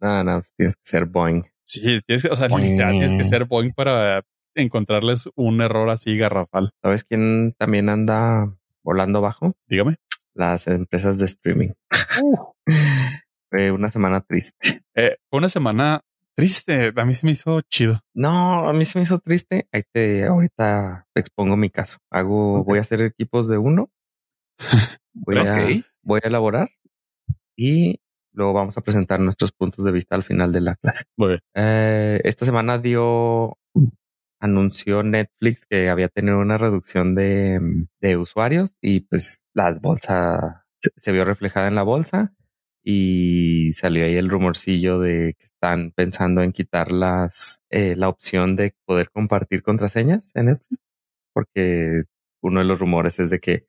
No, 0.00 0.22
no, 0.22 0.34
pues 0.38 0.52
tienes 0.56 0.76
que 0.76 0.82
ser 0.84 1.06
Boeing. 1.06 1.42
Sí, 1.64 2.00
tienes 2.06 2.22
que, 2.22 2.28
o 2.28 2.36
sea, 2.36 2.46
literal, 2.46 2.92
tienes 2.92 3.14
que 3.14 3.24
ser 3.24 3.46
Boeing 3.46 3.72
para 3.72 4.22
encontrarles 4.54 5.28
un 5.34 5.60
error 5.62 5.90
así 5.90 6.16
garrafal. 6.16 6.70
¿Sabes 6.80 7.02
quién 7.02 7.54
también 7.58 7.88
anda 7.88 8.46
volando 8.86 9.20
bajo? 9.20 9.56
Dígame. 9.66 9.96
Las 10.32 10.68
empresas 10.68 11.18
de 11.18 11.26
streaming. 11.26 11.70
Fue 13.50 13.70
una 13.72 13.90
semana 13.90 14.20
triste. 14.20 14.82
Eh, 14.94 15.16
fue 15.30 15.38
una 15.38 15.48
semana 15.48 16.02
triste. 16.36 16.92
A 16.94 17.04
mí 17.04 17.14
se 17.14 17.26
me 17.26 17.32
hizo 17.32 17.60
chido. 17.62 18.00
No, 18.12 18.68
a 18.68 18.72
mí 18.72 18.84
se 18.84 18.98
me 18.98 19.04
hizo 19.04 19.18
triste. 19.18 19.68
Ahí 19.72 19.82
te, 19.92 20.26
ahorita 20.26 21.06
expongo 21.14 21.56
mi 21.56 21.70
caso. 21.70 21.98
Hago, 22.10 22.64
voy 22.64 22.78
a 22.78 22.80
hacer 22.82 23.02
equipos 23.02 23.48
de 23.48 23.58
uno. 23.58 23.90
Voy 25.18 25.38
a, 25.38 25.56
voy 26.02 26.20
a 26.22 26.28
elaborar 26.28 26.68
y 27.56 28.00
luego 28.32 28.52
vamos 28.52 28.76
a 28.76 28.82
presentar 28.82 29.18
nuestros 29.18 29.50
puntos 29.50 29.82
de 29.82 29.90
vista 29.90 30.14
al 30.14 30.22
final 30.24 30.52
de 30.52 30.60
la 30.60 30.74
clase. 30.74 31.04
Eh, 31.54 32.20
esta 32.22 32.44
semana 32.44 32.76
dio, 32.78 33.56
anunció 34.40 35.02
Netflix 35.02 35.66
que 35.66 35.88
había 35.88 36.08
tenido 36.08 36.38
una 36.38 36.58
reducción 36.58 37.14
de, 37.14 37.86
de 38.00 38.16
usuarios 38.16 38.76
y 38.80 39.00
pues 39.00 39.46
las 39.54 39.80
bolsas 39.80 40.62
se, 40.78 40.90
se 40.96 41.12
vio 41.12 41.24
reflejada 41.24 41.68
en 41.68 41.74
la 41.74 41.82
bolsa 41.82 42.34
y 42.82 43.72
salió 43.72 44.04
ahí 44.04 44.16
el 44.16 44.30
rumorcillo 44.30 45.00
de 45.00 45.34
que 45.38 45.44
están 45.44 45.92
pensando 45.92 46.42
en 46.42 46.52
quitar 46.52 46.92
las, 46.92 47.62
eh, 47.70 47.96
la 47.96 48.08
opción 48.08 48.54
de 48.54 48.74
poder 48.84 49.10
compartir 49.10 49.62
contraseñas 49.62 50.30
en 50.34 50.46
Netflix 50.46 50.80
porque 51.32 52.04
uno 52.40 52.60
de 52.60 52.66
los 52.66 52.78
rumores 52.78 53.18
es 53.18 53.28
de 53.28 53.40
que 53.40 53.66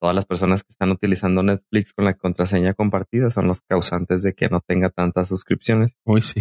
todas 0.00 0.14
las 0.14 0.26
personas 0.26 0.62
que 0.62 0.70
están 0.70 0.90
utilizando 0.90 1.42
Netflix 1.42 1.92
con 1.92 2.04
la 2.04 2.14
contraseña 2.14 2.74
compartida 2.74 3.30
son 3.30 3.48
los 3.48 3.62
causantes 3.62 4.22
de 4.22 4.34
que 4.34 4.48
no 4.48 4.60
tenga 4.60 4.90
tantas 4.90 5.26
suscripciones. 5.28 5.92
Uy, 6.04 6.22
sí. 6.22 6.40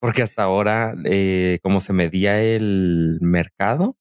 Porque 0.00 0.22
hasta 0.22 0.42
ahora, 0.42 0.94
eh, 1.04 1.58
como 1.62 1.80
se 1.80 1.92
medía 1.92 2.40
el 2.40 3.18
mercado, 3.20 3.96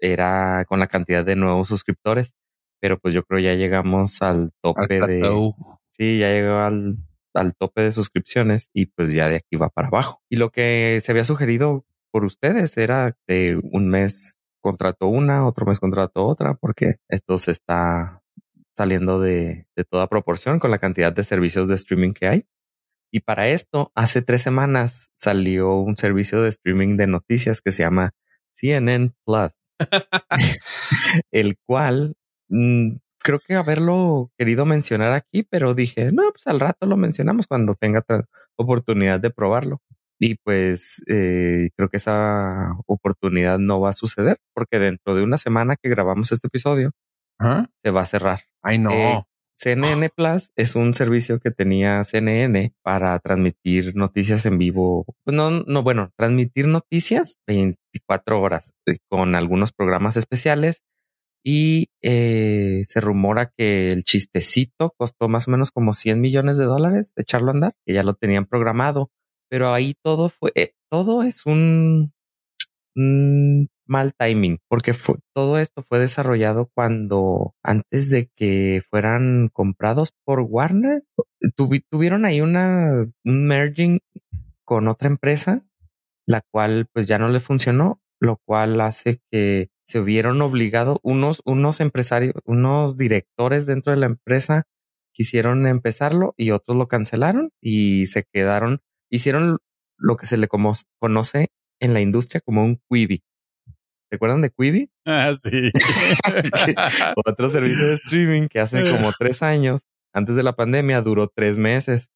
era 0.00 0.64
con 0.66 0.78
la 0.80 0.86
cantidad 0.86 1.24
de 1.24 1.36
nuevos 1.36 1.68
suscriptores. 1.68 2.34
Pero 2.80 2.98
pues 2.98 3.12
yo 3.12 3.24
creo 3.24 3.40
ya 3.40 3.54
llegamos 3.54 4.22
al 4.22 4.52
tope 4.62 5.00
de... 5.00 5.52
Sí, 5.90 6.18
ya 6.18 6.28
llegó 6.28 6.58
al, 6.58 6.96
al 7.34 7.54
tope 7.56 7.82
de 7.82 7.92
suscripciones 7.92 8.70
y 8.72 8.86
pues 8.86 9.12
ya 9.12 9.28
de 9.28 9.36
aquí 9.36 9.56
va 9.56 9.68
para 9.68 9.88
abajo. 9.88 10.22
Y 10.28 10.36
lo 10.36 10.50
que 10.50 11.00
se 11.02 11.10
había 11.10 11.24
sugerido 11.24 11.84
por 12.12 12.24
ustedes 12.24 12.76
era 12.76 13.16
de 13.26 13.60
un 13.72 13.90
mes 13.90 14.36
contrato 14.60 15.08
una, 15.08 15.46
otro 15.46 15.66
mes 15.66 15.80
contrato 15.80 16.24
otra, 16.24 16.54
porque 16.54 16.96
esto 17.08 17.38
se 17.38 17.50
está 17.50 18.22
saliendo 18.76 19.20
de, 19.20 19.66
de 19.74 19.84
toda 19.84 20.08
proporción 20.08 20.60
con 20.60 20.70
la 20.70 20.78
cantidad 20.78 21.12
de 21.12 21.24
servicios 21.24 21.68
de 21.68 21.74
streaming 21.74 22.12
que 22.12 22.28
hay. 22.28 22.46
Y 23.10 23.20
para 23.20 23.48
esto, 23.48 23.90
hace 23.94 24.22
tres 24.22 24.42
semanas 24.42 25.10
salió 25.16 25.74
un 25.76 25.96
servicio 25.96 26.42
de 26.42 26.50
streaming 26.50 26.96
de 26.96 27.06
noticias 27.06 27.60
que 27.60 27.72
se 27.72 27.82
llama 27.82 28.12
CNN 28.52 29.12
Plus, 29.24 29.54
el 31.30 31.56
cual 31.64 32.16
mm, 32.48 32.96
creo 33.18 33.40
que 33.40 33.54
haberlo 33.54 34.30
querido 34.36 34.64
mencionar 34.64 35.12
aquí, 35.12 35.42
pero 35.42 35.74
dije, 35.74 36.12
no, 36.12 36.30
pues 36.32 36.46
al 36.46 36.60
rato 36.60 36.86
lo 36.86 36.96
mencionamos 36.96 37.46
cuando 37.46 37.74
tenga 37.74 38.04
oportunidad 38.56 39.20
de 39.20 39.30
probarlo. 39.30 39.80
Y 40.20 40.34
pues 40.36 41.02
eh, 41.06 41.70
creo 41.76 41.88
que 41.88 41.98
esa 41.98 42.72
oportunidad 42.86 43.58
no 43.58 43.80
va 43.80 43.90
a 43.90 43.92
suceder 43.92 44.38
porque 44.52 44.78
dentro 44.78 45.14
de 45.14 45.22
una 45.22 45.38
semana 45.38 45.76
que 45.76 45.88
grabamos 45.88 46.32
este 46.32 46.48
episodio 46.48 46.90
se 47.84 47.90
va 47.90 48.00
a 48.00 48.06
cerrar. 48.06 48.40
Ay, 48.62 48.78
no. 48.78 48.90
Eh, 48.90 49.22
CNN 49.58 50.10
Plus 50.10 50.50
es 50.56 50.76
un 50.76 50.94
servicio 50.94 51.40
que 51.40 51.50
tenía 51.50 52.02
CNN 52.04 52.72
para 52.82 53.18
transmitir 53.18 53.96
noticias 53.96 54.46
en 54.46 54.58
vivo. 54.58 55.04
Pues 55.24 55.36
no, 55.36 55.50
no, 55.50 55.82
bueno, 55.82 56.10
transmitir 56.16 56.68
noticias 56.68 57.36
24 57.46 58.40
horas 58.40 58.72
eh, 58.86 58.98
con 59.08 59.34
algunos 59.34 59.72
programas 59.72 60.16
especiales. 60.16 60.84
Y 61.44 61.86
se 62.02 63.00
rumora 63.00 63.52
que 63.56 63.88
el 63.88 64.02
chistecito 64.04 64.92
costó 64.98 65.28
más 65.28 65.48
o 65.48 65.52
menos 65.52 65.70
como 65.70 65.94
100 65.94 66.20
millones 66.20 66.58
de 66.58 66.64
dólares 66.64 67.14
echarlo 67.16 67.48
a 67.48 67.54
andar, 67.54 67.72
que 67.86 67.94
ya 67.94 68.02
lo 68.02 68.14
tenían 68.14 68.44
programado 68.44 69.10
pero 69.48 69.72
ahí 69.72 69.94
todo 70.02 70.28
fue, 70.28 70.52
eh, 70.54 70.72
todo 70.90 71.22
es 71.22 71.46
un, 71.46 72.12
mal 73.88 74.12
timing, 74.14 74.58
porque 74.68 74.94
todo 75.34 75.58
esto 75.58 75.82
fue 75.82 75.98
desarrollado 75.98 76.70
cuando 76.74 77.54
antes 77.62 78.10
de 78.10 78.30
que 78.36 78.82
fueran 78.88 79.48
comprados 79.52 80.12
por 80.24 80.40
Warner, 80.40 81.04
tuvieron 81.90 82.24
ahí 82.24 82.40
una, 82.40 83.06
un 83.24 83.46
merging 83.46 84.00
con 84.64 84.88
otra 84.88 85.08
empresa, 85.08 85.64
la 86.26 86.42
cual 86.52 86.86
pues 86.92 87.06
ya 87.06 87.18
no 87.18 87.28
le 87.30 87.40
funcionó, 87.40 88.00
lo 88.20 88.36
cual 88.44 88.80
hace 88.80 89.20
que 89.30 89.70
se 89.86 90.00
hubieron 90.00 90.42
obligado 90.42 91.00
unos, 91.02 91.40
unos 91.46 91.80
empresarios, 91.80 92.34
unos 92.44 92.96
directores 92.96 93.64
dentro 93.64 93.92
de 93.92 93.98
la 93.98 94.06
empresa 94.06 94.64
quisieron 95.12 95.66
empezarlo 95.66 96.34
y 96.36 96.50
otros 96.50 96.76
lo 96.76 96.86
cancelaron 96.86 97.50
y 97.60 98.06
se 98.06 98.24
quedaron 98.24 98.82
hicieron 99.10 99.58
lo 99.96 100.16
que 100.16 100.26
se 100.26 100.36
le 100.36 100.48
conoce 100.48 101.48
en 101.80 101.94
la 101.94 102.00
industria 102.00 102.40
como 102.40 102.64
un 102.64 102.80
Quibi. 102.88 103.22
¿Se 104.10 104.16
acuerdan 104.16 104.40
de 104.40 104.50
Quibi? 104.50 104.90
Ah, 105.04 105.34
sí. 105.42 105.70
Otro 107.26 107.50
servicio 107.50 107.88
de 107.88 107.94
streaming 107.94 108.48
que 108.48 108.58
hace 108.58 108.90
como 108.90 109.12
tres 109.18 109.42
años, 109.42 109.82
antes 110.14 110.34
de 110.34 110.42
la 110.42 110.56
pandemia, 110.56 111.02
duró 111.02 111.28
tres 111.28 111.58
meses, 111.58 112.10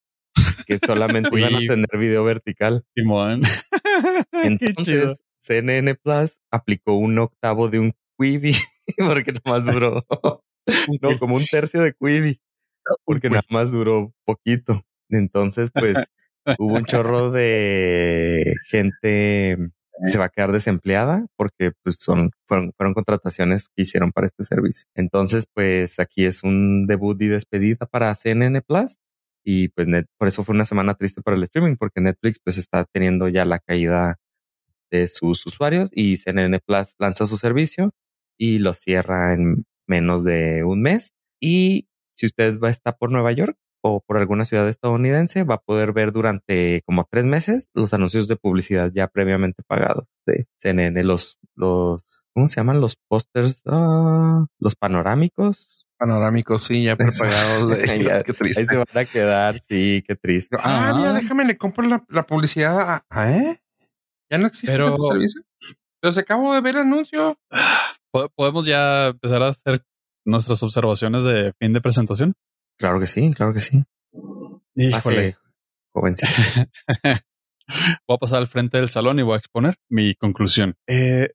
que 0.66 0.78
solamente 0.84 1.38
iban 1.38 1.54
a 1.54 1.58
tener 1.58 1.98
video 1.98 2.24
vertical. 2.24 2.84
Simón. 2.96 3.42
Entonces, 4.32 5.22
CNN 5.42 5.94
Plus 5.96 6.40
aplicó 6.50 6.94
un 6.94 7.18
octavo 7.18 7.68
de 7.68 7.80
un 7.80 7.94
Quibi, 8.18 8.54
porque 8.96 9.32
nada 9.32 9.42
más 9.44 9.74
duró, 9.74 10.00
no, 11.02 11.18
como 11.18 11.36
un 11.36 11.44
tercio 11.44 11.82
de 11.82 11.92
Quibi, 11.92 12.40
porque 13.04 13.28
nada 13.28 13.44
más 13.50 13.70
duró 13.70 14.14
poquito. 14.24 14.82
Entonces, 15.10 15.70
pues, 15.72 15.98
hubo 16.58 16.74
un 16.74 16.86
chorro 16.86 17.30
de 17.30 18.54
gente 18.70 19.58
se 20.10 20.18
va 20.18 20.26
a 20.26 20.28
quedar 20.28 20.52
desempleada 20.52 21.26
porque 21.36 21.72
pues 21.82 21.96
son 21.96 22.30
fueron, 22.46 22.72
fueron 22.76 22.94
contrataciones 22.94 23.68
que 23.68 23.82
hicieron 23.82 24.12
para 24.12 24.26
este 24.26 24.44
servicio. 24.44 24.88
Entonces, 24.94 25.44
pues 25.52 26.00
aquí 26.00 26.24
es 26.24 26.42
un 26.42 26.86
debut 26.86 27.20
y 27.22 27.28
despedida 27.28 27.86
para 27.86 28.14
CNN 28.14 28.62
Plus 28.62 28.96
y 29.44 29.68
pues 29.68 29.86
por 30.18 30.28
eso 30.28 30.42
fue 30.44 30.54
una 30.54 30.64
semana 30.64 30.94
triste 30.94 31.22
para 31.22 31.36
el 31.36 31.42
streaming 31.44 31.76
porque 31.76 32.00
Netflix 32.00 32.38
pues 32.42 32.58
está 32.58 32.84
teniendo 32.84 33.28
ya 33.28 33.44
la 33.44 33.58
caída 33.58 34.18
de 34.90 35.08
sus 35.08 35.44
usuarios 35.46 35.90
y 35.92 36.16
CNN 36.16 36.60
Plus 36.60 36.94
lanza 36.98 37.26
su 37.26 37.36
servicio 37.36 37.92
y 38.38 38.58
lo 38.58 38.74
cierra 38.74 39.32
en 39.34 39.64
menos 39.86 40.24
de 40.24 40.64
un 40.64 40.82
mes. 40.82 41.12
Y 41.40 41.88
si 42.14 42.26
usted 42.26 42.58
va 42.60 42.68
a 42.68 42.72
estar 42.72 42.96
por 42.98 43.10
Nueva 43.10 43.32
York, 43.32 43.56
o 43.82 44.00
por 44.00 44.16
alguna 44.16 44.44
ciudad 44.44 44.68
estadounidense, 44.68 45.44
va 45.44 45.56
a 45.56 45.60
poder 45.60 45.92
ver 45.92 46.12
durante 46.12 46.82
como 46.86 47.06
tres 47.10 47.24
meses 47.24 47.68
los 47.74 47.92
anuncios 47.92 48.28
de 48.28 48.36
publicidad 48.36 48.90
ya 48.94 49.08
previamente 49.08 49.62
pagados 49.66 50.06
de 50.24 50.46
CNN, 50.56 51.02
los, 51.02 51.38
los, 51.54 52.26
¿cómo 52.32 52.46
se 52.46 52.56
llaman? 52.56 52.80
Los 52.80 52.96
pósters, 53.08 53.62
ah, 53.66 54.46
los 54.58 54.76
panorámicos. 54.76 55.86
Panorámicos, 55.98 56.64
sí, 56.64 56.84
ya 56.84 56.96
prepagados. 56.96 57.76
qué 58.24 58.32
triste. 58.32 58.60
Ahí 58.60 58.66
se 58.66 58.76
van 58.76 58.86
a 58.94 59.04
quedar, 59.04 59.60
sí, 59.68 60.04
qué 60.06 60.14
triste. 60.14 60.56
Ah, 60.60 60.94
mira, 60.96 61.12
déjame, 61.12 61.44
le 61.44 61.58
compro 61.58 61.86
la, 61.86 62.04
la 62.08 62.22
publicidad 62.22 63.02
a, 63.10 63.30
¿eh? 63.30 63.60
Ya 64.30 64.38
no 64.38 64.46
existe 64.46 64.72
Pero... 64.72 64.94
ese 64.94 65.08
servicio. 65.10 65.42
Pero 66.00 66.12
se 66.14 66.20
acabo 66.20 66.52
de 66.52 66.60
ver 66.60 66.74
el 66.74 66.82
anuncio. 66.82 67.38
¿Podemos 68.34 68.66
ya 68.66 69.08
empezar 69.08 69.40
a 69.42 69.48
hacer 69.48 69.84
nuestras 70.24 70.62
observaciones 70.62 71.22
de 71.22 71.52
fin 71.60 71.72
de 71.72 71.80
presentación? 71.80 72.34
Claro 72.82 72.98
que 72.98 73.06
sí, 73.06 73.30
claro 73.32 73.52
que 73.52 73.60
sí. 73.60 73.84
Híjole. 74.74 75.36
jovencito. 75.92 76.32
voy 78.08 78.16
a 78.16 78.18
pasar 78.18 78.40
al 78.40 78.48
frente 78.48 78.78
del 78.78 78.88
salón 78.88 79.20
y 79.20 79.22
voy 79.22 79.34
a 79.34 79.38
exponer 79.38 79.76
mi 79.88 80.16
conclusión. 80.16 80.74
Eh, 80.88 81.28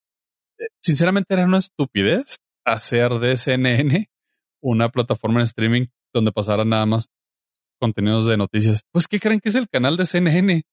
sinceramente 0.81 1.33
era 1.33 1.45
una 1.45 1.59
estupidez 1.59 2.39
hacer 2.65 3.13
de 3.19 3.37
CNN 3.37 4.09
una 4.61 4.89
plataforma 4.89 5.39
de 5.39 5.45
streaming 5.45 5.85
donde 6.13 6.33
pasara 6.33 6.65
nada 6.65 6.85
más 6.85 7.07
contenidos 7.79 8.25
de 8.25 8.35
noticias. 8.35 8.81
Pues, 8.91 9.07
¿qué 9.07 9.17
creen 9.17 9.39
que 9.39 9.47
es 9.47 9.55
el 9.55 9.69
canal 9.69 9.95
de 9.95 10.05
CNN? 10.05 10.63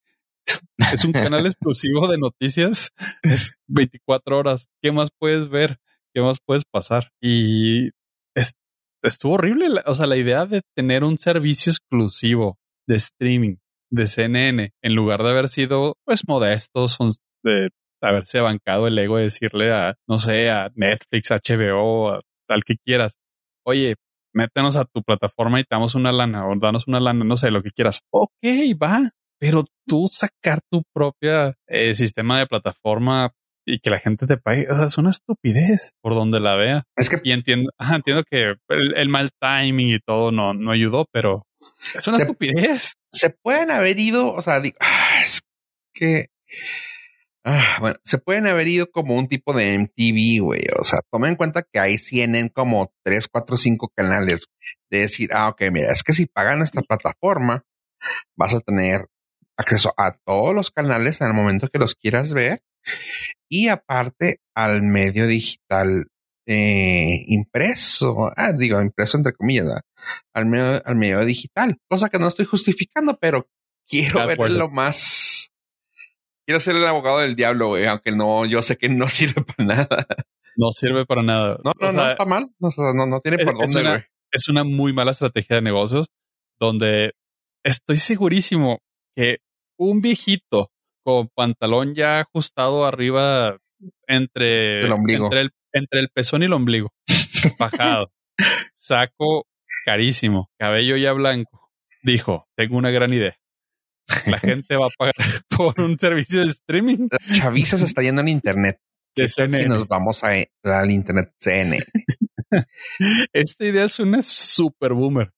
es 0.93 1.05
un 1.05 1.13
canal 1.13 1.45
exclusivo 1.45 2.09
de 2.09 2.17
noticias. 2.17 2.91
Es 3.23 3.53
24 3.67 4.37
horas. 4.37 4.67
¿Qué 4.81 4.91
más 4.91 5.07
puedes 5.17 5.47
ver? 5.47 5.79
¿Qué 6.13 6.21
más 6.21 6.39
puedes 6.45 6.65
pasar? 6.65 7.13
Y 7.21 7.91
estuvo 9.07 9.33
horrible. 9.33 9.81
O 9.85 9.95
sea, 9.95 10.07
la 10.07 10.17
idea 10.17 10.45
de 10.45 10.61
tener 10.75 11.03
un 11.03 11.17
servicio 11.17 11.71
exclusivo 11.71 12.57
de 12.87 12.95
streaming 12.95 13.55
de 13.91 14.07
CNN 14.07 14.71
en 14.81 14.95
lugar 14.95 15.23
de 15.23 15.29
haber 15.29 15.47
sido 15.47 15.95
pues 16.05 16.27
modestos, 16.27 16.97
de 17.43 17.69
haberse 18.01 18.41
bancado 18.41 18.87
el 18.87 18.97
ego 18.97 19.17
de 19.17 19.23
decirle 19.23 19.71
a, 19.71 19.95
no 20.07 20.17
sé, 20.17 20.49
a 20.49 20.69
Netflix, 20.75 21.31
HBO, 21.31 22.19
tal 22.47 22.63
que 22.63 22.75
quieras. 22.83 23.13
Oye, 23.65 23.95
métenos 24.33 24.75
a 24.75 24.85
tu 24.85 25.01
plataforma 25.01 25.59
y 25.59 25.63
te 25.63 25.69
damos 25.71 25.95
una 25.95 26.11
lana 26.11 26.47
o 26.47 26.55
danos 26.59 26.87
una 26.87 26.99
lana, 26.99 27.23
no 27.23 27.37
sé, 27.37 27.51
lo 27.51 27.63
que 27.63 27.71
quieras. 27.71 28.01
Ok, 28.11 28.31
va. 28.81 29.09
Pero 29.39 29.63
tú 29.87 30.07
sacar 30.09 30.59
tu 30.69 30.83
propia 30.93 31.55
eh, 31.67 31.93
sistema 31.95 32.39
de 32.39 32.47
plataforma 32.47 33.31
y 33.65 33.79
que 33.79 33.89
la 33.89 33.99
gente 33.99 34.27
te 34.27 34.37
pague. 34.37 34.67
O 34.69 34.75
sea, 34.75 34.85
es 34.85 34.97
una 34.97 35.09
estupidez 35.09 35.93
por 36.01 36.13
donde 36.13 36.39
la 36.39 36.55
vea. 36.55 36.83
Es 36.95 37.09
que 37.09 37.19
y 37.23 37.31
entiendo, 37.31 37.71
entiendo 37.79 38.23
que 38.29 38.53
el, 38.69 39.09
mal 39.09 39.31
timing 39.39 39.89
y 39.89 39.99
todo 39.99 40.31
no, 40.31 40.53
no 40.53 40.71
ayudó, 40.71 41.05
pero 41.11 41.45
es 41.95 42.07
una 42.07 42.17
estupidez. 42.17 42.93
Se 43.11 43.29
pueden 43.29 43.71
haber 43.71 43.99
ido, 43.99 44.31
o 44.31 44.41
sea, 44.41 44.61
ah, 44.79 45.21
es 45.23 45.41
que 45.93 46.27
ah, 47.43 47.77
bueno, 47.79 47.97
se 48.03 48.17
pueden 48.17 48.47
haber 48.47 48.67
ido 48.67 48.91
como 48.91 49.15
un 49.15 49.27
tipo 49.27 49.53
de 49.53 49.77
MTV, 49.77 50.43
güey. 50.43 50.63
O 50.79 50.83
sea, 50.83 50.99
tomen 51.11 51.31
en 51.31 51.35
cuenta 51.35 51.63
que 51.63 51.79
hay 51.79 51.97
CNN 51.97 52.51
como 52.51 52.91
tres, 53.03 53.27
cuatro, 53.27 53.57
cinco 53.57 53.91
canales 53.95 54.45
de 54.91 54.99
decir, 54.99 55.29
ah, 55.33 55.49
ok, 55.49 55.63
mira, 55.71 55.91
es 55.91 56.03
que 56.03 56.13
si 56.13 56.27
pagan 56.27 56.59
nuestra 56.59 56.81
plataforma, 56.83 57.63
vas 58.37 58.53
a 58.53 58.59
tener 58.59 59.07
acceso 59.57 59.93
a 59.97 60.17
todos 60.25 60.53
los 60.53 60.69
canales 60.69 61.21
en 61.21 61.27
el 61.27 61.33
momento 61.33 61.69
que 61.69 61.79
los 61.79 61.95
quieras 61.95 62.33
ver 62.33 62.61
y 63.49 63.67
aparte 63.67 64.39
al 64.55 64.81
medio 64.81 65.27
digital 65.27 66.07
eh, 66.47 67.23
impreso, 67.27 68.31
ah, 68.35 68.53
digo 68.53 68.81
impreso 68.81 69.17
entre 69.17 69.33
comillas, 69.33 69.81
al 70.33 70.45
medio, 70.45 70.81
al 70.85 70.95
medio 70.95 71.25
digital, 71.25 71.77
cosa 71.89 72.09
que 72.09 72.19
no 72.19 72.27
estoy 72.27 72.45
justificando, 72.45 73.17
pero 73.19 73.47
quiero 73.87 74.25
verlo 74.27 74.69
más. 74.69 75.49
Quiero 76.47 76.59
ser 76.59 76.75
el 76.75 76.85
abogado 76.85 77.19
del 77.19 77.35
diablo, 77.35 77.75
aunque 77.89 78.11
no, 78.11 78.45
yo 78.45 78.61
sé 78.61 78.77
que 78.77 78.89
no 78.89 79.09
sirve 79.09 79.43
para 79.43 79.65
nada. 79.65 80.07
No 80.55 80.71
sirve 80.71 81.05
para 81.05 81.23
nada. 81.23 81.57
No, 81.63 81.71
no, 81.79 81.91
no 81.91 82.09
está 82.09 82.25
mal. 82.25 82.49
No, 82.59 82.69
no, 83.07 83.19
tiene 83.19 83.43
por 83.43 83.57
dónde, 83.57 83.81
güey. 83.81 84.03
Es 84.31 84.49
una 84.49 84.63
muy 84.63 84.93
mala 84.93 85.11
estrategia 85.11 85.57
de 85.57 85.61
negocios 85.61 86.07
donde 86.59 87.13
estoy 87.63 87.97
segurísimo 87.97 88.79
que 89.15 89.39
un 89.77 90.01
viejito 90.01 90.71
con 91.05 91.29
pantalón 91.29 91.93
ya 91.93 92.21
ajustado 92.21 92.85
arriba 92.85 93.57
entre 94.07 94.79
el 94.81 94.91
ombligo. 94.91 95.25
Entre 95.25 95.41
el, 95.41 95.51
entre 95.71 95.99
el 95.99 96.09
pezón 96.09 96.41
y 96.41 96.45
el 96.45 96.53
ombligo, 96.53 96.91
bajado, 97.59 98.11
saco 98.73 99.45
carísimo, 99.85 100.49
cabello 100.57 100.97
ya 100.97 101.13
blanco, 101.13 101.69
dijo, 102.01 102.47
tengo 102.57 102.77
una 102.77 102.89
gran 102.89 103.13
idea. 103.13 103.37
La 104.25 104.39
gente 104.39 104.75
va 104.75 104.87
a 104.87 104.89
pagar 104.97 105.13
por 105.49 105.79
un 105.79 105.97
servicio 105.99 106.41
de 106.41 106.47
streaming. 106.47 107.09
Chavisa 107.35 107.77
se 107.77 107.85
está 107.85 108.01
yendo 108.01 108.21
en 108.21 108.29
internet. 108.29 108.79
De 109.15 109.29
CNN. 109.29 109.67
nos 109.67 109.87
vamos 109.87 110.23
a, 110.23 110.31
al 110.63 110.91
internet 110.91 111.31
CNN. 111.39 111.83
Esta 113.33 113.65
idea 113.65 113.85
es 113.85 113.99
una 113.99 114.21
super 114.21 114.93
boomer. 114.93 115.31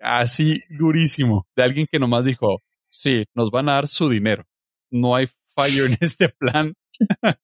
Así 0.00 0.62
durísimo. 0.68 1.46
De 1.56 1.62
alguien 1.62 1.86
que 1.90 1.98
nomás 1.98 2.24
dijo, 2.24 2.62
sí, 2.90 3.24
nos 3.34 3.50
van 3.50 3.68
a 3.68 3.74
dar 3.74 3.88
su 3.88 4.10
dinero. 4.10 4.44
No 4.90 5.14
hay 5.14 5.28
fallo 5.54 5.86
en 5.86 5.96
este 6.00 6.28
plan. 6.28 6.74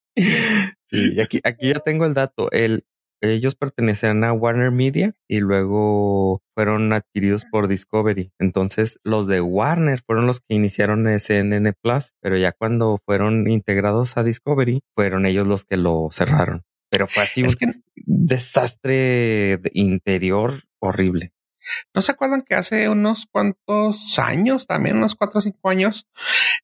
sí, 0.86 1.20
aquí, 1.20 1.40
aquí 1.44 1.68
ya 1.68 1.80
tengo 1.80 2.06
el 2.06 2.14
dato. 2.14 2.50
El, 2.50 2.84
ellos 3.22 3.54
pertenecían 3.54 4.24
a 4.24 4.32
Warner 4.32 4.70
Media 4.70 5.14
y 5.28 5.40
luego 5.40 6.42
fueron 6.54 6.92
adquiridos 6.92 7.44
por 7.44 7.68
Discovery. 7.68 8.32
Entonces, 8.38 8.98
los 9.04 9.26
de 9.26 9.40
Warner 9.40 10.00
fueron 10.04 10.26
los 10.26 10.40
que 10.40 10.54
iniciaron 10.54 11.06
CNN 11.18 11.72
Plus, 11.80 12.12
pero 12.20 12.36
ya 12.36 12.52
cuando 12.52 13.00
fueron 13.06 13.48
integrados 13.48 14.16
a 14.16 14.24
Discovery, 14.24 14.82
fueron 14.94 15.26
ellos 15.26 15.46
los 15.46 15.64
que 15.64 15.76
lo 15.76 16.08
cerraron. 16.10 16.62
Pero 16.90 17.06
fue 17.06 17.22
así 17.22 17.42
un 17.42 17.84
desastre 17.94 19.60
interior 19.72 20.64
horrible. 20.80 21.32
¿No 21.94 22.02
se 22.02 22.12
acuerdan 22.12 22.42
que 22.42 22.54
hace 22.54 22.88
unos 22.88 23.26
cuantos 23.30 24.18
años, 24.18 24.66
también 24.66 24.96
unos 24.96 25.14
cuatro 25.14 25.38
o 25.38 25.42
cinco 25.42 25.68
años, 25.68 26.06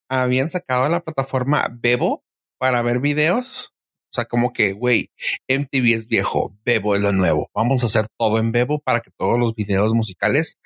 habían 0.08 0.50
sacado 0.50 0.88
la 0.88 1.00
plataforma 1.00 1.68
Bebo 1.70 2.24
para 2.58 2.82
ver 2.82 3.00
videos? 3.00 3.72
O 4.10 4.14
sea, 4.14 4.24
como 4.24 4.52
que, 4.52 4.72
güey, 4.72 5.10
MTV 5.48 5.94
es 5.94 6.06
viejo, 6.06 6.56
Bebo 6.64 6.96
es 6.96 7.02
lo 7.02 7.12
nuevo. 7.12 7.50
Vamos 7.54 7.82
a 7.82 7.86
hacer 7.86 8.06
todo 8.18 8.38
en 8.38 8.52
Bebo 8.52 8.80
para 8.80 9.00
que 9.00 9.10
todos 9.16 9.38
los 9.38 9.54
videos 9.54 9.92
musicales 9.92 10.56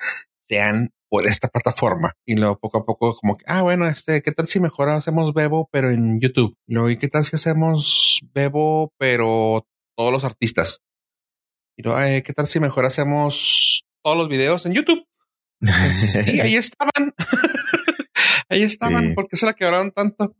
sean 0.48 0.90
por 1.08 1.26
esta 1.26 1.48
plataforma. 1.48 2.12
Y 2.24 2.36
luego 2.36 2.58
poco 2.58 2.78
a 2.78 2.84
poco 2.86 3.16
como 3.16 3.36
que, 3.36 3.44
ah, 3.46 3.62
bueno, 3.62 3.86
este, 3.86 4.22
¿qué 4.22 4.32
tal 4.32 4.46
si 4.46 4.60
mejor 4.60 4.88
hacemos 4.90 5.34
Bebo 5.34 5.68
pero 5.72 5.90
en 5.90 6.20
YouTube? 6.20 6.56
Luego, 6.66 6.88
¿y 6.88 6.98
qué 6.98 7.08
tal 7.08 7.24
si 7.24 7.36
hacemos 7.36 8.20
Bebo 8.32 8.92
pero 8.96 9.66
todos 9.96 10.12
los 10.12 10.24
artistas? 10.24 10.80
Y 11.76 11.82
luego, 11.82 12.00
¿qué 12.24 12.32
tal 12.32 12.46
si 12.46 12.60
mejor 12.60 12.86
hacemos 12.86 13.84
todos 14.02 14.16
los 14.16 14.28
videos 14.28 14.66
en 14.66 14.74
YouTube? 14.74 15.06
sí, 15.94 16.40
ahí 16.40 16.56
estaban. 16.56 17.14
ahí 18.48 18.62
estaban. 18.62 19.14
¿Por 19.14 19.28
qué 19.28 19.36
se 19.36 19.46
la 19.46 19.54
quebraron 19.54 19.92
tanto? 19.92 20.36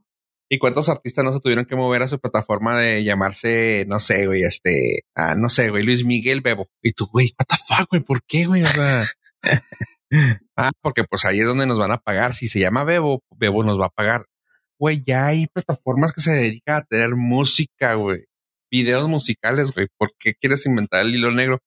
¿Y 0.49 0.59
cuántos 0.59 0.91
artistas 0.91 1.25
no 1.25 1.33
se 1.33 1.41
tuvieron 1.41 1.65
que 1.65 1.77
mover 1.77 2.03
a 2.03 2.09
su 2.09 2.19
plataforma 2.19 2.79
de 2.79 3.05
llamarse, 3.05 3.87
no 3.89 3.99
sé, 3.99 4.27
güey, 4.27 4.43
este, 4.43 5.07
ah, 5.15 5.35
no 5.35 5.49
sé, 5.49 5.71
güey, 5.71 5.83
Luis 5.83 6.05
Miguel 6.05 6.43
Bebo? 6.43 6.69
Y 6.83 6.93
tú, 6.93 7.07
güey, 7.11 7.35
what 7.39 7.47
the 7.47 7.57
fuck, 7.57 7.89
güey, 7.89 8.03
¿por 8.03 8.23
qué, 8.25 8.45
güey? 8.45 8.61
O 8.61 8.67
sea, 8.67 9.07
ah, 10.57 10.71
porque 10.83 11.05
pues 11.05 11.25
ahí 11.25 11.41
es 11.41 11.47
donde 11.47 11.65
nos 11.65 11.79
van 11.79 11.93
a 11.93 11.99
pagar. 11.99 12.35
Si 12.35 12.49
se 12.49 12.61
llama 12.61 12.85
Bebo, 12.85 13.23
Bebo 13.35 13.65
nos 13.65 13.81
va 13.81 13.87
a 13.87 13.91
pagar. 13.91 14.27
Güey, 14.79 15.03
ya 15.07 15.27
hay 15.27 15.47
plataformas 15.47 16.13
que 16.13 16.21
se 16.21 16.33
dedican 16.33 16.77
a 16.77 16.85
tener 16.85 17.17
música, 17.17 17.95
güey. 17.95 18.25
Videos 18.71 19.09
musicales, 19.09 19.73
güey. 19.73 19.89
¿Por 19.97 20.11
qué 20.19 20.35
quieres 20.35 20.67
inventar 20.67 21.01
el 21.01 21.15
hilo 21.15 21.31
negro? 21.31 21.61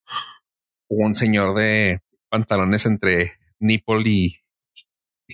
Un 0.88 1.16
señor 1.16 1.56
de 1.56 2.00
pantalones 2.30 2.86
entre 2.86 3.34
nipple 3.60 4.04
y, 4.06 4.36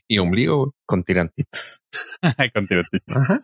y 0.07 0.17
ombligo, 0.17 0.75
Con 0.85 1.03
tirantitos. 1.03 1.83
Con 2.53 2.67
tirantitos. 2.67 3.17
Ajá. 3.17 3.39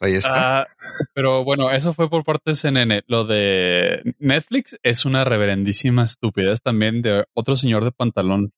Ahí 0.00 0.14
está. 0.14 0.60
Ah, 0.60 0.66
pero 1.12 1.44
bueno, 1.44 1.72
eso 1.72 1.92
fue 1.92 2.08
por 2.08 2.24
parte 2.24 2.52
de 2.52 2.54
CNN. 2.54 3.02
Lo 3.06 3.24
de 3.24 4.14
Netflix 4.18 4.78
es 4.82 5.04
una 5.04 5.24
reverendísima 5.24 6.04
estupidez 6.04 6.62
también 6.62 7.02
de 7.02 7.24
otro 7.34 7.56
señor 7.56 7.84
de 7.84 7.90
pantalón, 7.90 8.52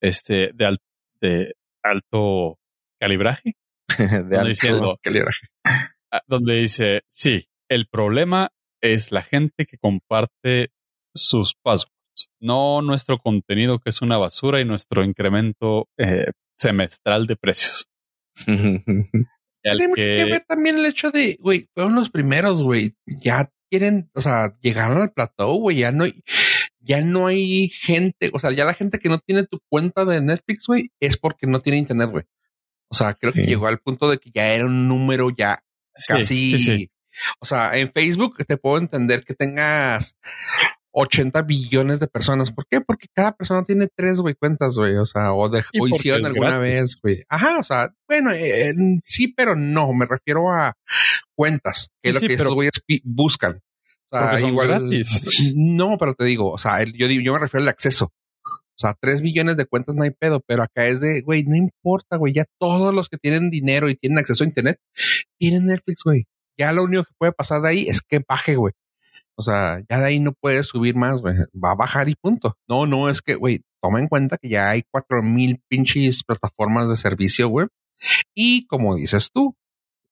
este, 0.00 0.52
de, 0.54 0.76
de 1.20 1.54
alto 1.82 2.58
calibraje. 3.00 3.56
de 3.98 4.38
alto 4.38 4.98
calibraje. 5.02 5.48
Ah, 6.12 6.22
donde 6.28 6.54
dice, 6.54 7.02
sí, 7.10 7.48
el 7.68 7.88
problema 7.88 8.52
es 8.80 9.10
la 9.10 9.22
gente 9.22 9.66
que 9.66 9.78
comparte 9.78 10.70
sus 11.16 11.54
passwords. 11.62 11.92
No 12.40 12.80
nuestro 12.82 13.18
contenido 13.18 13.78
que 13.78 13.90
es 13.90 14.00
una 14.00 14.16
basura 14.16 14.60
y 14.60 14.64
nuestro 14.64 15.04
incremento 15.04 15.88
eh, 15.98 16.32
semestral 16.56 17.26
de 17.26 17.36
precios. 17.36 17.88
Tiene 18.46 19.88
mucho 19.88 20.02
que 20.02 20.24
ver 20.24 20.44
también 20.46 20.78
el 20.78 20.86
hecho 20.86 21.10
de, 21.10 21.36
güey, 21.40 21.68
fueron 21.74 21.96
los 21.96 22.10
primeros, 22.10 22.62
güey, 22.62 22.94
ya 23.04 23.50
quieren, 23.68 24.08
o 24.14 24.20
sea, 24.20 24.56
llegaron 24.60 25.02
al 25.02 25.12
plateau, 25.12 25.58
güey, 25.58 25.78
ya 25.78 25.90
no 25.90 26.04
hay, 26.04 26.22
ya 26.78 27.00
no 27.00 27.26
hay 27.26 27.68
gente, 27.68 28.30
o 28.32 28.38
sea, 28.38 28.52
ya 28.52 28.64
la 28.64 28.74
gente 28.74 29.00
que 29.00 29.08
no 29.08 29.18
tiene 29.18 29.44
tu 29.44 29.58
cuenta 29.68 30.04
de 30.04 30.20
Netflix, 30.20 30.66
güey, 30.68 30.92
es 31.00 31.16
porque 31.16 31.48
no 31.48 31.60
tiene 31.60 31.78
internet, 31.78 32.10
güey. 32.10 32.24
O 32.88 32.94
sea, 32.94 33.14
creo 33.14 33.32
que 33.32 33.44
llegó 33.44 33.66
al 33.66 33.80
punto 33.80 34.08
de 34.08 34.18
que 34.18 34.30
ya 34.32 34.52
era 34.54 34.66
un 34.66 34.86
número 34.86 35.30
ya 35.36 35.64
casi, 36.06 36.88
o 37.40 37.46
sea, 37.46 37.76
en 37.76 37.90
Facebook 37.92 38.36
te 38.46 38.56
puedo 38.56 38.78
entender 38.78 39.24
que 39.24 39.34
tengas 39.34 40.14
80 40.98 41.42
billones 41.42 42.00
de 42.00 42.06
personas. 42.06 42.50
¿Por 42.50 42.66
qué? 42.66 42.80
Porque 42.80 43.06
cada 43.14 43.32
persona 43.32 43.62
tiene 43.64 43.88
tres, 43.94 44.20
güey, 44.20 44.34
cuentas, 44.34 44.76
güey. 44.76 44.96
O 44.96 45.04
sea, 45.04 45.34
o, 45.34 45.48
de, 45.50 45.62
o 45.78 45.86
hicieron 45.86 46.24
alguna 46.24 46.58
vez, 46.58 46.96
güey. 47.02 47.22
Ajá, 47.28 47.58
o 47.58 47.62
sea, 47.62 47.94
bueno, 48.08 48.32
eh, 48.32 48.74
sí, 49.02 49.28
pero 49.28 49.54
no, 49.54 49.92
me 49.92 50.06
refiero 50.06 50.50
a 50.50 50.72
cuentas, 51.34 51.90
que 52.00 52.10
es 52.10 52.22
lo 52.22 52.26
que 52.26 52.34
esos 52.34 52.54
güeyes 52.54 52.80
buscan. 53.04 53.60
O 54.10 54.18
sea, 54.18 54.40
igual. 54.40 54.68
Gratis. 54.68 55.22
No, 55.54 55.98
pero 55.98 56.14
te 56.14 56.24
digo, 56.24 56.50
o 56.50 56.58
sea, 56.58 56.82
yo, 56.82 57.06
yo 57.08 57.32
me 57.34 57.38
refiero 57.40 57.62
al 57.62 57.68
acceso. 57.68 58.12
O 58.46 58.78
sea, 58.78 58.94
tres 58.98 59.20
millones 59.20 59.58
de 59.58 59.66
cuentas 59.66 59.94
no 59.94 60.02
hay 60.02 60.10
pedo, 60.10 60.42
pero 60.46 60.62
acá 60.62 60.86
es 60.86 61.00
de, 61.00 61.20
güey, 61.20 61.44
no 61.44 61.56
importa, 61.56 62.16
güey, 62.16 62.32
ya 62.32 62.44
todos 62.58 62.94
los 62.94 63.08
que 63.08 63.18
tienen 63.18 63.50
dinero 63.50 63.90
y 63.90 63.96
tienen 63.96 64.18
acceso 64.18 64.44
a 64.44 64.46
Internet 64.46 64.78
tienen 65.38 65.66
Netflix, 65.66 66.02
güey. 66.04 66.24
Ya 66.58 66.72
lo 66.72 66.84
único 66.84 67.04
que 67.04 67.14
puede 67.18 67.32
pasar 67.32 67.60
de 67.60 67.68
ahí 67.68 67.88
es 67.88 68.00
que 68.00 68.22
baje, 68.26 68.56
güey. 68.56 68.72
O 69.38 69.42
sea, 69.42 69.80
ya 69.88 69.98
de 69.98 70.06
ahí 70.06 70.20
no 70.20 70.32
puedes 70.32 70.66
subir 70.66 70.96
más, 70.96 71.20
güey. 71.20 71.36
Va 71.54 71.72
a 71.72 71.76
bajar 71.76 72.08
y 72.08 72.14
punto. 72.14 72.56
No, 72.68 72.86
no, 72.86 73.08
es 73.10 73.20
que, 73.20 73.34
güey, 73.34 73.62
toma 73.82 74.00
en 74.00 74.08
cuenta 74.08 74.38
que 74.38 74.48
ya 74.48 74.70
hay 74.70 74.82
cuatro 74.90 75.22
mil 75.22 75.62
pinches 75.68 76.24
plataformas 76.24 76.88
de 76.88 76.96
servicio, 76.96 77.48
güey. 77.48 77.66
Y 78.34 78.66
como 78.66 78.96
dices 78.96 79.30
tú, 79.32 79.54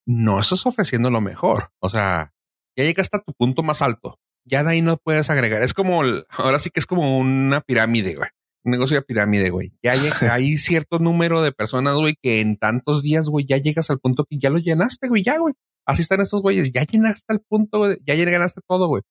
no 0.07 0.41
estás 0.41 0.66
ofreciendo 0.66 1.11
lo 1.11 1.20
mejor. 1.20 1.70
O 1.81 1.89
sea, 1.89 2.33
ya 2.77 2.85
llegas 2.85 3.07
hasta 3.07 3.20
tu 3.20 3.33
punto 3.33 3.62
más 3.62 3.83
alto. 3.83 4.18
Ya 4.45 4.62
de 4.62 4.70
ahí 4.72 4.83
no 4.83 4.99
puedes 4.99 5.31
agregar. 5.31 5.62
Es 5.62 5.72
como, 5.72 6.03
ahora 6.29 6.59
sí 6.59 6.70
que 6.70 6.81
es 6.81 6.87
como 6.87 7.18
una 7.18 7.61
pirámide, 7.62 8.16
güey. 8.16 8.29
Un 8.64 8.72
negocio 8.72 8.97
de 8.97 9.03
pirámide, 9.03 9.51
güey. 9.51 9.72
Ya 9.83 9.93
hay 10.33 10.59
cierto 10.59 10.99
número 10.99 11.43
de 11.43 11.53
personas, 11.53 11.97
güey, 11.97 12.16
que 12.20 12.41
en 12.41 12.57
tantos 12.57 13.03
días, 13.03 13.29
güey, 13.29 13.47
ya 13.47 13.57
llegas 13.57 13.91
al 13.91 14.01
punto 14.01 14.25
que 14.29 14.39
ya 14.39 14.51
lo 14.51 14.59
llenaste, 14.59 15.09
güey, 15.09 15.22
ya, 15.22 15.39
güey. 15.39 15.55
Así 15.87 16.03
están 16.03 16.20
esos 16.20 16.41
güeyes. 16.43 16.72
Ya 16.72 16.85
llenaste 16.85 17.33
el 17.33 17.41
punto, 17.41 17.79
güey. 17.79 17.99
Ya 18.07 18.14
llenaste 18.14 18.61
todo, 18.66 18.89
güey. 18.89 19.03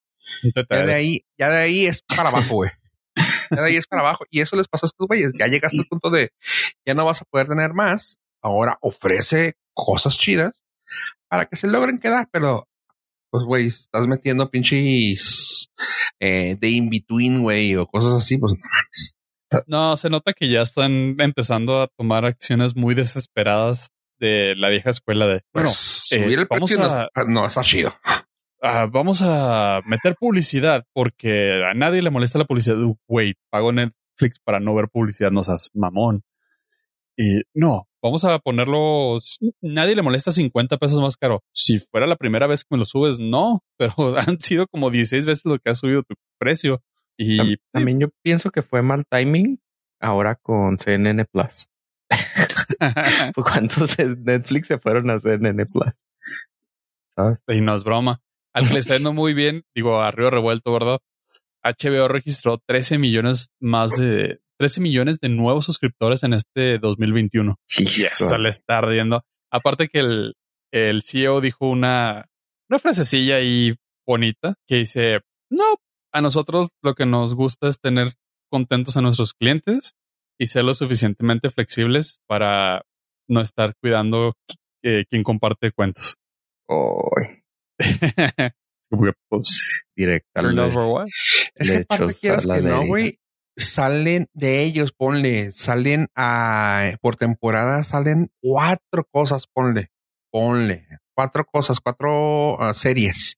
Ya 0.70 0.86
de 0.86 0.94
ahí, 0.94 1.26
ya 1.38 1.50
de 1.50 1.58
ahí 1.58 1.86
es 1.86 2.02
para 2.02 2.30
abajo, 2.30 2.56
güey. 2.56 2.72
Ya 3.52 3.62
de 3.62 3.68
ahí 3.68 3.76
es 3.76 3.88
para 3.88 4.02
abajo. 4.04 4.26
Y 4.30 4.42
eso 4.42 4.56
les 4.56 4.68
pasó 4.68 4.86
a 4.86 4.88
estos 4.88 5.08
güeyes. 5.08 5.32
Ya 5.40 5.48
llegaste 5.48 5.78
al 5.78 5.86
punto 5.86 6.10
de 6.10 6.32
ya 6.86 6.94
no 6.94 7.06
vas 7.06 7.22
a 7.22 7.26
poder 7.26 7.48
tener 7.48 7.74
más. 7.74 8.18
Ahora 8.42 8.78
ofrece 8.82 9.54
cosas 9.74 10.18
chidas 10.18 10.64
para 11.30 11.46
que 11.46 11.56
se 11.56 11.68
logren 11.68 11.98
quedar, 11.98 12.28
pero 12.32 12.68
pues, 13.34 13.46
güey, 13.46 13.68
estás 13.68 14.06
metiendo 14.06 14.52
pinches 14.52 15.70
eh, 16.20 16.56
de 16.60 16.70
in 16.70 16.90
between, 16.90 17.42
güey, 17.42 17.76
o 17.76 17.88
cosas 17.88 18.14
así, 18.14 18.38
pues 18.38 18.54
no 18.54 18.62
mames. 18.62 19.18
No, 19.66 19.98
se 19.98 20.10
nota 20.10 20.34
que 20.34 20.50
ya 20.50 20.62
están 20.62 21.16
empezando 21.20 21.82
a 21.82 21.88
tomar 21.88 22.26
acciones 22.26 22.76
muy 22.76 22.94
desesperadas 22.94 23.90
de 24.20 24.56
la 24.56 24.70
vieja 24.70 24.92
escuela 24.92 25.26
de 25.26 25.42
bueno, 25.52 25.70
pues, 25.70 26.06
subir 26.10 26.40
el 26.40 26.48
precio 26.48 26.78
no, 27.28 27.46
está, 27.46 27.64
chido. 27.64 27.94
Ah, 28.66 28.88
vamos 28.90 29.22
a 29.22 29.82
meter 29.86 30.16
publicidad 30.16 30.86
porque 30.94 31.62
a 31.70 31.74
nadie 31.74 32.02
le 32.02 32.10
molesta 32.10 32.40
la 32.40 32.46
publicidad. 32.46 32.78
Wait, 33.10 33.38
pago 33.50 33.74
Netflix 33.74 34.40
para 34.42 34.62
no 34.62 34.74
ver 34.74 34.88
publicidad, 34.88 35.32
no 35.32 35.44
seas 35.44 35.70
mamón. 35.74 36.24
Y 37.18 37.42
no, 37.54 37.90
vamos 38.02 38.24
a 38.24 38.40
ponerlo. 38.40 39.18
Nadie 39.60 39.98
le 39.98 40.02
molesta 40.02 40.32
50 40.32 40.78
pesos 40.78 41.02
más 41.02 41.18
caro. 41.18 41.44
Si 41.52 41.78
fuera 41.78 42.08
la 42.08 42.16
primera 42.16 42.48
vez 42.48 42.64
que 42.64 42.70
me 42.72 42.78
lo 42.78 42.86
subes, 42.86 43.20
no, 43.20 43.60
pero 43.78 44.18
han 44.18 44.40
sido 44.40 44.66
como 44.68 44.90
16 44.90 45.26
veces 45.26 45.44
lo 45.44 45.60
que 45.60 45.70
ha 45.70 45.76
subido 45.76 46.04
tu 46.04 46.16
precio. 46.40 46.82
Y 47.18 47.58
también 47.70 48.00
yo 48.00 48.08
pienso 48.22 48.50
que 48.50 48.62
fue 48.62 48.82
mal 48.82 49.04
timing 49.10 49.60
ahora 50.00 50.36
con 50.36 50.80
CNN 50.80 51.26
Plus. 51.26 51.68
¿Cuántos 53.36 54.00
Netflix 54.00 54.68
se 54.68 54.78
fueron 54.78 55.10
a 55.10 55.20
CNN 55.20 55.66
Plus? 55.66 56.06
¿Sabes? 57.14 57.40
Y 57.50 57.60
no 57.60 57.76
es 57.76 57.84
broma. 57.84 58.23
Al 58.54 58.68
que 58.68 58.74
le 58.74 58.80
está 58.80 58.96
yendo 58.96 59.14
muy 59.14 59.34
bien, 59.34 59.64
digo, 59.76 60.02
a 60.02 60.12
Río 60.12 60.30
Revuelto, 60.30 60.72
¿verdad? 60.72 61.00
HBO 61.64 62.08
registró 62.08 62.60
13 62.66 62.98
millones 62.98 63.50
más 63.60 63.92
de 63.92 64.40
13 64.60 64.82
millones 64.82 65.20
de 65.20 65.30
nuevos 65.30 65.66
suscriptores 65.66 66.24
en 66.24 66.34
este 66.34 66.78
2021. 66.80 67.56
Sí, 67.68 67.84
Y 67.84 68.04
eso 68.04 68.38
le 68.38 68.50
está 68.50 68.80
ardiendo. 68.80 69.24
Aparte 69.52 69.88
que 69.88 70.00
el, 70.00 70.36
el 70.72 71.04
CEO 71.04 71.42
dijo 71.42 71.70
una, 71.70 72.26
una 72.70 72.80
frasecilla 72.80 73.38
ahí 73.38 73.76
bonita 74.06 74.56
que 74.68 74.78
dice, 74.78 75.16
no, 75.50 75.76
a 76.12 76.22
nosotros 76.22 76.70
lo 76.82 76.96
que 76.96 77.06
nos 77.06 77.34
gusta 77.34 77.68
es 77.68 77.80
tener 77.80 78.14
contentos 78.50 78.98
a 78.98 79.02
nuestros 79.02 79.34
clientes 79.34 79.94
y 80.40 80.48
ser 80.48 80.64
lo 80.66 80.74
suficientemente 80.74 81.50
flexibles 81.50 82.20
para 82.28 82.84
no 83.28 83.42
estar 83.42 83.74
cuidando 83.82 84.34
eh, 84.84 85.06
quién 85.10 85.24
comparte 85.24 85.72
cuentas. 85.72 86.16
Ay, 86.68 87.43
Como 88.90 89.06
que, 89.06 89.14
pues, 89.30 89.86
directa. 89.96 90.42
turn 90.42 90.56
le- 90.56 90.62
over 90.62 90.86
what? 90.86 91.08
Es 91.56 91.72
que 92.20 92.62
no, 92.62 92.86
güey, 92.86 93.20
salen 93.56 94.28
de 94.34 94.64
ellos, 94.64 94.92
ponle, 94.92 95.52
salen 95.52 96.08
a, 96.16 96.96
por 97.02 97.16
temporada, 97.16 97.84
salen 97.84 98.32
cuatro 98.42 99.08
cosas, 99.12 99.48
ponle, 99.48 99.92
ponle, 100.32 100.88
cuatro 101.16 101.46
cosas, 101.46 101.80
cuatro 101.80 102.62
ah, 102.62 102.74
series. 102.74 103.38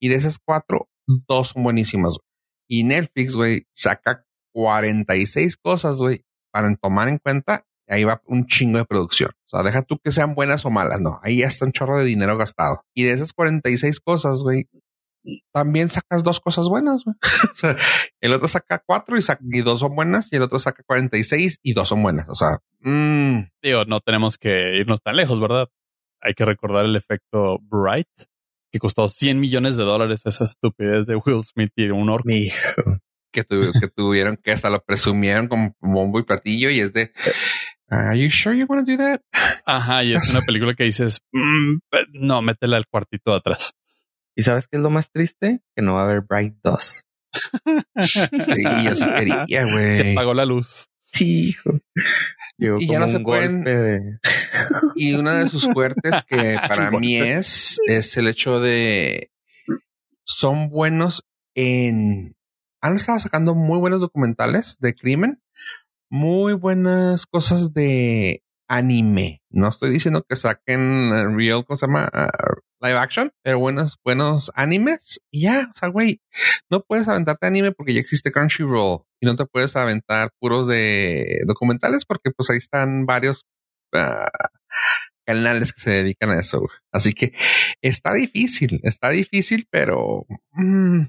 Y 0.00 0.08
de 0.08 0.16
esas 0.16 0.38
cuatro, 0.38 0.88
dos 1.06 1.48
son 1.48 1.64
buenísimas. 1.64 2.16
Y 2.68 2.84
Netflix, 2.84 3.34
güey, 3.34 3.66
saca 3.72 4.26
46 4.52 5.56
cosas, 5.56 5.98
güey, 5.98 6.24
para 6.52 6.74
tomar 6.76 7.08
en 7.08 7.18
cuenta. 7.18 7.66
Ahí 7.88 8.04
va 8.04 8.20
un 8.26 8.46
chingo 8.46 8.78
de 8.78 8.84
producción. 8.84 9.30
O 9.30 9.48
sea, 9.48 9.62
deja 9.62 9.82
tú 9.82 9.98
que 9.98 10.12
sean 10.12 10.34
buenas 10.34 10.64
o 10.66 10.70
malas. 10.70 11.00
No, 11.00 11.20
ahí 11.22 11.38
ya 11.38 11.46
está 11.46 11.64
un 11.64 11.72
chorro 11.72 11.98
de 11.98 12.04
dinero 12.04 12.36
gastado. 12.36 12.82
Y 12.94 13.04
de 13.04 13.12
esas 13.12 13.32
46 13.32 14.00
cosas, 14.00 14.40
güey, 14.42 14.68
también 15.52 15.88
sacas 15.88 16.22
dos 16.24 16.40
cosas 16.40 16.66
buenas, 16.68 17.04
güey. 17.04 17.16
o 17.52 17.56
sea, 17.56 17.76
el 18.20 18.32
otro 18.32 18.48
saca 18.48 18.82
cuatro 18.86 19.16
y, 19.16 19.22
saca, 19.22 19.42
y 19.50 19.60
dos 19.62 19.80
son 19.80 19.94
buenas, 19.94 20.32
y 20.32 20.36
el 20.36 20.42
otro 20.42 20.58
saca 20.58 20.82
46 20.86 21.58
y 21.62 21.72
dos 21.72 21.88
son 21.88 22.02
buenas. 22.02 22.26
O 22.28 22.34
sea, 22.34 22.58
mm, 22.80 23.48
Digo, 23.62 23.84
no 23.86 24.00
tenemos 24.00 24.38
que 24.38 24.76
irnos 24.78 25.02
tan 25.02 25.16
lejos, 25.16 25.40
¿verdad? 25.40 25.66
Hay 26.20 26.34
que 26.34 26.44
recordar 26.44 26.84
el 26.84 26.96
efecto 26.96 27.58
Bright, 27.62 28.08
que 28.72 28.78
costó 28.78 29.08
100 29.08 29.38
millones 29.40 29.76
de 29.76 29.84
dólares 29.84 30.22
esa 30.24 30.44
estupidez 30.44 31.06
de 31.06 31.16
Will 31.16 31.42
Smith 31.42 31.72
y 31.76 31.88
un 31.88 32.10
orco. 32.10 32.28
Hijo. 32.30 32.54
que, 33.32 33.44
tu- 33.44 33.72
que 33.80 33.88
tuvieron 33.88 34.36
que 34.42 34.52
hasta 34.52 34.70
lo 34.70 34.80
presumieron 34.80 35.48
como 35.48 35.76
bombo 35.80 36.18
y 36.18 36.24
platillo 36.24 36.70
y 36.70 36.80
es 36.80 36.92
de, 36.94 37.12
are 37.90 38.18
you 38.18 38.30
sure 38.30 38.54
you 38.56 38.66
want 38.68 38.86
to 38.86 38.92
do 38.92 38.98
that? 38.98 39.20
Ajá, 39.66 40.04
y 40.04 40.14
es 40.14 40.30
una 40.30 40.40
película 40.42 40.74
que 40.74 40.84
dices, 40.84 41.20
"Mm, 41.32 41.78
no, 42.14 42.42
métela 42.42 42.76
al 42.76 42.86
cuartito 42.86 43.30
de 43.32 43.36
atrás. 43.38 43.72
¿Y 44.36 44.42
sabes 44.42 44.66
qué 44.68 44.76
es 44.76 44.82
lo 44.82 44.90
más 44.90 45.10
triste? 45.10 45.60
Que 45.74 45.82
no 45.82 45.94
va 45.94 46.02
a 46.02 46.04
haber 46.04 46.20
Bright 46.20 46.56
2. 46.62 47.04
Sí, 48.00 48.62
yo 48.84 48.94
sí 48.94 49.04
quería, 49.16 49.64
güey. 49.64 49.96
Se 49.96 50.12
apagó 50.12 50.34
la 50.34 50.44
luz. 50.46 50.88
Sí, 51.06 51.48
hijo. 51.48 51.78
Y 52.58 52.86
ya 52.86 52.98
no 52.98 53.08
se 53.08 53.20
pueden- 53.20 53.64
de- 53.64 54.18
Y 54.96 55.14
una 55.14 55.38
de 55.38 55.48
sus 55.48 55.64
fuertes 55.72 56.14
que 56.28 56.56
para 56.68 56.90
mí 56.90 57.16
es, 57.16 57.78
es 57.86 58.16
el 58.16 58.28
hecho 58.28 58.60
de 58.60 59.30
son 60.24 60.68
buenos 60.68 61.24
en 61.54 62.36
han 62.80 62.94
estado 62.94 63.18
sacando 63.18 63.54
muy 63.54 63.78
buenos 63.78 64.00
documentales 64.00 64.76
de 64.78 64.94
crimen, 64.94 65.42
muy 66.10 66.54
buenas 66.54 67.26
cosas 67.26 67.72
de 67.74 68.42
anime. 68.68 69.42
No 69.50 69.68
estoy 69.68 69.90
diciendo 69.90 70.24
que 70.28 70.36
saquen 70.36 71.12
eh, 71.12 71.34
real, 71.34 71.64
¿cómo 71.64 71.76
se 71.76 71.86
llama? 71.86 72.08
Ah, 72.12 72.28
live 72.80 72.98
action, 72.98 73.32
pero 73.42 73.58
buenos, 73.58 73.98
buenos 74.04 74.52
animes. 74.54 75.20
Y 75.30 75.42
ya, 75.42 75.70
o 75.74 75.78
sea, 75.78 75.88
güey, 75.88 76.20
no 76.70 76.82
puedes 76.82 77.08
aventarte 77.08 77.46
anime 77.46 77.72
porque 77.72 77.94
ya 77.94 78.00
existe 78.00 78.30
Crunchyroll 78.30 79.00
y 79.20 79.26
no 79.26 79.36
te 79.36 79.46
puedes 79.46 79.74
aventar 79.76 80.30
puros 80.38 80.66
de 80.66 81.40
documentales 81.46 82.04
porque 82.04 82.30
pues 82.30 82.50
ahí 82.50 82.58
están 82.58 83.06
varios 83.06 83.46
ah, 83.94 84.28
canales 85.26 85.72
que 85.72 85.80
se 85.80 85.90
dedican 85.90 86.30
a 86.30 86.40
eso. 86.40 86.66
Así 86.92 87.14
que 87.14 87.32
está 87.82 88.14
difícil, 88.14 88.80
está 88.82 89.10
difícil, 89.10 89.66
pero 89.70 90.26
mm, 90.52 91.02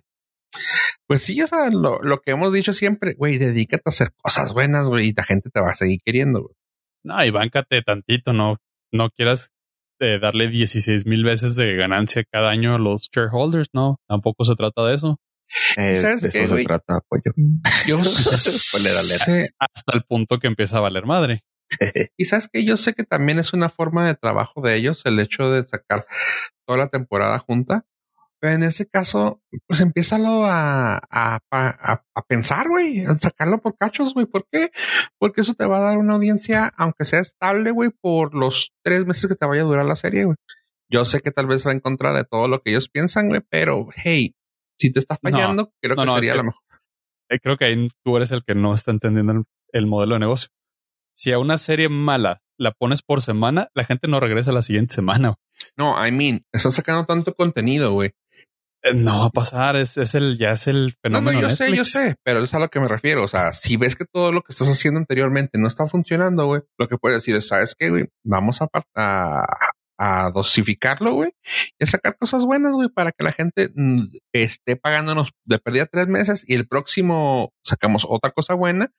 pues 1.08 1.24
sí, 1.24 1.42
o 1.42 1.48
sea, 1.48 1.70
lo, 1.70 2.00
lo 2.02 2.20
que 2.22 2.32
hemos 2.32 2.54
dicho 2.54 2.74
siempre, 2.74 3.14
güey, 3.14 3.38
dedícate 3.38 3.84
a 3.86 3.90
hacer 3.90 4.10
cosas 4.18 4.54
buenas, 4.54 4.90
güey, 4.90 5.10
y 5.10 5.14
la 5.16 5.24
gente 5.24 5.50
te 5.50 5.62
va 5.62 5.72
a 5.72 5.76
seguir 5.76 6.00
queriendo. 6.04 6.42
güey. 6.42 6.56
No, 7.04 7.24
y 7.24 7.32
báncate 7.32 7.82
tantito, 7.82 8.34
no, 8.34 8.58
no 8.92 9.10
quieras 9.10 9.52
eh, 10.00 10.20
darle 10.20 10.48
16 10.50 11.06
mil 11.06 11.24
veces 11.24 11.56
de 11.56 11.76
ganancia 11.76 12.24
cada 12.32 12.50
año 12.50 12.76
a 12.76 12.80
los 12.80 13.10
shareholders, 13.12 13.70
no, 13.74 13.98
tampoco 14.08 14.46
se 14.46 14.56
trata 14.56 14.86
de 14.86 14.96
eso. 14.96 15.18
Eh, 15.78 15.96
¿Sabes 15.96 16.22
de 16.22 16.30
qué, 16.30 16.40
eso 16.40 16.48
se 16.50 16.54
güey? 16.54 16.66
trata, 16.66 16.98
apoyo. 16.98 17.34
Yo 17.88 18.04
sé, 18.04 19.50
Hasta 19.60 19.94
el 19.96 20.04
punto 20.04 20.38
que 20.40 20.48
empieza 20.48 20.78
a 20.78 20.82
valer 20.82 21.06
madre. 21.06 21.42
y 22.18 22.26
sabes 22.26 22.50
que 22.52 22.64
yo 22.66 22.78
sé 22.78 22.94
que 22.94 23.04
también 23.04 23.40
es 23.40 23.54
una 23.54 23.70
forma 23.70 24.08
de 24.08 24.16
trabajo 24.16 24.62
de 24.62 24.76
ellos 24.76 25.04
el 25.06 25.20
hecho 25.20 25.50
de 25.52 25.66
sacar 25.68 26.06
toda 26.68 26.80
la 26.80 26.88
temporada 26.90 27.40
junta. 27.40 27.86
Pero 28.42 28.54
en 28.56 28.64
ese 28.64 28.88
caso, 28.88 29.42
pues 29.68 29.82
empiézalo 29.82 30.46
a, 30.46 30.96
a, 30.98 31.40
a, 31.52 32.04
a 32.16 32.22
pensar, 32.28 32.70
güey, 32.70 33.04
a 33.06 33.14
sacarlo 33.16 33.58
por 33.62 33.78
cachos, 33.78 34.14
güey. 34.14 34.26
¿Por 34.26 34.48
qué? 34.50 34.72
Porque 35.18 35.42
eso 35.42 35.54
te 35.56 35.66
va 35.66 35.80
a 35.80 35.82
dar 35.82 35.98
una 35.98 36.14
audiencia, 36.16 36.72
aunque 36.78 37.04
sea 37.06 37.20
estable, 37.20 37.72
güey, 37.72 37.90
por 37.90 38.34
los 38.36 38.72
tres 38.84 39.06
meses 39.06 39.28
que 39.28 39.36
te 39.36 39.46
vaya 39.46 39.62
a 39.62 39.66
durar 39.66 39.86
la 39.86 39.98
serie, 39.98 40.24
güey. 40.24 40.38
Yo 40.92 41.04
sé 41.06 41.20
que 41.20 41.32
tal 41.32 41.48
vez 41.48 41.68
va 41.68 41.72
en 41.74 41.82
contra 41.82 42.14
de 42.14 42.24
todo 42.24 42.48
lo 42.48 42.62
que 42.62 42.72
ellos 42.72 42.88
piensan, 42.90 43.28
güey, 43.28 43.42
pero 43.50 43.90
hey, 43.94 44.34
si 44.80 44.92
te 44.92 45.00
está 45.00 45.18
fallando, 45.22 45.72
creo 45.82 45.96
no, 45.96 46.04
que 46.04 46.06
no, 46.08 46.14
es 46.14 46.20
sería 46.22 46.32
que- 46.32 46.38
lo 46.38 46.44
mejor. 46.46 46.62
Eh, 47.32 47.40
creo 47.40 47.58
que 47.58 47.66
ahí 47.66 47.90
tú 48.04 48.18
eres 48.18 48.32
el 48.32 48.44
que 48.44 48.56
no 48.56 48.74
está 48.74 48.90
entendiendo 48.92 49.34
el, 49.34 49.44
el 49.74 49.86
modelo 49.86 50.14
de 50.16 50.20
negocio. 50.22 50.50
Si 51.14 51.32
a 51.32 51.38
una 51.40 51.58
serie 51.58 51.90
mala 51.90 52.42
la 52.58 52.72
pones 52.72 53.02
por 53.04 53.22
semana, 53.22 53.70
la 53.76 53.84
gente 53.84 54.08
no 54.08 54.20
regresa 54.20 54.52
la 54.52 54.62
siguiente 54.62 54.96
semana. 54.96 55.36
No, 55.78 56.04
I 56.06 56.12
mean, 56.12 56.44
están 56.54 56.72
sacando 56.72 57.06
tanto 57.06 57.36
contenido, 57.36 57.92
güey. 57.92 58.12
Eh, 58.84 58.94
No 58.94 59.20
va 59.22 59.26
a 59.28 59.30
pasar, 59.30 59.76
es, 59.76 59.98
es 59.98 60.16
el, 60.16 60.38
ya 60.38 60.52
es 60.52 60.68
el 60.68 60.96
No, 61.04 61.22
no, 61.22 61.30
fenómeno. 61.30 61.42
yo 61.42 61.50
sé, 61.50 61.76
yo 61.76 61.86
sé, 61.86 62.16
pero 62.24 62.44
es 62.44 62.54
a 62.54 62.60
lo 62.60 62.70
que 62.70 62.80
me 62.80 62.88
refiero. 62.88 63.24
O 63.24 63.28
sea, 63.28 63.54
si 63.54 63.78
ves 63.78 63.96
que 63.96 64.06
todo 64.06 64.32
lo 64.32 64.42
que 64.42 64.52
estás 64.54 64.70
haciendo 64.70 65.00
anteriormente 65.00 65.58
no 65.60 65.68
está 65.68 65.86
funcionando, 65.88 66.46
güey, 66.46 66.62
lo 66.78 66.88
que 66.88 66.98
puedes 66.98 67.18
decir 67.18 67.36
es, 67.36 67.48
¿sabes 67.48 67.76
qué, 67.78 67.90
güey? 67.90 68.06
Vamos 68.24 68.62
a, 68.62 68.70
a, 68.96 69.46
a 69.98 70.32
dosificarlo, 70.32 71.14
güey, 71.14 71.32
y 71.78 71.84
a 71.84 71.88
sacar 71.88 72.16
cosas 72.18 72.46
buenas, 72.46 72.72
güey, 72.74 72.88
para 72.88 73.12
que 73.12 73.24
la 73.24 73.34
gente 73.34 73.70
mm, 73.76 74.04
esté 74.34 74.78
pagándonos 74.78 75.32
de 75.46 75.60
pérdida 75.60 75.86
tres 75.88 76.08
meses 76.08 76.46
y 76.48 76.56
el 76.56 76.68
próximo 76.68 77.52
sacamos 77.62 78.06
otra 78.08 78.32
cosa 78.32 78.54
buena 78.54 78.92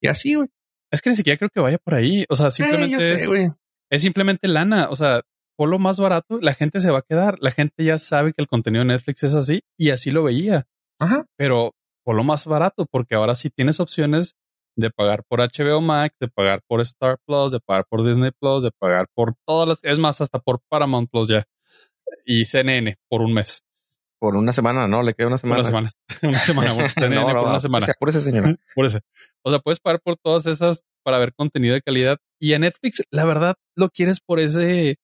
y 0.00 0.08
así, 0.08 0.34
güey. 0.34 0.48
Es 0.90 1.02
que 1.02 1.10
ni 1.10 1.16
siquiera 1.16 1.36
creo 1.36 1.50
que 1.52 1.60
vaya 1.60 1.78
por 1.78 1.94
ahí. 1.94 2.24
O 2.30 2.36
sea, 2.36 2.46
Eh, 2.46 2.50
simplemente 2.52 3.18
sé, 3.18 3.52
es 3.90 4.02
simplemente 4.02 4.48
lana. 4.48 4.88
O 4.88 4.96
sea, 4.96 5.20
por 5.56 5.68
lo 5.68 5.78
más 5.78 5.98
barato, 5.98 6.38
la 6.40 6.54
gente 6.54 6.80
se 6.80 6.90
va 6.90 6.98
a 6.98 7.02
quedar. 7.02 7.38
La 7.40 7.50
gente 7.50 7.84
ya 7.84 7.98
sabe 7.98 8.32
que 8.32 8.42
el 8.42 8.48
contenido 8.48 8.84
de 8.84 8.88
Netflix 8.92 9.22
es 9.24 9.34
así 9.34 9.62
y 9.78 9.90
así 9.90 10.10
lo 10.10 10.22
veía. 10.22 10.66
Ajá. 10.98 11.26
Pero 11.36 11.74
por 12.04 12.14
lo 12.14 12.24
más 12.24 12.46
barato, 12.46 12.86
porque 12.90 13.14
ahora 13.14 13.34
sí 13.34 13.50
tienes 13.50 13.80
opciones 13.80 14.36
de 14.76 14.90
pagar 14.90 15.24
por 15.26 15.40
HBO 15.40 15.80
Max, 15.80 16.14
de 16.20 16.28
pagar 16.28 16.60
por 16.68 16.80
Star 16.82 17.18
Plus, 17.26 17.50
de 17.52 17.60
pagar 17.60 17.86
por 17.88 18.04
Disney 18.04 18.30
Plus, 18.38 18.62
de 18.62 18.70
pagar 18.78 19.06
por 19.14 19.34
todas 19.46 19.66
las, 19.68 19.80
es 19.82 19.98
más, 19.98 20.20
hasta 20.20 20.38
por 20.38 20.60
Paramount 20.68 21.10
Plus 21.10 21.28
ya. 21.28 21.44
Y 22.24 22.44
CNN 22.44 22.96
por 23.08 23.22
un 23.22 23.32
mes, 23.32 23.62
Por 24.20 24.36
una 24.36 24.52
semana, 24.52 24.86
¿no? 24.86 25.02
Le 25.02 25.14
queda 25.14 25.28
una 25.28 25.38
semana. 25.38 25.60
una 25.60 25.64
semana, 25.68 25.92
una 26.22 26.38
semana, 26.38 26.72
bueno, 26.74 26.88
CNN 26.94 27.14
No, 27.16 27.22
no, 27.22 27.32
por 27.32 27.42
una 27.44 27.52
no, 27.54 27.60
semana. 27.60 27.84
o 27.84 27.86
sea, 27.86 27.94
por 27.98 28.08
esa 28.10 28.20
señora. 28.20 28.54
Por 28.74 28.86
eso. 28.86 28.98
O 29.42 29.50
sea, 29.50 29.58
puedes 29.58 29.80
pagar 29.80 30.00
por 30.04 30.16
todas 30.16 30.46
esas 30.46 30.84
para 31.02 31.18
ver 31.18 31.32
contenido 31.34 31.74
de 31.74 31.82
calidad. 31.82 32.18
Y 32.38 32.52
a 32.52 32.58
Netflix, 32.58 33.02
la 33.10 33.24
verdad, 33.24 33.56
lo 33.74 33.88
quieres 33.88 34.20
por 34.20 34.38
ese 34.40 34.96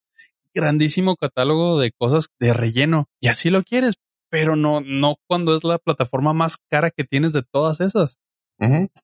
grandísimo 0.53 1.15
catálogo 1.15 1.79
de 1.79 1.91
cosas 1.91 2.27
de 2.39 2.53
relleno. 2.53 3.07
Y 3.19 3.27
así 3.27 3.49
lo 3.49 3.63
quieres, 3.63 3.95
pero 4.29 4.55
no, 4.55 4.81
no 4.81 5.15
cuando 5.27 5.55
es 5.55 5.63
la 5.63 5.77
plataforma 5.77 6.33
más 6.33 6.57
cara 6.69 6.91
que 6.91 7.03
tienes 7.03 7.33
de 7.33 7.43
todas 7.43 7.81
esas. 7.81 8.17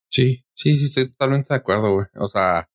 Sí, 0.10 0.46
sí, 0.54 0.76
sí, 0.78 0.86
estoy 0.86 1.10
totalmente 1.10 1.54
de 1.54 1.58
acuerdo, 1.58 1.94
güey. 1.94 2.08
O 2.16 2.30
sea, 2.30 2.70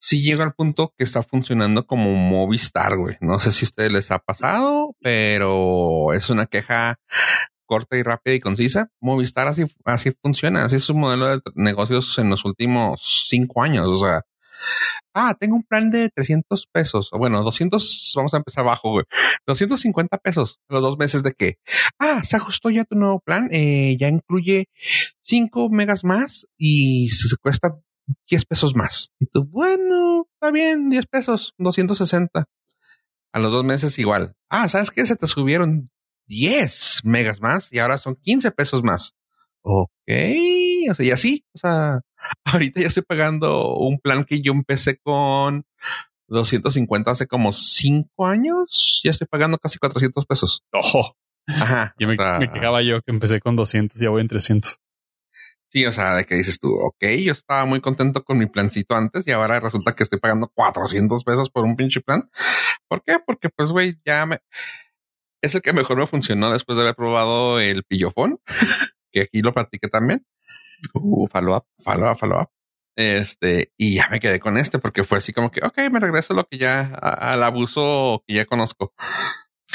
sí 0.00 0.22
llega 0.22 0.44
al 0.44 0.54
punto 0.54 0.92
que 0.96 1.04
está 1.04 1.22
funcionando 1.22 1.86
como 1.86 2.14
Movistar, 2.14 2.96
güey. 2.96 3.16
No 3.20 3.38
sé 3.38 3.52
si 3.52 3.64
a 3.64 3.68
ustedes 3.68 3.92
les 3.92 4.10
ha 4.10 4.18
pasado, 4.18 4.96
pero 5.00 6.12
es 6.14 6.30
una 6.30 6.46
queja 6.46 6.96
corta 7.66 7.96
y 7.96 8.02
rápida 8.02 8.34
y 8.34 8.40
concisa. 8.40 8.90
Movistar 9.00 9.46
así, 9.46 9.64
así 9.84 10.10
funciona, 10.22 10.64
así 10.64 10.76
es 10.76 10.84
su 10.84 10.94
modelo 10.94 11.26
de 11.28 11.40
negocios 11.54 12.18
en 12.18 12.30
los 12.30 12.44
últimos 12.44 13.26
cinco 13.28 13.62
años. 13.62 13.86
O 13.86 13.98
sea, 13.98 14.22
ah, 15.14 15.34
tengo 15.38 15.56
un 15.56 15.64
plan 15.64 15.90
de 15.90 16.10
300 16.10 16.66
pesos. 16.72 17.10
Bueno, 17.12 17.42
200, 17.42 18.12
vamos 18.16 18.34
a 18.34 18.38
empezar 18.38 18.64
abajo, 18.64 18.90
güey. 18.90 19.04
250 19.46 20.18
pesos 20.18 20.60
los 20.68 20.82
dos 20.82 20.98
meses 20.98 21.22
de 21.22 21.32
que, 21.32 21.56
ah, 21.98 22.22
se 22.24 22.36
ajustó 22.36 22.70
ya 22.70 22.84
tu 22.84 22.96
nuevo 22.96 23.20
plan, 23.20 23.48
eh, 23.52 23.96
ya 23.98 24.08
incluye 24.08 24.68
5 25.22 25.68
megas 25.70 26.04
más 26.04 26.46
y 26.56 27.08
se 27.08 27.36
cuesta 27.36 27.78
10 28.28 28.44
pesos 28.46 28.74
más. 28.74 29.10
Y 29.18 29.26
tú, 29.26 29.44
bueno, 29.44 30.26
está 30.34 30.50
bien, 30.50 30.88
10 30.90 31.06
pesos, 31.06 31.54
260 31.58 32.46
A 33.32 33.38
los 33.38 33.52
dos 33.52 33.64
meses 33.64 33.98
igual. 33.98 34.34
Ah, 34.48 34.68
¿sabes 34.68 34.90
qué? 34.90 35.04
Se 35.06 35.16
te 35.16 35.26
subieron 35.26 35.90
10 36.26 37.00
megas 37.04 37.40
más 37.40 37.72
y 37.72 37.78
ahora 37.78 37.98
son 37.98 38.16
15 38.16 38.50
pesos 38.52 38.82
más. 38.82 39.14
Ok. 39.62 39.90
O 40.90 40.94
sea, 40.94 41.04
y 41.06 41.10
así, 41.10 41.44
o 41.54 41.58
sea, 41.58 42.00
ahorita 42.44 42.80
ya 42.80 42.86
estoy 42.86 43.02
pagando 43.02 43.74
un 43.76 43.98
plan 43.98 44.24
que 44.24 44.40
yo 44.40 44.52
empecé 44.52 44.98
con 44.98 45.64
250 46.28 47.10
hace 47.10 47.26
como 47.26 47.52
5 47.52 48.26
años. 48.26 49.00
Ya 49.04 49.10
estoy 49.10 49.26
pagando 49.26 49.58
casi 49.58 49.78
400 49.78 50.26
pesos. 50.26 50.64
Ojo. 50.72 51.16
Ajá. 51.46 51.94
Yo 51.98 52.06
me, 52.08 52.16
sea, 52.16 52.38
me 52.38 52.50
quejaba 52.50 52.82
yo 52.82 53.00
que 53.00 53.10
empecé 53.10 53.40
con 53.40 53.56
200 53.56 54.00
y 54.00 54.04
ya 54.04 54.10
voy 54.10 54.20
en 54.20 54.28
300. 54.28 54.78
Sí, 55.70 55.84
o 55.84 55.92
sea, 55.92 56.14
de 56.14 56.24
que 56.24 56.34
dices 56.34 56.58
tú, 56.58 56.74
ok, 56.74 57.04
yo 57.22 57.32
estaba 57.32 57.66
muy 57.66 57.80
contento 57.82 58.24
con 58.24 58.38
mi 58.38 58.46
plancito 58.46 58.94
antes 58.94 59.26
y 59.26 59.32
ahora 59.32 59.60
resulta 59.60 59.94
que 59.94 60.02
estoy 60.02 60.18
pagando 60.18 60.48
400 60.48 61.24
pesos 61.24 61.50
por 61.50 61.64
un 61.64 61.76
pinche 61.76 62.00
plan. 62.00 62.30
¿Por 62.88 63.02
qué? 63.02 63.18
Porque 63.24 63.50
pues, 63.50 63.70
güey, 63.70 63.96
ya 64.04 64.24
me... 64.24 64.38
Es 65.42 65.54
el 65.54 65.62
que 65.62 65.74
mejor 65.74 65.98
me 65.98 66.06
funcionó 66.06 66.50
después 66.50 66.76
de 66.76 66.82
haber 66.82 66.94
probado 66.94 67.60
el 67.60 67.84
pillofón, 67.84 68.40
que 69.12 69.22
aquí 69.22 69.42
lo 69.42 69.52
practiqué 69.52 69.88
también. 69.88 70.26
Uh, 70.94 71.26
follow 71.28 71.56
up. 71.56 71.66
Follow 71.84 72.10
up, 72.10 72.18
follow 72.18 72.40
up. 72.40 72.50
Este, 72.96 73.72
y 73.76 73.94
ya 73.96 74.08
me 74.10 74.18
quedé 74.20 74.40
con 74.40 74.56
este 74.56 74.78
porque 74.80 75.04
fue 75.04 75.18
así 75.18 75.32
como 75.32 75.50
que, 75.52 75.60
ok, 75.64 75.78
me 75.90 76.00
regreso 76.00 76.34
lo 76.34 76.44
que 76.48 76.58
ya, 76.58 76.80
a- 77.00 77.32
al 77.32 77.42
abuso 77.44 78.24
que 78.26 78.34
ya 78.34 78.44
conozco. 78.44 78.92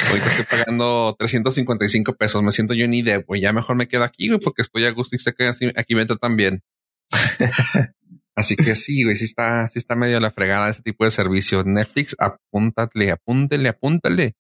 Ahorita 0.10 0.26
estoy 0.28 0.46
pagando 0.60 1.16
355 1.18 2.14
pesos. 2.16 2.42
Me 2.44 2.52
siento 2.52 2.74
yo 2.74 2.88
ni 2.88 3.02
de, 3.02 3.18
güey, 3.18 3.42
ya 3.42 3.54
mejor 3.54 3.76
me 3.76 3.88
quedo 3.88 4.04
aquí, 4.04 4.28
güey, 4.28 4.40
porque 4.40 4.62
estoy 4.64 4.86
a 4.86 4.92
gusto 4.92 5.16
y 5.16 5.20
sé 5.20 5.34
que 5.34 5.48
así, 5.48 5.72
aquí 5.76 5.96
me 5.96 6.06
tratan 6.06 6.36
bien. 6.36 6.64
Así 8.36 8.56
que 8.56 8.74
sí, 8.76 9.04
güey, 9.04 9.16
sí 9.16 9.26
está, 9.26 9.68
sí 9.68 9.78
está 9.78 9.96
medio 9.96 10.20
la 10.20 10.32
fregada 10.32 10.68
ese 10.70 10.82
tipo 10.82 11.04
de 11.06 11.12
servicio. 11.12 11.64
Netflix, 11.64 12.16
apúntale, 12.18 13.12
apúntale, 13.12 13.70
apúntale. 13.70 14.36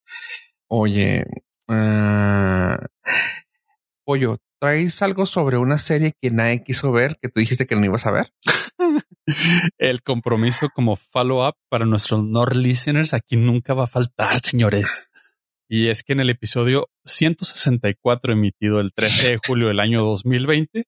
Oye, 0.67 1.25
ah, 1.69 2.79
Pollo, 4.03 4.39
¿traes 4.63 5.01
algo 5.01 5.25
sobre 5.25 5.57
una 5.57 5.77
serie 5.77 6.13
que 6.21 6.31
nadie 6.31 6.63
quiso 6.63 6.93
ver 6.93 7.17
que 7.21 7.27
tú 7.27 7.41
dijiste 7.41 7.67
que 7.67 7.75
no 7.75 7.83
ibas 7.83 8.05
a 8.05 8.11
ver? 8.11 8.31
El 9.77 10.01
compromiso 10.01 10.69
como 10.73 10.95
follow-up 10.95 11.55
para 11.69 11.85
nuestros 11.85 12.23
Nord 12.23 12.55
listeners 12.55 13.13
aquí 13.13 13.35
nunca 13.35 13.73
va 13.73 13.83
a 13.83 13.87
faltar, 13.87 14.39
señores. 14.39 15.05
Y 15.67 15.89
es 15.89 16.03
que 16.03 16.13
en 16.13 16.21
el 16.21 16.29
episodio 16.29 16.87
164 17.03 18.31
emitido 18.31 18.79
el 18.79 18.93
13 18.93 19.31
de 19.31 19.39
julio 19.45 19.67
del 19.67 19.81
año 19.81 20.01
2020, 20.01 20.85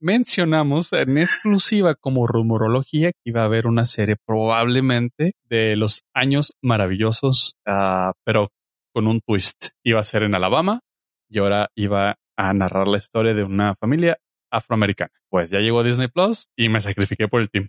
mencionamos 0.00 0.90
en 0.94 1.18
exclusiva 1.18 1.94
como 1.96 2.26
rumorología 2.26 3.12
que 3.12 3.20
iba 3.26 3.42
a 3.42 3.46
haber 3.46 3.66
una 3.66 3.84
serie 3.84 4.16
probablemente 4.24 5.32
de 5.44 5.76
los 5.76 6.04
años 6.14 6.54
maravillosos, 6.62 7.56
ah, 7.66 8.12
pero 8.24 8.48
con 8.94 9.08
un 9.08 9.20
twist. 9.20 9.72
Iba 9.82 10.00
a 10.00 10.04
ser 10.04 10.22
en 10.22 10.34
Alabama 10.34 10.80
y 11.28 11.40
ahora 11.40 11.68
iba 11.74 12.16
a 12.36 12.52
narrar 12.52 12.86
la 12.88 12.98
historia 12.98 13.34
de 13.34 13.44
una 13.44 13.74
familia 13.74 14.18
afroamericana. 14.50 15.12
Pues 15.28 15.50
ya 15.50 15.60
llegó 15.60 15.82
Disney 15.82 16.08
Plus 16.08 16.48
y 16.56 16.68
me 16.68 16.80
sacrifiqué 16.80 17.28
por 17.28 17.40
el 17.40 17.50
team. 17.50 17.68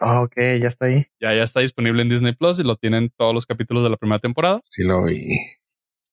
Ah, 0.00 0.20
ok, 0.22 0.34
ya 0.60 0.66
está 0.68 0.86
ahí. 0.86 1.06
Ya, 1.20 1.34
ya 1.34 1.42
está 1.42 1.60
disponible 1.60 2.02
en 2.02 2.08
Disney 2.08 2.34
Plus 2.34 2.58
y 2.60 2.64
lo 2.64 2.76
tienen 2.76 3.10
todos 3.16 3.32
los 3.32 3.46
capítulos 3.46 3.82
de 3.84 3.90
la 3.90 3.96
primera 3.96 4.18
temporada. 4.18 4.60
Sí 4.64 4.82
lo 4.84 5.04
vi. 5.04 5.38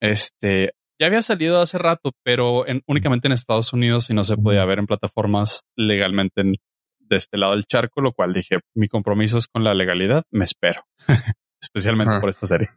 Este 0.01 0.71
ya 0.99 1.07
había 1.07 1.21
salido 1.21 1.59
hace 1.61 1.77
rato, 1.79 2.11
pero 2.23 2.67
en- 2.67 2.81
únicamente 2.87 3.27
en 3.27 3.33
Estados 3.33 3.73
Unidos 3.73 4.09
y 4.09 4.13
no 4.13 4.23
se 4.23 4.37
podía 4.37 4.63
ver 4.65 4.79
en 4.79 4.85
plataformas 4.85 5.63
legalmente 5.75 6.41
en- 6.41 6.55
de 6.99 7.17
este 7.17 7.37
lado 7.37 7.53
del 7.53 7.65
charco, 7.65 7.99
lo 8.01 8.13
cual 8.13 8.31
dije, 8.33 8.59
mi 8.73 8.87
compromiso 8.87 9.37
es 9.37 9.47
con 9.47 9.63
la 9.65 9.73
legalidad, 9.73 10.23
me 10.31 10.45
espero, 10.45 10.85
especialmente 11.61 12.11
Ajá. 12.11 12.21
por 12.21 12.29
esta 12.29 12.47
serie. 12.47 12.69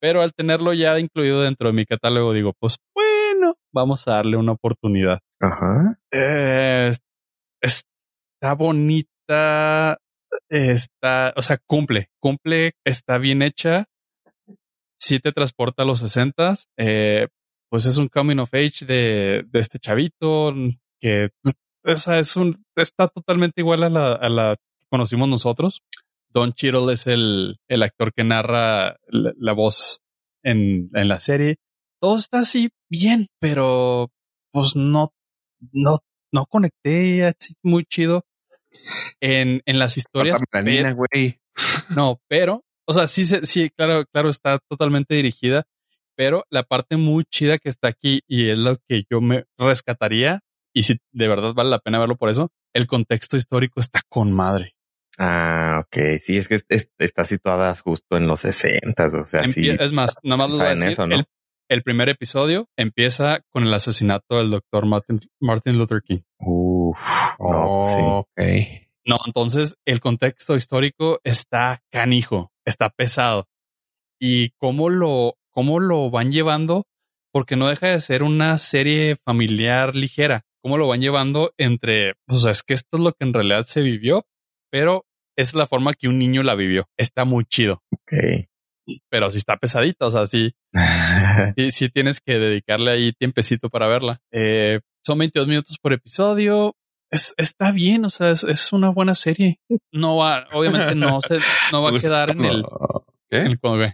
Pero 0.00 0.22
al 0.22 0.32
tenerlo 0.32 0.72
ya 0.72 0.98
incluido 0.98 1.42
dentro 1.42 1.68
de 1.68 1.74
mi 1.74 1.84
catálogo, 1.86 2.32
digo, 2.32 2.52
pues 2.58 2.78
bueno, 3.36 3.54
vamos 3.72 4.06
a 4.08 4.12
darle 4.12 4.36
una 4.36 4.52
oportunidad. 4.52 5.20
Ajá. 5.40 5.98
Eh, 6.12 6.92
está 7.60 8.54
bonita, 8.56 9.98
está, 10.48 11.32
o 11.36 11.42
sea, 11.42 11.58
cumple, 11.66 12.08
cumple, 12.20 12.72
está 12.84 13.18
bien 13.18 13.42
hecha. 13.42 13.86
Sí 14.98 15.20
te 15.20 15.32
transporta 15.32 15.82
a 15.82 15.86
los 15.86 15.98
60 15.98 16.54
eh, 16.78 17.28
pues 17.68 17.84
es 17.84 17.98
un 17.98 18.08
coming 18.08 18.38
of 18.38 18.54
age 18.54 18.86
de, 18.86 19.44
de 19.46 19.58
este 19.58 19.78
chavito 19.78 20.54
que 20.98 21.28
sea, 21.96 22.18
es 22.18 22.36
un, 22.36 22.56
está 22.76 23.08
totalmente 23.08 23.60
igual 23.60 23.82
a 23.82 23.90
la, 23.90 24.12
a 24.12 24.28
la 24.30 24.56
que 24.56 24.86
conocimos 24.90 25.28
nosotros. 25.28 25.82
Don 26.30 26.52
Cheadle 26.52 26.92
es 26.92 27.06
el, 27.06 27.58
el 27.68 27.82
actor 27.82 28.12
que 28.14 28.24
narra 28.24 28.96
la, 29.08 29.32
la 29.36 29.52
voz 29.52 30.00
en, 30.42 30.90
en 30.94 31.08
la 31.08 31.20
serie. 31.20 31.56
Todo 32.00 32.16
está 32.16 32.40
así 32.40 32.70
bien, 32.90 33.26
pero 33.40 34.10
pues 34.52 34.76
no, 34.76 35.12
no, 35.72 35.98
no 36.32 36.46
conecté 36.46 37.24
así 37.26 37.54
muy 37.62 37.84
chido 37.84 38.24
en, 39.20 39.62
en 39.66 39.78
las 39.78 39.96
historias. 39.96 40.40
Melanina. 40.52 40.96
No, 41.96 42.20
pero, 42.28 42.64
o 42.86 42.92
sea, 42.92 43.06
sí, 43.06 43.24
sí, 43.24 43.70
claro, 43.70 44.04
claro, 44.12 44.28
está 44.28 44.58
totalmente 44.68 45.14
dirigida, 45.14 45.64
pero 46.14 46.44
la 46.50 46.64
parte 46.64 46.98
muy 46.98 47.24
chida 47.24 47.56
que 47.58 47.70
está 47.70 47.88
aquí 47.88 48.20
y 48.26 48.50
es 48.50 48.58
lo 48.58 48.76
que 48.86 49.04
yo 49.10 49.22
me 49.22 49.44
rescataría 49.56 50.40
y 50.74 50.82
si 50.82 50.98
de 51.12 51.28
verdad 51.28 51.54
vale 51.54 51.70
la 51.70 51.78
pena 51.78 51.98
verlo 51.98 52.16
por 52.16 52.28
eso, 52.28 52.50
el 52.74 52.86
contexto 52.86 53.38
histórico 53.38 53.80
está 53.80 54.02
con 54.10 54.32
madre. 54.32 54.74
Ah, 55.18 55.82
ok. 55.86 56.18
Sí, 56.20 56.36
es 56.36 56.46
que 56.48 56.56
es- 56.56 56.66
es- 56.68 56.90
está 56.98 57.24
situada 57.24 57.74
justo 57.74 58.18
en 58.18 58.26
los 58.26 58.40
60, 58.40 59.06
o 59.06 59.24
sea, 59.24 59.44
sí. 59.44 59.62
Empie- 59.62 59.80
es 59.80 59.92
más, 59.94 60.16
nada 60.22 60.36
más 60.36 60.50
les 60.50 60.58
voy 60.58 60.66
a 60.66 60.70
decir, 60.70 60.88
eso, 60.88 61.06
¿no? 61.06 61.16
el, 61.16 61.26
el 61.68 61.82
primer 61.82 62.08
episodio 62.08 62.68
empieza 62.76 63.40
con 63.50 63.64
el 63.64 63.74
asesinato 63.74 64.38
del 64.38 64.50
doctor 64.50 64.86
Martin, 64.86 65.20
Martin 65.40 65.78
Luther 65.78 66.02
King. 66.02 66.20
Uf, 66.38 66.98
no, 67.38 67.82
sí. 67.84 68.00
ok. 68.00 68.86
No, 69.04 69.18
entonces 69.26 69.76
el 69.84 70.00
contexto 70.00 70.56
histórico 70.56 71.20
está 71.24 71.80
canijo, 71.90 72.52
está 72.64 72.90
pesado. 72.90 73.46
Y 74.20 74.50
cómo 74.58 74.88
lo, 74.88 75.36
cómo 75.50 75.78
lo 75.80 76.10
van 76.10 76.32
llevando, 76.32 76.86
porque 77.32 77.56
no 77.56 77.68
deja 77.68 77.88
de 77.88 78.00
ser 78.00 78.22
una 78.22 78.58
serie 78.58 79.16
familiar 79.16 79.94
ligera. 79.94 80.44
Cómo 80.62 80.78
lo 80.78 80.88
van 80.88 81.00
llevando 81.00 81.52
entre, 81.58 82.14
o 82.28 82.38
sea, 82.38 82.50
es 82.50 82.62
que 82.62 82.74
esto 82.74 82.96
es 82.96 83.02
lo 83.02 83.12
que 83.12 83.24
en 83.24 83.34
realidad 83.34 83.62
se 83.62 83.82
vivió, 83.82 84.26
pero 84.70 85.04
es 85.36 85.54
la 85.54 85.66
forma 85.66 85.94
que 85.94 86.08
un 86.08 86.18
niño 86.18 86.42
la 86.42 86.54
vivió. 86.54 86.88
Está 86.96 87.24
muy 87.24 87.44
chido, 87.44 87.82
Ok. 87.92 88.48
Pero 89.10 89.30
sí 89.30 89.38
está 89.38 89.56
pesadita. 89.56 90.06
O 90.06 90.10
sea, 90.10 90.26
sí, 90.26 90.54
sí, 91.56 91.70
sí 91.70 91.88
tienes 91.88 92.20
que 92.20 92.38
dedicarle 92.38 92.90
ahí 92.90 93.12
tiempecito 93.12 93.68
para 93.70 93.86
verla. 93.86 94.20
Eh, 94.32 94.80
son 95.04 95.18
22 95.18 95.46
minutos 95.48 95.76
por 95.80 95.92
episodio. 95.92 96.74
Es, 97.10 97.34
está 97.36 97.70
bien, 97.70 98.04
o 98.04 98.10
sea, 98.10 98.30
es, 98.30 98.42
es 98.44 98.72
una 98.72 98.88
buena 98.90 99.14
serie. 99.14 99.60
No 99.92 100.16
va, 100.16 100.48
obviamente 100.52 100.94
no 100.96 101.20
se, 101.20 101.38
no 101.70 101.82
va 101.82 101.90
a 101.90 101.98
quedar 102.00 102.30
en 102.30 102.44
el, 102.44 102.64
¿Qué? 103.30 103.38
en 103.38 103.46
el. 103.52 103.92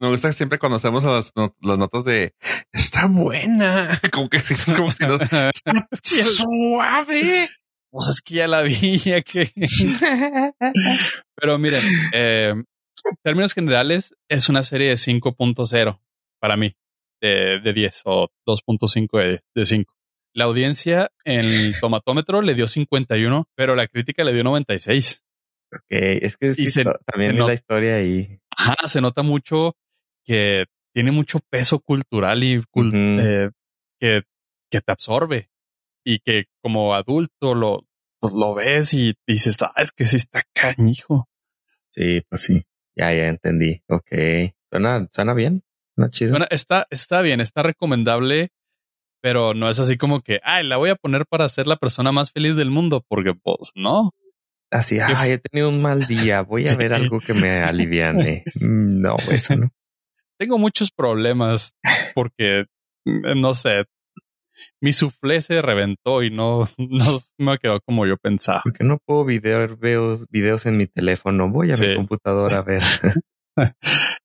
Me 0.00 0.08
gusta 0.08 0.32
siempre 0.32 0.58
cuando 0.58 0.76
hacemos 0.76 1.04
las, 1.04 1.32
not- 1.34 1.56
las 1.62 1.76
notas 1.78 2.04
de 2.04 2.34
está 2.72 3.06
buena, 3.06 4.00
como 4.12 4.28
que 4.28 4.38
sí, 4.38 4.54
como 4.76 4.90
si 4.90 5.04
no 5.04 5.14
está 5.20 5.50
suave. 6.02 7.48
Pues 7.90 8.08
es 8.08 8.20
que 8.20 8.34
ya 8.34 8.48
la 8.48 8.62
vi, 8.62 8.98
ya 8.98 9.22
que. 9.22 9.50
Pero 11.36 11.58
miren, 11.58 11.82
eh, 12.12 12.54
términos 13.22 13.54
generales, 13.54 14.14
es 14.28 14.48
una 14.48 14.62
serie 14.62 14.88
de 14.88 14.94
5.0 14.96 16.00
para 16.40 16.56
mí, 16.56 16.76
de, 17.20 17.60
de 17.60 17.72
10 17.72 18.02
o 18.04 18.28
2.5 18.46 19.18
de, 19.20 19.40
de 19.54 19.66
5. 19.66 19.92
La 20.34 20.44
audiencia 20.44 21.10
en 21.24 21.40
el 21.40 21.74
tomatómetro 21.80 22.42
le 22.42 22.54
dio 22.54 22.68
51, 22.68 23.48
pero 23.54 23.74
la 23.74 23.86
crítica 23.88 24.24
le 24.24 24.32
dio 24.32 24.44
96. 24.44 25.22
Ok, 25.72 25.82
es 25.90 26.36
que 26.36 26.54
sí, 26.54 26.62
Y 26.64 26.66
se- 26.68 26.84
también 27.06 27.32
se 27.32 27.38
not- 27.38 27.48
la 27.48 27.54
historia 27.54 27.96
ahí. 27.96 28.38
Ajá, 28.56 28.86
se 28.88 29.00
nota 29.00 29.22
mucho 29.22 29.76
que 30.24 30.66
tiene 30.94 31.10
mucho 31.12 31.40
peso 31.50 31.80
cultural 31.80 32.42
y 32.44 32.62
eh, 33.20 33.50
que, 34.00 34.22
que 34.70 34.80
te 34.80 34.92
absorbe 34.92 35.50
y 36.04 36.18
que 36.20 36.44
como 36.62 36.94
adulto 36.94 37.54
lo, 37.54 37.86
pues 38.20 38.32
lo 38.32 38.54
ves 38.54 38.94
y 38.94 39.14
dices, 39.26 39.56
ah, 39.62 39.72
es 39.76 39.92
que 39.92 40.04
sí 40.06 40.16
está 40.16 40.42
cañijo. 40.54 41.28
Sí, 41.90 42.22
pues 42.28 42.42
sí. 42.42 42.62
Ya, 42.96 43.12
ya 43.12 43.28
entendí. 43.28 43.82
Ok. 43.88 44.10
Suena, 44.70 45.06
suena 45.12 45.34
bien. 45.34 45.62
Suena 45.94 46.10
chido. 46.10 46.30
Bueno, 46.32 46.46
está, 46.50 46.86
está 46.90 47.20
bien, 47.22 47.40
está 47.40 47.62
recomendable, 47.62 48.50
pero 49.22 49.54
no 49.54 49.68
es 49.68 49.78
así 49.78 49.96
como 49.96 50.20
que, 50.20 50.40
ay, 50.42 50.66
la 50.66 50.76
voy 50.78 50.90
a 50.90 50.96
poner 50.96 51.26
para 51.26 51.48
ser 51.48 51.66
la 51.66 51.76
persona 51.76 52.12
más 52.12 52.30
feliz 52.32 52.56
del 52.56 52.70
mundo, 52.70 53.04
porque 53.08 53.34
pues 53.34 53.72
no. 53.74 54.10
Así, 54.70 54.98
ay, 55.00 55.32
he 55.32 55.38
tenido 55.38 55.68
un 55.68 55.80
mal 55.80 56.06
día. 56.06 56.42
Voy 56.42 56.66
a 56.68 56.74
ver 56.76 56.92
algo 56.94 57.20
que 57.20 57.34
me 57.34 57.50
aliviane. 57.62 58.44
Mm, 58.60 59.00
No, 59.00 59.16
eso 59.30 59.56
no. 59.56 59.70
Tengo 60.38 60.58
muchos 60.58 60.90
problemas 60.90 61.74
porque, 62.14 62.64
mm, 63.06 63.40
no 63.40 63.54
sé, 63.54 63.84
mi 64.80 64.92
suflé 64.92 65.40
se 65.40 65.62
reventó 65.62 66.22
y 66.22 66.30
no, 66.30 66.68
no 66.78 67.20
me 67.38 67.58
quedó 67.58 67.80
como 67.80 68.06
yo 68.06 68.16
pensaba. 68.16 68.60
Porque 68.64 68.84
no 68.84 68.98
puedo 69.04 69.24
ver 69.24 69.76
videos, 69.76 70.26
videos 70.30 70.66
en 70.66 70.76
mi 70.76 70.86
teléfono. 70.86 71.50
Voy 71.50 71.72
a 71.72 71.76
mi 71.76 71.94
computadora 71.94 72.58
a 72.58 72.62
ver. 72.62 72.82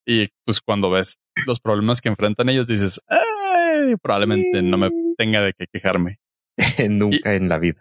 Y 0.06 0.28
pues 0.44 0.60
cuando 0.60 0.90
ves 0.90 1.20
los 1.46 1.62
problemas 1.62 2.02
que 2.02 2.10
enfrentan 2.10 2.50
ellos, 2.50 2.68
dices, 2.68 3.00
Ay, 3.08 3.96
probablemente 4.02 4.62
no 4.62 4.78
me 4.78 4.90
tenga 5.18 5.42
de 5.42 5.54
qué 5.54 5.68
quejarme. 5.72 6.18
Nunca 6.90 7.36
en 7.36 7.48
la 7.48 7.58
vida. 7.58 7.78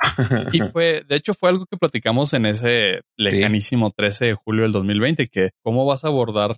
Y 0.52 0.60
fue, 0.60 1.02
de 1.06 1.16
hecho, 1.16 1.34
fue 1.34 1.48
algo 1.48 1.66
que 1.66 1.76
platicamos 1.76 2.32
en 2.34 2.46
ese 2.46 3.00
lejanísimo 3.16 3.90
13 3.90 4.26
de 4.26 4.34
julio 4.34 4.62
del 4.62 4.72
2020, 4.72 5.26
que 5.28 5.50
cómo 5.62 5.84
vas 5.86 6.04
a 6.04 6.08
abordar 6.08 6.56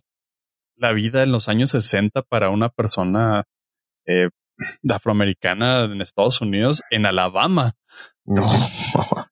la 0.77 0.93
vida 0.93 1.23
en 1.23 1.33
los 1.33 1.49
años 1.49 1.71
60 1.71 2.23
para 2.23 2.51
una 2.51 2.69
persona 2.69 3.45
eh, 4.07 4.29
afroamericana 4.89 5.85
en 5.85 6.01
Estados 6.01 6.41
Unidos, 6.41 6.83
en 6.91 7.07
Alabama. 7.07 7.73
No. 8.25 8.49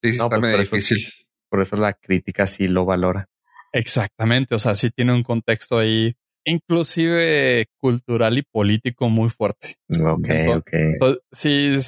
Sí, 0.00 0.12
sí 0.12 0.18
No, 0.18 0.24
está 0.26 0.28
pues, 0.28 0.40
medio 0.42 0.54
por 0.56 0.62
eso- 0.62 0.76
difícil. 0.76 1.12
Por 1.50 1.60
eso 1.60 1.76
la 1.76 1.92
crítica 1.92 2.46
sí 2.46 2.68
lo 2.68 2.84
valora. 2.84 3.26
Exactamente, 3.72 4.54
o 4.54 4.58
sea, 4.60 4.74
sí 4.76 4.90
tiene 4.90 5.12
un 5.12 5.24
contexto 5.24 5.78
ahí, 5.78 6.14
inclusive 6.44 7.66
cultural 7.78 8.38
y 8.38 8.42
político 8.42 9.08
muy 9.08 9.28
fuerte. 9.30 9.74
Ok, 10.00 10.28
Entonces- 10.28 10.56
ok. 10.56 10.72
Entonces, 10.72 11.22
si, 11.32 11.80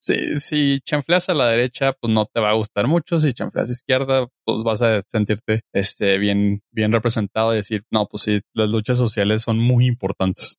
si, 0.00 0.36
si 0.40 0.80
chanfleas 0.80 1.28
a 1.28 1.34
la 1.34 1.48
derecha, 1.48 1.92
pues 1.92 2.12
no 2.12 2.26
te 2.26 2.40
va 2.40 2.50
a 2.50 2.54
gustar 2.54 2.88
mucho. 2.88 3.20
Si 3.20 3.32
chanfleas 3.32 3.66
a 3.66 3.68
la 3.68 3.72
izquierda, 3.72 4.26
pues 4.44 4.64
vas 4.64 4.82
a 4.82 5.02
sentirte 5.06 5.60
este, 5.72 6.18
bien, 6.18 6.62
bien 6.72 6.90
representado 6.90 7.52
y 7.52 7.58
decir, 7.58 7.84
no, 7.92 8.06
pues 8.08 8.24
sí, 8.24 8.40
las 8.54 8.70
luchas 8.70 8.98
sociales 8.98 9.42
son 9.42 9.58
muy 9.58 9.86
importantes. 9.86 10.56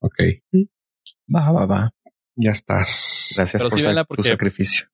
Ok, 0.00 0.14
Va, 1.34 1.50
va, 1.52 1.66
va. 1.66 1.90
ya 2.36 2.50
estás. 2.50 3.32
Gracias 3.36 3.62
Pero 3.62 3.70
por 3.70 3.78
sí, 3.78 3.84
sa- 3.84 4.04
tu 4.04 4.22
sacrificio. 4.22 4.86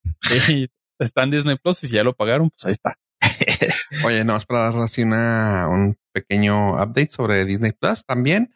Y 0.48 0.68
está 0.98 1.24
en 1.24 1.30
Disney 1.30 1.56
Plus 1.62 1.82
y 1.84 1.88
si 1.88 1.94
ya 1.94 2.04
lo 2.04 2.14
pagaron, 2.14 2.50
pues 2.50 2.64
ahí 2.66 2.72
está. 2.72 2.96
Oye, 4.06 4.24
no, 4.24 4.36
para 4.46 4.70
dar 4.70 4.76
así 4.82 5.02
una, 5.02 5.68
un 5.68 5.96
pequeño 6.12 6.74
update 6.74 7.10
sobre 7.10 7.44
Disney 7.44 7.72
Plus 7.72 8.04
también. 8.04 8.52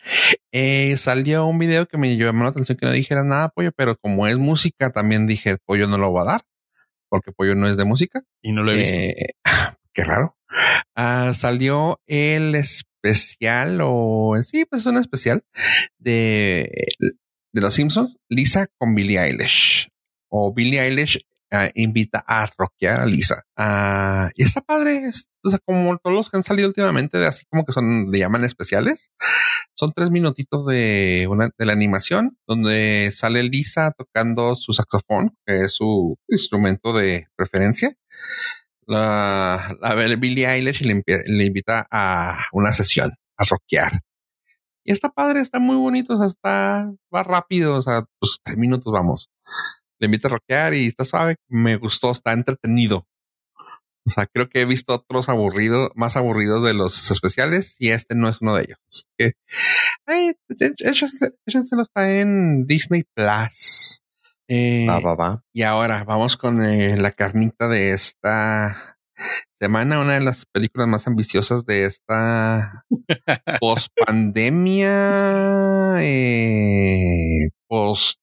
Eh, 0.52 0.96
salió 0.96 1.46
un 1.46 1.58
video 1.58 1.86
que 1.86 1.98
me 1.98 2.16
llamó 2.16 2.44
la 2.44 2.50
atención 2.50 2.76
que 2.78 2.86
no 2.86 2.92
dijera 2.92 3.24
nada, 3.24 3.48
pollo, 3.50 3.72
pero 3.72 3.96
como 3.96 4.26
es 4.26 4.36
música, 4.36 4.90
también 4.90 5.26
dije, 5.26 5.56
pollo 5.64 5.86
no 5.88 5.98
lo 5.98 6.12
va 6.12 6.22
a 6.22 6.26
dar, 6.26 6.42
porque 7.08 7.32
pollo 7.32 7.54
no 7.54 7.68
es 7.68 7.76
de 7.76 7.84
música. 7.84 8.22
Y 8.42 8.52
no 8.52 8.62
lo 8.62 8.72
he 8.72 8.76
visto. 8.76 8.96
Eh, 8.96 9.34
qué 9.92 10.04
raro. 10.04 10.36
Ah, 10.94 11.32
salió 11.34 12.00
el 12.06 12.54
especial 13.02 13.78
o 13.82 14.36
sí, 14.42 14.64
pues 14.64 14.86
un 14.86 14.96
especial 14.96 15.44
de, 15.98 16.86
de 17.52 17.60
los 17.60 17.74
Simpsons, 17.74 18.16
Lisa 18.28 18.66
con 18.78 18.94
Billie 18.94 19.18
Eilish 19.20 19.88
o 20.30 20.52
Billie 20.54 20.80
Eilish 20.80 21.20
ah, 21.50 21.68
invita 21.74 22.22
a 22.26 22.46
rockear 22.58 23.00
a 23.00 23.06
Lisa. 23.06 23.44
Ah, 23.56 24.30
y 24.34 24.42
está 24.42 24.60
padre. 24.60 25.06
es- 25.06 25.28
o 25.44 25.50
sea, 25.50 25.58
como 25.64 25.96
todos 25.98 26.14
los 26.14 26.28
que 26.30 26.36
han 26.36 26.42
salido 26.42 26.68
últimamente, 26.68 27.16
de 27.16 27.26
así 27.26 27.46
como 27.48 27.64
que 27.64 27.72
son, 27.72 28.10
le 28.10 28.18
llaman 28.18 28.44
especiales. 28.44 29.10
Son 29.72 29.92
tres 29.94 30.10
minutitos 30.10 30.66
de 30.66 31.26
una, 31.30 31.50
de 31.56 31.64
la 31.66 31.72
animación 31.72 32.36
donde 32.46 33.10
sale 33.12 33.42
Lisa 33.44 33.92
tocando 33.96 34.54
su 34.56 34.72
saxofón, 34.72 35.36
que 35.46 35.64
es 35.64 35.72
su 35.72 36.18
instrumento 36.28 36.92
de 36.92 37.28
preferencia 37.36 37.96
la, 38.88 39.76
la 39.80 39.94
Billie 40.16 40.46
Eilish 40.46 40.82
y 40.82 40.86
le, 40.86 41.44
invita 41.44 41.86
a 41.90 42.46
una 42.52 42.72
sesión 42.72 43.12
a 43.36 43.44
rockear. 43.44 44.00
Y 44.84 44.92
está 44.92 45.10
padre, 45.10 45.40
está 45.40 45.58
muy 45.58 45.76
bonito, 45.76 46.14
o 46.14 46.16
sea, 46.16 46.26
está, 46.26 46.90
va 47.14 47.22
rápido, 47.22 47.76
o 47.76 47.82
sea, 47.82 48.04
pues 48.18 48.38
tres 48.42 48.56
minutos 48.56 48.92
vamos. 48.92 49.28
Le 49.98 50.06
invita 50.06 50.28
a 50.28 50.32
rockear 50.32 50.74
y 50.74 50.86
está 50.86 51.04
suave, 51.04 51.36
me 51.48 51.76
gustó, 51.76 52.10
está 52.10 52.32
entretenido. 52.32 53.06
O 54.06 54.10
sea, 54.10 54.26
creo 54.26 54.48
que 54.48 54.62
he 54.62 54.64
visto 54.64 54.94
otros 54.94 55.28
aburridos, 55.28 55.90
más 55.94 56.16
aburridos 56.16 56.62
de 56.62 56.72
los 56.72 57.10
especiales 57.10 57.76
y 57.78 57.90
este 57.90 58.14
no 58.14 58.30
es 58.30 58.40
uno 58.40 58.56
de 58.56 58.62
ellos. 58.62 58.78
Así 58.88 59.04
que, 59.18 59.34
échenselo, 60.78 61.82
está 61.82 62.18
en 62.18 62.66
Disney 62.66 63.04
Plus. 63.14 64.00
Eh, 64.48 64.86
Va, 64.88 64.98
va, 65.00 65.14
va. 65.14 65.44
y 65.52 65.62
ahora 65.62 66.04
vamos 66.04 66.38
con 66.38 66.64
eh, 66.64 66.96
la 66.96 67.10
carnita 67.10 67.68
de 67.68 67.92
esta 67.92 68.98
semana, 69.60 70.00
una 70.00 70.14
de 70.14 70.20
las 70.20 70.46
películas 70.46 70.88
más 70.88 71.06
ambiciosas 71.06 71.66
de 71.66 71.84
esta 71.84 72.84
post 73.60 73.88
pandemia, 74.06 76.02
eh, 76.02 77.50
post, 77.66 78.20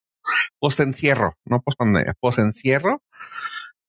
post 0.59 0.79
encierro, 0.79 1.35
no 1.45 1.61
post 1.61 1.77
pandemia, 1.77 2.15
post 2.19 2.39
encierro. 2.39 3.03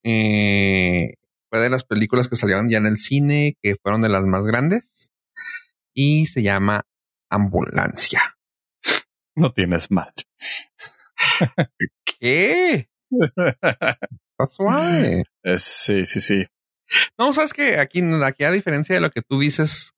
Eh, 0.04 1.14
fue 1.48 1.60
de 1.60 1.70
las 1.70 1.84
películas 1.84 2.28
que 2.28 2.36
salieron 2.36 2.68
ya 2.68 2.78
en 2.78 2.86
el 2.86 2.98
cine, 2.98 3.56
que 3.62 3.76
fueron 3.82 4.02
de 4.02 4.08
las 4.08 4.22
más 4.24 4.44
grandes 4.46 5.12
y 5.94 6.26
se 6.26 6.42
llama 6.42 6.84
Ambulancia. 7.30 8.36
No 9.34 9.52
tienes 9.52 9.90
mal. 9.90 10.12
¿Qué? 12.20 12.88
Está 13.10 14.46
suave. 14.48 15.24
Es- 15.42 15.62
sí, 15.62 16.06
sí, 16.06 16.20
sí. 16.20 16.46
No, 17.18 17.32
sabes 17.32 17.52
que 17.52 17.80
aquí, 17.80 18.00
aquí 18.22 18.44
a 18.44 18.52
diferencia 18.52 18.94
de 18.94 19.00
lo 19.00 19.10
que 19.10 19.20
tú 19.22 19.40
dices, 19.40 19.90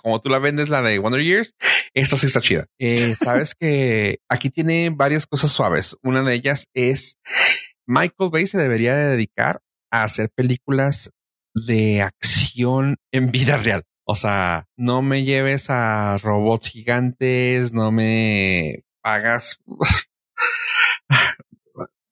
como 0.00 0.20
tú 0.20 0.28
la 0.28 0.38
vendes, 0.38 0.68
la 0.68 0.82
de 0.82 0.98
Wonder 1.00 1.22
Years, 1.22 1.52
esta 1.94 2.16
sí 2.16 2.26
está 2.26 2.40
chida. 2.40 2.66
Eh, 2.78 3.16
sabes 3.16 3.54
que 3.58 4.20
aquí 4.28 4.48
tiene 4.50 4.90
varias 4.90 5.26
cosas 5.26 5.50
suaves. 5.50 5.96
Una 6.02 6.22
de 6.22 6.34
ellas 6.34 6.66
es 6.74 7.16
Michael 7.86 8.30
Bay 8.30 8.46
se 8.46 8.58
debería 8.58 8.94
de 8.94 9.08
dedicar 9.08 9.62
a 9.90 10.04
hacer 10.04 10.30
películas 10.32 11.10
de 11.54 12.02
acción 12.02 12.98
en 13.12 13.32
vida 13.32 13.56
real. 13.56 13.82
O 14.06 14.14
sea, 14.14 14.66
no 14.76 15.02
me 15.02 15.24
lleves 15.24 15.70
a 15.70 16.18
robots 16.18 16.68
gigantes, 16.70 17.72
no 17.72 17.90
me 17.90 18.84
pagas. 19.02 19.58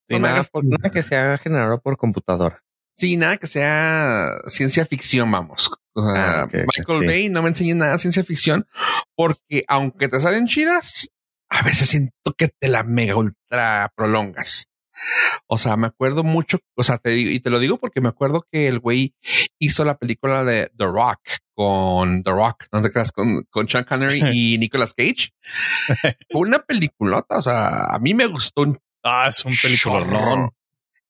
Sí, 0.08 0.18
nada, 0.20 0.34
hagas 0.34 0.50
por- 0.50 0.64
nada 0.64 0.90
que 0.92 1.02
se 1.02 1.16
haga 1.16 1.36
generado 1.38 1.80
por 1.80 1.96
computadora. 1.96 2.62
Sí, 2.96 3.16
nada 3.16 3.36
que 3.36 3.46
sea 3.46 4.30
ciencia 4.46 4.86
ficción, 4.86 5.30
vamos. 5.30 5.70
O 5.94 6.00
sea, 6.02 6.42
Ah, 6.42 6.46
Michael. 6.46 7.06
Bay 7.06 7.28
no 7.28 7.42
me 7.42 7.48
enseña 7.48 7.74
nada 7.74 7.92
de 7.92 7.98
ciencia 7.98 8.22
ficción 8.22 8.66
porque 9.16 9.64
aunque 9.68 10.08
te 10.08 10.20
salen 10.20 10.46
chidas, 10.46 11.08
a 11.50 11.62
veces 11.62 11.88
siento 11.88 12.32
que 12.38 12.48
te 12.48 12.68
la 12.68 12.84
mega 12.84 13.16
ultra 13.16 13.92
prolongas. 13.96 14.68
O 15.46 15.58
sea, 15.58 15.76
me 15.76 15.86
acuerdo 15.86 16.24
mucho, 16.24 16.58
o 16.74 16.82
sea, 16.82 16.98
te 16.98 17.10
digo, 17.10 17.30
y 17.30 17.40
te 17.40 17.50
lo 17.50 17.58
digo 17.58 17.78
porque 17.78 18.00
me 18.00 18.08
acuerdo 18.08 18.46
que 18.50 18.68
el 18.68 18.78
güey 18.78 19.14
hizo 19.58 19.84
la 19.84 19.96
película 19.96 20.44
de 20.44 20.70
The 20.76 20.86
Rock 20.86 21.20
con 21.54 22.22
The 22.22 22.30
Rock, 22.30 22.66
no 22.72 22.82
sé 22.82 22.90
qué, 22.90 23.02
con, 23.14 23.42
con 23.50 23.68
Sean 23.68 23.84
Connery 23.84 24.20
y 24.32 24.58
Nicolas 24.58 24.94
Cage. 24.94 25.32
Fue 26.30 26.40
una 26.40 26.60
peliculota, 26.60 27.38
o 27.38 27.42
sea, 27.42 27.84
a 27.84 27.98
mí 27.98 28.14
me 28.14 28.26
gustó 28.26 28.62
un 28.62 28.78
Ah, 29.08 29.26
es 29.28 29.44
un 29.44 29.52
chorro. 29.52 30.52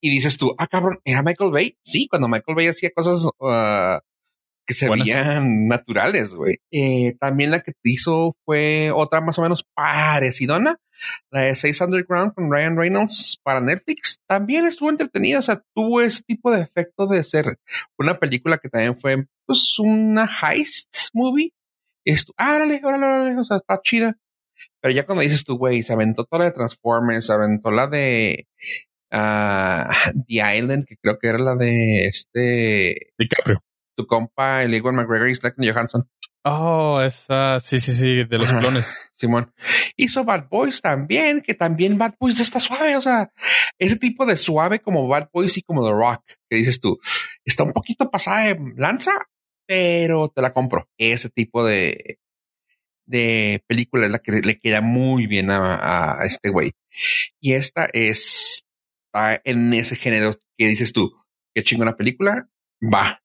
Y 0.02 0.10
dices 0.10 0.36
tú, 0.36 0.54
ah, 0.58 0.66
cabrón, 0.66 1.00
¿era 1.04 1.22
Michael 1.22 1.50
Bay? 1.50 1.78
Sí, 1.82 2.06
cuando 2.08 2.28
Michael 2.28 2.54
Bay 2.54 2.66
hacía 2.68 2.90
cosas 2.94 3.24
uh, 3.24 3.98
que 4.66 4.74
se 4.74 4.88
Buenas. 4.88 5.06
veían 5.06 5.68
naturales, 5.68 6.34
güey. 6.34 6.56
Eh, 6.70 7.14
también 7.20 7.50
la 7.50 7.60
que 7.60 7.72
te 7.72 7.90
hizo 7.90 8.36
fue 8.44 8.90
otra 8.92 9.20
más 9.20 9.38
o 9.38 9.42
menos 9.42 9.64
parecidona, 9.74 10.76
la 11.30 11.42
de 11.42 11.54
Seis 11.54 11.80
Underground 11.80 12.34
con 12.34 12.50
Ryan 12.50 12.76
Reynolds 12.76 13.38
para 13.42 13.60
Netflix. 13.60 14.18
También 14.26 14.66
estuvo 14.66 14.90
entretenida, 14.90 15.38
o 15.38 15.42
sea, 15.42 15.62
tuvo 15.74 16.00
ese 16.00 16.22
tipo 16.24 16.50
de 16.50 16.62
efecto 16.62 17.06
de 17.06 17.22
ser 17.22 17.58
una 17.98 18.18
película 18.18 18.58
que 18.58 18.68
también 18.68 18.98
fue, 18.98 19.26
pues, 19.46 19.78
una 19.78 20.26
heist 20.26 20.88
movie. 21.12 21.52
Esto, 22.04 22.32
ah, 22.36 22.56
órale, 22.56 22.80
órale, 22.84 23.06
órale, 23.06 23.38
o 23.38 23.44
sea, 23.44 23.56
está 23.56 23.80
chida. 23.82 24.16
Pero 24.80 24.94
ya 24.94 25.06
cuando 25.06 25.22
dices 25.22 25.44
tú, 25.44 25.56
güey, 25.58 25.82
se 25.82 25.92
aventó 25.92 26.24
toda 26.24 26.40
la 26.40 26.50
de 26.50 26.54
Transformers, 26.56 27.26
se 27.26 27.32
aventó 27.32 27.70
la 27.70 27.86
de 27.86 28.46
ah, 29.10 29.90
The 30.26 30.56
Island, 30.56 30.86
que 30.86 30.96
creo 30.96 31.18
que 31.18 31.28
era 31.28 31.38
la 31.38 31.54
de 31.54 32.06
este, 32.06 33.12
DiCaprio. 33.18 33.62
Tu 33.96 34.06
compa, 34.06 34.62
el 34.62 34.74
Ewan 34.74 34.94
McGregor 34.94 35.28
y 35.28 35.34
Scarlett 35.34 35.72
Johansson, 35.72 36.08
Oh, 36.48 37.00
esa, 37.02 37.58
sí, 37.58 37.80
sí, 37.80 37.92
sí, 37.92 38.22
de 38.22 38.38
los 38.38 38.52
clones. 38.52 38.96
Simón. 39.12 39.52
Hizo 39.96 40.22
Bad 40.22 40.48
Boys 40.48 40.80
también, 40.80 41.40
que 41.40 41.54
también 41.54 41.98
Bad 41.98 42.14
Boys 42.20 42.38
está 42.38 42.60
suave, 42.60 42.94
o 42.94 43.00
sea, 43.00 43.32
ese 43.80 43.96
tipo 43.96 44.24
de 44.24 44.36
suave 44.36 44.78
como 44.78 45.08
Bad 45.08 45.28
Boys 45.32 45.58
y 45.58 45.62
como 45.62 45.84
The 45.84 45.90
Rock, 45.90 46.22
que 46.48 46.54
dices 46.54 46.78
tú, 46.80 47.00
está 47.44 47.64
un 47.64 47.72
poquito 47.72 48.12
pasada 48.12 48.44
de 48.44 48.60
lanza, 48.76 49.10
pero 49.66 50.28
te 50.28 50.40
la 50.40 50.52
compro. 50.52 50.88
Ese 50.96 51.30
tipo 51.30 51.64
de, 51.66 52.20
de 53.06 53.64
película 53.66 54.06
es 54.06 54.12
la 54.12 54.20
que 54.20 54.30
le 54.30 54.60
queda 54.60 54.80
muy 54.80 55.26
bien 55.26 55.50
a, 55.50 56.20
a 56.20 56.26
este 56.26 56.50
güey. 56.50 56.74
Y 57.40 57.54
esta 57.54 57.88
es 57.92 58.66
está 59.06 59.40
en 59.44 59.74
ese 59.74 59.96
género 59.96 60.30
que 60.56 60.68
dices 60.68 60.92
tú, 60.92 61.12
qué 61.54 61.64
chingona 61.64 61.96
película, 61.96 62.48
va. 62.82 63.20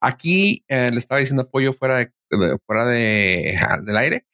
Aquí 0.00 0.64
eh, 0.68 0.90
le 0.92 0.98
estaba 0.98 1.18
diciendo 1.20 1.42
apoyo 1.42 1.72
fuera 1.72 1.98
de, 1.98 2.12
de- 2.30 2.58
fuera 2.66 2.84
de, 2.84 3.58
del 3.84 3.96
aire 3.96 4.26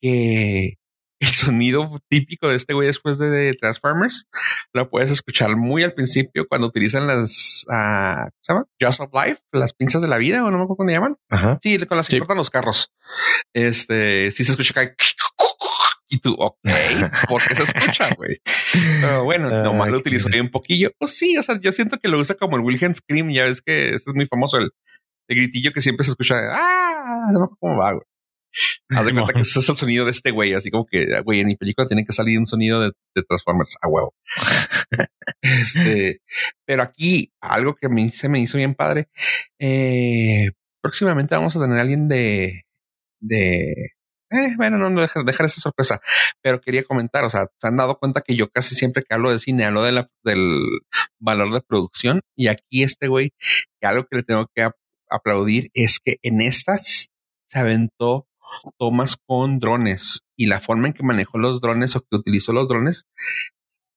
que 0.00 0.74
el 1.20 1.28
sonido 1.28 1.98
típico 2.08 2.48
de 2.48 2.54
este 2.54 2.74
güey 2.74 2.86
después 2.86 3.18
de, 3.18 3.52
Transformers 3.54 4.26
lo 4.72 4.88
puedes 4.88 5.10
escuchar 5.10 5.56
muy 5.56 5.82
al 5.82 5.92
principio 5.92 6.46
cuando 6.46 6.68
utilizan 6.68 7.08
las, 7.08 7.64
uh, 7.68 8.30
¿se 8.40 8.52
llama? 8.52 8.66
Just 8.80 9.00
of 9.00 9.10
Life, 9.12 9.40
las 9.50 9.72
pinzas 9.72 10.00
de 10.00 10.06
la 10.06 10.16
vida, 10.18 10.44
o 10.44 10.50
no 10.52 10.58
me 10.58 10.62
acuerdo 10.62 10.76
cómo 10.76 10.90
llaman. 10.90 11.16
Sí, 11.60 11.76
con 11.86 11.96
las 11.96 12.06
que 12.08 12.18
cortan 12.20 12.36
los 12.36 12.50
carros. 12.50 12.92
Este, 13.52 14.30
sí 14.30 14.44
se 14.44 14.52
escucha 14.52 14.80
acá. 14.80 14.94
Y 16.08 16.20
tú, 16.20 16.34
ok, 16.38 16.58
porque 17.28 17.54
se 17.54 17.64
escucha, 17.64 18.08
güey. 18.16 18.40
Pero 19.00 19.24
bueno, 19.24 19.50
nomás 19.62 19.88
lo 19.88 19.98
utilizo 19.98 20.28
un 20.40 20.50
poquillo. 20.50 20.90
Pues 20.98 21.16
sí, 21.16 21.36
o 21.36 21.42
sea, 21.42 21.60
yo 21.60 21.70
siento 21.72 21.98
que 21.98 22.08
lo 22.08 22.18
usa 22.18 22.34
como 22.34 22.56
el 22.56 22.62
Wilhelm 22.62 22.94
Scream. 22.94 23.30
Ya 23.30 23.44
ves 23.44 23.60
que 23.60 23.90
este 23.90 24.10
es 24.10 24.14
muy 24.14 24.26
famoso, 24.26 24.56
el, 24.56 24.70
el 25.28 25.36
gritillo 25.36 25.72
que 25.72 25.82
siempre 25.82 26.04
se 26.04 26.12
escucha. 26.12 26.36
Ah, 26.50 27.30
no 27.32 27.50
cómo 27.60 27.76
va, 27.76 27.92
güey. 27.92 28.04
Haz 28.90 29.04
de 29.04 29.12
cuenta 29.12 29.32
que 29.32 29.40
ese 29.40 29.60
es 29.60 29.68
el 29.68 29.76
sonido 29.76 30.04
de 30.04 30.10
este 30.10 30.30
güey, 30.30 30.54
así 30.54 30.70
como 30.70 30.86
que, 30.86 31.20
güey, 31.20 31.40
en 31.40 31.46
mi 31.46 31.56
película 31.56 31.86
tiene 31.86 32.04
que 32.04 32.12
salir 32.12 32.38
un 32.38 32.46
sonido 32.46 32.80
de, 32.80 32.92
Transformers 33.28 33.76
a 33.82 33.88
huevo. 33.88 34.14
este, 35.42 36.22
pero 36.64 36.82
aquí 36.82 37.32
algo 37.40 37.74
que 37.74 37.86
a 37.86 37.90
mí 37.90 38.10
se 38.10 38.28
me 38.28 38.40
hizo 38.40 38.56
bien 38.56 38.74
padre. 38.74 39.08
Eh, 39.58 40.50
próximamente 40.80 41.34
vamos 41.34 41.54
a 41.56 41.60
tener 41.60 41.78
a 41.78 41.82
alguien 41.82 42.08
de, 42.08 42.64
de, 43.20 43.92
eh, 44.30 44.54
bueno, 44.56 44.78
no, 44.78 44.90
no 44.90 45.00
dejar, 45.00 45.24
dejar, 45.24 45.46
esa 45.46 45.60
sorpresa, 45.60 46.00
pero 46.42 46.60
quería 46.60 46.84
comentar, 46.84 47.24
o 47.24 47.30
sea, 47.30 47.46
se 47.58 47.66
han 47.66 47.76
dado 47.76 47.98
cuenta 47.98 48.20
que 48.20 48.36
yo 48.36 48.50
casi 48.50 48.74
siempre 48.74 49.02
que 49.02 49.14
hablo 49.14 49.30
de 49.30 49.38
cine 49.38 49.64
hablo 49.64 49.82
de 49.82 49.92
la, 49.92 50.10
del 50.24 50.62
valor 51.18 51.52
de 51.52 51.60
producción 51.60 52.20
y 52.36 52.48
aquí 52.48 52.82
este 52.82 53.08
güey, 53.08 53.32
que 53.80 53.86
algo 53.86 54.04
que 54.04 54.16
le 54.16 54.22
tengo 54.22 54.46
que 54.54 54.68
aplaudir 55.10 55.70
es 55.74 56.00
que 56.00 56.18
en 56.22 56.40
estas 56.40 57.08
se 57.48 57.58
aventó 57.58 58.28
tomas 58.78 59.16
con 59.26 59.58
drones 59.58 60.20
y 60.36 60.46
la 60.46 60.60
forma 60.60 60.88
en 60.88 60.94
que 60.94 61.02
manejó 61.02 61.38
los 61.38 61.60
drones 61.60 61.96
o 61.96 62.00
que 62.00 62.16
utilizó 62.16 62.52
los 62.52 62.68
drones 62.68 63.06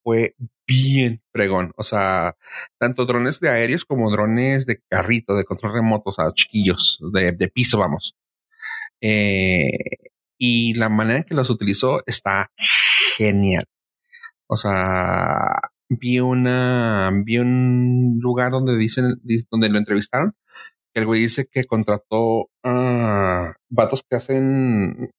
fue 0.04 0.36
bien 0.68 1.22
fregón. 1.32 1.74
O 1.78 1.84
sea, 1.84 2.36
tanto 2.80 3.06
drones 3.06 3.40
de 3.40 3.50
aéreos 3.50 3.86
como 3.86 4.12
drones 4.12 4.66
de 4.66 4.82
carrito, 4.90 5.36
de 5.36 5.46
control 5.46 5.74
remoto, 5.74 6.10
o 6.10 6.14
sea, 6.14 6.32
chiquillos, 6.34 7.00
de, 7.14 7.32
de 7.34 7.48
piso, 7.50 7.78
vamos. 7.78 8.16
Eh, 9.02 9.72
y 10.42 10.74
la 10.74 10.90
manera 10.90 11.20
en 11.20 11.24
que 11.24 11.36
los 11.36 11.52
utilizó 11.52 12.02
está 12.08 12.52
genial. 13.16 13.66
O 14.48 14.58
sea, 14.58 15.60
vi 15.88 16.20
una, 16.20 17.12
vi 17.24 17.38
un 17.38 18.18
lugar 18.20 18.52
donde 18.52 18.76
dicen, 18.76 19.22
donde 19.52 19.70
lo 19.70 19.78
entrevistaron 19.78 20.34
el 20.94 21.06
güey 21.06 21.22
dice 21.22 21.48
que 21.50 21.64
contrató 21.64 22.50
a 22.64 23.54
vatos 23.70 24.04
que 24.10 24.16
hacen 24.18 25.12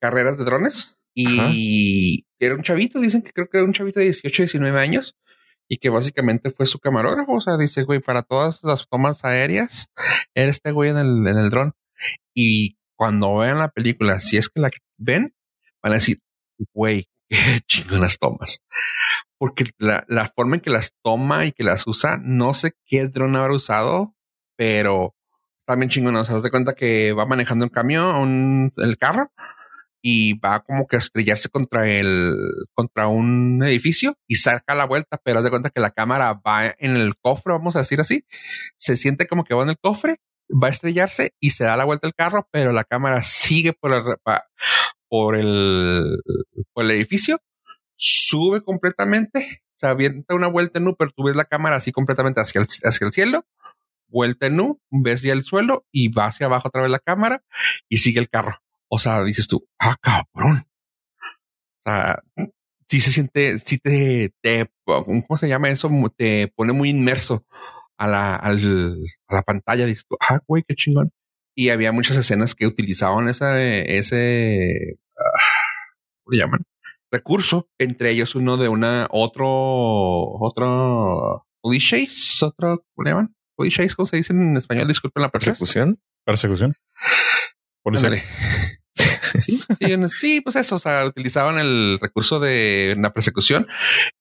carreras 0.00 0.38
de 0.38 0.44
drones 0.44 0.96
y 1.14 2.24
era 2.38 2.54
un 2.54 2.62
chavito, 2.62 3.00
dicen 3.00 3.22
que 3.22 3.32
creo 3.32 3.48
que 3.48 3.58
era 3.58 3.66
un 3.66 3.72
chavito 3.72 3.98
de 3.98 4.06
18, 4.06 4.44
19 4.44 4.78
años 4.78 5.16
y 5.68 5.78
que 5.78 5.90
básicamente 5.90 6.52
fue 6.52 6.66
su 6.66 6.78
camarógrafo. 6.78 7.34
O 7.34 7.40
sea, 7.40 7.56
dice, 7.56 7.82
güey, 7.82 7.98
para 7.98 8.22
todas 8.22 8.62
las 8.62 8.86
tomas 8.88 9.24
aéreas, 9.24 9.88
era 10.34 10.50
este 10.50 10.70
güey 10.70 10.90
en 10.90 10.98
el, 10.98 11.26
en 11.26 11.38
el 11.38 11.50
dron. 11.50 11.72
Y 12.32 12.77
cuando 12.98 13.36
vean 13.36 13.58
la 13.58 13.68
película, 13.68 14.20
si 14.20 14.36
es 14.36 14.48
que 14.48 14.60
la 14.60 14.70
ven, 14.98 15.34
van 15.82 15.92
a 15.92 15.96
decir, 15.96 16.20
güey, 16.74 17.08
qué 17.30 17.60
chingonas 17.66 18.18
tomas 18.18 18.58
porque 19.38 19.66
la, 19.78 20.04
la, 20.08 20.26
forma 20.34 20.56
en 20.56 20.60
que 20.60 20.70
las 20.70 20.92
toma 21.02 21.46
y 21.46 21.52
que 21.52 21.64
las 21.64 21.86
usa, 21.86 22.18
no 22.20 22.54
sé 22.54 22.72
qué 22.84 23.06
dron 23.06 23.36
habrá 23.36 23.54
usado, 23.54 24.14
pero 24.56 25.14
también 25.64 25.90
chingón. 25.90 26.16
O 26.16 26.24
sea, 26.24 26.40
cuenta 26.50 26.74
que 26.74 27.12
va 27.12 27.26
manejando 27.26 27.64
un 27.64 27.70
camión, 27.70 28.72
el 28.76 28.98
carro, 28.98 29.30
y 30.02 30.38
va 30.38 30.60
como 30.60 30.86
que 30.86 30.96
a 30.96 30.98
estrellarse 30.98 31.48
contra 31.48 31.88
el, 31.88 32.34
contra 32.74 33.08
un 33.08 33.62
edificio 33.64 34.16
y 34.26 34.36
saca 34.36 34.74
la 34.74 34.86
vuelta, 34.86 35.20
pero 35.22 35.38
haz 35.38 35.44
de 35.44 35.50
cuenta 35.50 35.70
que 35.70 35.80
la 35.80 35.90
cámara 35.90 36.40
va 36.46 36.74
en 36.78 36.96
el 36.96 37.16
cofre, 37.16 37.52
vamos 37.52 37.76
a 37.76 37.80
decir 37.80 38.00
así. 38.00 38.24
Se 38.76 38.96
siente 38.96 39.28
como 39.28 39.44
que 39.44 39.54
va 39.54 39.62
en 39.62 39.70
el 39.70 39.78
cofre, 39.78 40.18
va 40.50 40.68
a 40.68 40.70
estrellarse 40.70 41.34
y 41.40 41.50
se 41.50 41.64
da 41.64 41.76
la 41.76 41.84
vuelta 41.84 42.06
el 42.06 42.14
carro, 42.14 42.48
pero 42.50 42.72
la 42.72 42.84
cámara 42.84 43.22
sigue 43.22 43.72
por 43.72 43.92
el, 43.94 44.02
por 45.08 45.36
el, 45.36 46.20
por 46.72 46.84
el 46.84 46.90
edificio, 46.92 47.40
sube 47.96 48.62
completamente, 48.62 49.62
se 49.74 49.86
avienta 49.86 50.34
una 50.34 50.48
vuelta 50.48 50.78
en 50.78 50.88
U, 50.88 50.96
pero 50.96 51.10
tú 51.10 51.24
ves 51.24 51.36
la 51.36 51.44
cámara 51.44 51.76
así 51.76 51.92
completamente 51.92 52.40
hacia 52.40 52.60
el, 52.60 52.66
hacia 52.84 53.06
el 53.06 53.12
cielo 53.12 53.46
vuelta 54.08 54.46
en 54.46 54.60
U, 54.60 54.80
ves 54.90 55.22
ya 55.22 55.32
el 55.32 55.44
suelo 55.44 55.86
y 55.92 56.08
va 56.08 56.26
hacia 56.26 56.46
abajo 56.46 56.68
otra 56.68 56.82
vez 56.82 56.90
la 56.90 56.98
cámara 56.98 57.42
y 57.88 57.98
sigue 57.98 58.20
el 58.20 58.28
carro. 58.28 58.60
O 58.88 58.98
sea, 58.98 59.22
dices 59.22 59.46
tú, 59.46 59.68
ah, 59.78 59.96
cabrón. 60.00 60.64
O 60.64 61.90
sea, 61.90 62.22
si 62.88 63.00
se 63.00 63.12
siente, 63.12 63.58
si 63.58 63.78
te, 63.78 64.32
te, 64.40 64.70
¿cómo 64.84 65.36
se 65.36 65.48
llama 65.48 65.68
eso? 65.68 65.90
Te 66.16 66.52
pone 66.56 66.72
muy 66.72 66.90
inmerso 66.90 67.44
a 67.98 68.06
la, 68.06 68.36
al, 68.36 68.96
a 69.26 69.34
la 69.34 69.42
pantalla. 69.42 69.86
Dices 69.86 70.06
tú, 70.08 70.16
ah, 70.20 70.40
güey, 70.46 70.64
qué 70.66 70.74
chingón. 70.74 71.12
Y 71.54 71.70
había 71.70 71.92
muchas 71.92 72.16
escenas 72.16 72.54
que 72.54 72.66
utilizaban 72.66 73.28
esa, 73.28 73.62
ese, 73.62 74.98
ah, 75.18 75.40
¿cómo 76.24 76.32
le 76.32 76.38
llaman? 76.38 76.60
Recurso, 77.10 77.68
entre 77.78 78.10
ellos 78.10 78.34
uno 78.34 78.56
de 78.56 78.68
una, 78.68 79.08
otro, 79.10 79.48
otro, 80.40 81.46
clichés, 81.62 82.42
otro, 82.42 82.84
¿cómo 82.94 83.04
le 83.04 83.10
llaman? 83.10 83.34
¿cómo 83.96 84.06
se 84.06 84.16
dice 84.16 84.32
en 84.32 84.56
español? 84.56 84.86
Disculpen 84.86 85.22
la 85.22 85.30
persecución. 85.30 85.98
Persecución. 86.24 86.74
sí, 89.38 89.60
sí, 90.08 90.40
pues 90.40 90.56
eso, 90.56 90.76
o 90.76 90.78
sea, 90.78 91.06
utilizaban 91.06 91.58
el 91.58 91.98
recurso 92.00 92.38
de 92.40 92.94
una 92.96 93.12
persecución, 93.12 93.66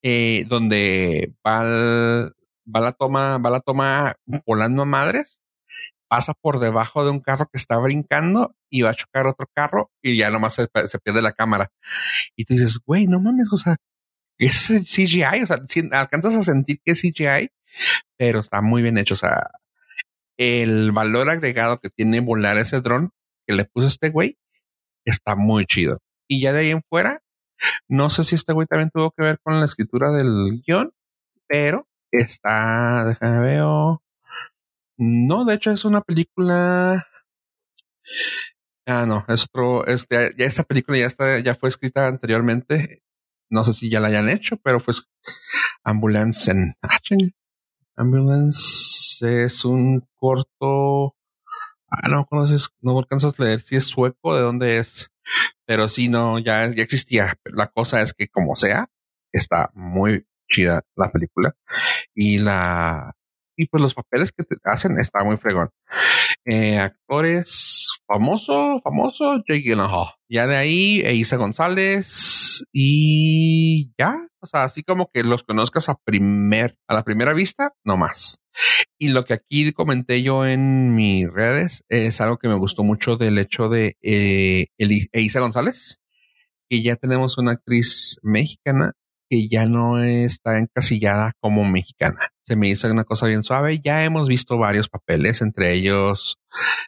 eh, 0.01 0.45
donde 0.47 1.33
va, 1.45 2.31
va 2.73 2.81
la 2.81 2.91
toma, 2.91 3.37
va 3.37 3.49
la 3.49 3.59
toma 3.61 4.15
volando 4.45 4.83
a 4.83 4.85
madres, 4.85 5.39
pasa 6.07 6.33
por 6.33 6.59
debajo 6.59 7.03
de 7.03 7.11
un 7.11 7.19
carro 7.19 7.49
que 7.51 7.57
está 7.57 7.77
brincando 7.77 8.55
y 8.69 8.81
va 8.81 8.91
a 8.91 8.95
chocar 8.95 9.27
otro 9.27 9.47
carro 9.53 9.91
y 10.01 10.17
ya 10.17 10.29
nomás 10.29 10.55
se, 10.55 10.67
se 10.87 10.99
pierde 10.99 11.21
la 11.21 11.33
cámara. 11.33 11.71
Y 12.35 12.45
tú 12.45 12.53
dices, 12.53 12.79
güey, 12.85 13.07
no 13.07 13.19
mames, 13.19 13.51
o 13.51 13.57
sea, 13.57 13.77
es 14.37 14.67
CGI, 14.67 15.43
o 15.43 15.47
sea, 15.47 15.59
si 15.67 15.87
alcanzas 15.91 16.35
a 16.35 16.43
sentir 16.43 16.79
que 16.83 16.91
es 16.91 17.01
CGI, 17.01 17.49
pero 18.17 18.39
está 18.39 18.61
muy 18.61 18.81
bien 18.81 18.97
hecho. 18.97 19.15
O 19.15 19.17
sea, 19.17 19.49
el 20.37 20.91
valor 20.91 21.29
agregado 21.29 21.79
que 21.79 21.89
tiene 21.89 22.19
volar 22.19 22.57
ese 22.57 22.81
dron 22.81 23.11
que 23.47 23.55
le 23.55 23.65
puso 23.65 23.87
este 23.87 24.09
güey 24.09 24.37
está 25.05 25.35
muy 25.35 25.65
chido. 25.65 25.99
Y 26.27 26.41
ya 26.41 26.53
de 26.53 26.59
ahí 26.59 26.69
en 26.71 26.81
fuera, 26.89 27.21
no 27.87 28.09
sé 28.09 28.23
si 28.23 28.35
este 28.35 28.53
güey 28.53 28.67
también 28.67 28.91
tuvo 28.93 29.11
que 29.11 29.23
ver 29.23 29.39
con 29.41 29.59
la 29.59 29.65
escritura 29.65 30.11
del 30.11 30.61
guion, 30.65 30.91
pero 31.47 31.87
está, 32.11 33.05
déjame 33.05 33.39
ver. 33.39 33.63
No, 34.97 35.45
de 35.45 35.53
hecho 35.53 35.71
es 35.71 35.85
una 35.85 36.01
película. 36.01 37.05
Ah, 38.85 39.05
no, 39.05 39.25
es 39.27 39.43
otro, 39.43 39.85
este, 39.85 40.33
ya 40.37 40.45
esta 40.45 40.63
película 40.63 40.97
ya 40.97 41.07
está, 41.07 41.39
ya 41.39 41.55
fue 41.55 41.69
escrita 41.69 42.07
anteriormente. 42.07 43.03
No 43.49 43.63
sé 43.63 43.73
si 43.73 43.89
ya 43.89 43.99
la 43.99 44.07
hayan 44.07 44.29
hecho, 44.29 44.57
pero 44.57 44.79
fue 44.79 44.93
Ambulance 45.83 46.51
en 46.51 46.73
Ambulance 47.95 49.45
es 49.45 49.65
un 49.65 50.07
corto. 50.15 51.15
Ah, 51.89 52.09
no 52.09 52.25
conoces, 52.25 52.69
no 52.81 52.97
alcanzas 52.99 53.39
a 53.39 53.43
leer 53.43 53.59
si 53.59 53.75
es 53.75 53.85
sueco, 53.85 54.35
de 54.35 54.41
dónde 54.41 54.77
es. 54.77 55.11
Pero 55.65 55.87
sí, 55.87 56.09
no, 56.09 56.39
ya, 56.39 56.67
ya 56.67 56.83
existía. 56.83 57.37
La 57.45 57.67
cosa 57.67 58.01
es 58.01 58.13
que, 58.13 58.27
como 58.27 58.55
sea, 58.55 58.89
está 59.31 59.71
muy 59.73 60.25
chida 60.49 60.81
la 60.95 61.11
película. 61.11 61.55
Y 62.19 62.39
la, 62.39 63.13
y 63.55 63.67
pues 63.67 63.81
los 63.81 63.93
papeles 63.93 64.31
que 64.31 64.43
te 64.43 64.55
hacen 64.63 64.99
está 64.99 65.23
muy 65.23 65.37
fregón. 65.37 65.69
Eh, 66.45 66.79
actores 66.79 68.01
famoso, 68.07 68.81
famoso, 68.83 69.37
Jake 69.47 69.61
Gyllenhaal. 69.61 70.15
Ya 70.27 70.47
de 70.47 70.55
ahí, 70.55 71.03
Isa 71.13 71.37
González 71.37 72.65
y 72.71 73.91
ya. 73.99 74.27
O 74.39 74.47
sea, 74.47 74.63
así 74.63 74.81
como 74.81 75.11
que 75.11 75.23
los 75.23 75.43
conozcas 75.43 75.89
a 75.89 75.95
primer, 76.03 76.75
a 76.87 76.95
la 76.95 77.03
primera 77.03 77.33
vista, 77.33 77.73
no 77.83 77.97
más. 77.97 78.39
Y 78.97 79.09
lo 79.09 79.25
que 79.25 79.33
aquí 79.33 79.71
comenté 79.73 80.23
yo 80.23 80.45
en 80.45 80.95
mis 80.95 81.29
redes 81.29 81.83
es 81.89 82.19
algo 82.21 82.37
que 82.37 82.47
me 82.47 82.55
gustó 82.55 82.83
mucho 82.83 83.17
del 83.17 83.37
hecho 83.37 83.69
de 83.69 83.95
eh, 84.01 84.67
Isa 85.13 85.39
González, 85.39 85.99
que 86.69 86.81
ya 86.81 86.95
tenemos 86.95 87.37
una 87.37 87.51
actriz 87.53 88.17
mexicana 88.23 88.89
que 89.29 89.47
ya 89.47 89.65
no 89.65 89.99
está 90.03 90.59
encasillada 90.59 91.33
como 91.39 91.65
mexicana. 91.65 92.17
Se 92.43 92.55
me 92.55 92.69
hizo 92.69 92.89
una 92.91 93.03
cosa 93.03 93.27
bien 93.27 93.43
suave. 93.43 93.79
Ya 93.83 94.03
hemos 94.03 94.27
visto 94.27 94.57
varios 94.57 94.89
papeles, 94.89 95.41
entre 95.41 95.73
ellos 95.73 96.37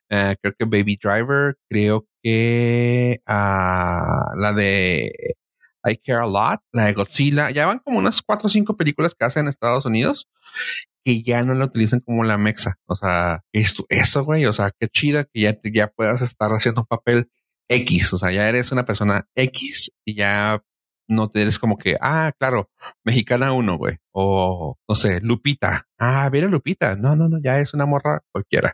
eh, 0.10 0.36
creo 0.42 0.54
que 0.58 0.66
Baby 0.66 0.98
Driver, 1.02 1.56
creo 1.70 2.08
que 2.24 3.22
uh, 3.28 4.40
la 4.40 4.54
de 4.56 5.12
I 5.86 5.98
Care 5.98 6.24
a 6.24 6.28
Lot, 6.28 6.62
la 6.74 6.86
de 6.86 6.94
Godzilla. 6.94 7.52
Ya 7.52 7.66
van 7.66 7.80
como 7.80 8.00
unas 8.00 8.22
cuatro 8.22 8.48
o 8.48 8.50
cinco 8.50 8.76
películas 8.78 9.16
que 9.18 9.26
hacen 9.26 9.44
en 9.44 9.50
Estados 9.50 9.86
Unidos 9.86 10.28
que 11.06 11.24
ya 11.24 11.44
no 11.44 11.54
la 11.54 11.66
utilizan 11.66 12.02
como 12.02 12.24
la 12.24 12.38
mexa. 12.38 12.78
O 12.86 12.96
sea, 12.96 13.42
esto, 13.54 13.86
eso, 13.90 14.24
güey. 14.26 14.46
O 14.46 14.54
sea, 14.54 14.72
qué 14.78 14.88
chida 14.88 15.26
que 15.26 15.42
ya, 15.42 15.58
ya 15.64 15.88
puedas 15.88 16.22
estar 16.22 16.52
haciendo 16.52 16.82
un 16.82 16.88
papel 16.88 17.30
X, 17.70 18.14
o 18.14 18.18
sea, 18.18 18.32
ya 18.32 18.50
eres 18.50 18.72
una 18.72 18.84
persona 18.86 19.28
X 19.36 19.92
y 20.04 20.16
ya 20.16 20.62
no 21.10 21.30
te 21.30 21.42
eres 21.42 21.60
como 21.60 21.78
que, 21.78 21.98
ah, 22.00 22.32
claro, 22.40 22.70
mexicana 23.04 23.52
uno, 23.52 23.78
güey, 23.78 23.98
o 24.12 24.78
no 24.88 24.96
sé, 24.96 25.20
Lupita. 25.22 25.88
Ah, 25.98 26.30
viene 26.32 26.48
Lupita. 26.48 26.96
No, 26.96 27.16
no, 27.16 27.28
no, 27.28 27.40
ya 27.42 27.60
es 27.60 27.74
una 27.74 27.86
morra 27.86 28.22
cualquiera. 28.32 28.74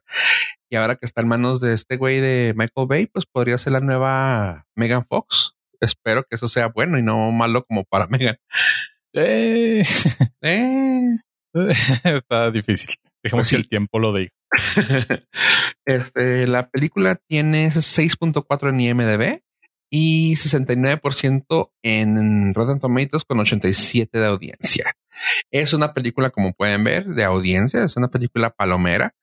Y 0.69 0.75
ahora 0.75 0.95
que 0.95 1.05
está 1.05 1.21
en 1.21 1.29
manos 1.29 1.61
de 1.61 1.73
este 1.73 1.97
güey 1.97 2.19
de 2.19 2.53
Michael 2.55 2.87
Bay, 2.87 3.07
pues 3.07 3.25
podría 3.25 3.57
ser 3.57 3.73
la 3.73 3.79
nueva 3.79 4.65
Megan 4.75 5.05
Fox. 5.07 5.53
Espero 5.79 6.23
que 6.23 6.35
eso 6.35 6.47
sea 6.47 6.67
bueno 6.67 6.97
y 6.97 7.03
no 7.03 7.31
malo 7.31 7.63
como 7.65 7.85
para 7.85 8.07
Megan. 8.09 8.37
Eh. 9.13 9.83
Eh, 10.41 11.73
Está 12.03 12.51
difícil. 12.51 12.95
Dejemos 13.23 13.45
Pues 13.45 13.49
que 13.49 13.55
el 13.55 13.69
tiempo 13.69 13.97
lo 13.99 14.13
diga. 14.13 14.31
este, 15.85 16.47
la 16.47 16.69
película 16.69 17.15
tiene 17.15 17.69
6.4 17.69 18.69
en 18.69 18.79
IMDb 18.81 19.41
y 19.89 20.35
69% 20.35 21.71
en 21.83 22.53
Rotten 22.53 22.79
Tomatoes 22.79 23.23
con 23.23 23.39
87 23.39 24.17
de 24.17 24.25
audiencia. 24.25 24.93
Es 25.51 25.73
una 25.73 25.93
película, 25.93 26.29
como 26.29 26.53
pueden 26.53 26.83
ver, 26.83 27.05
de 27.05 27.23
audiencia. 27.23 27.83
Es 27.83 27.95
una 27.95 28.09
película 28.09 28.49
palomera. 28.49 29.13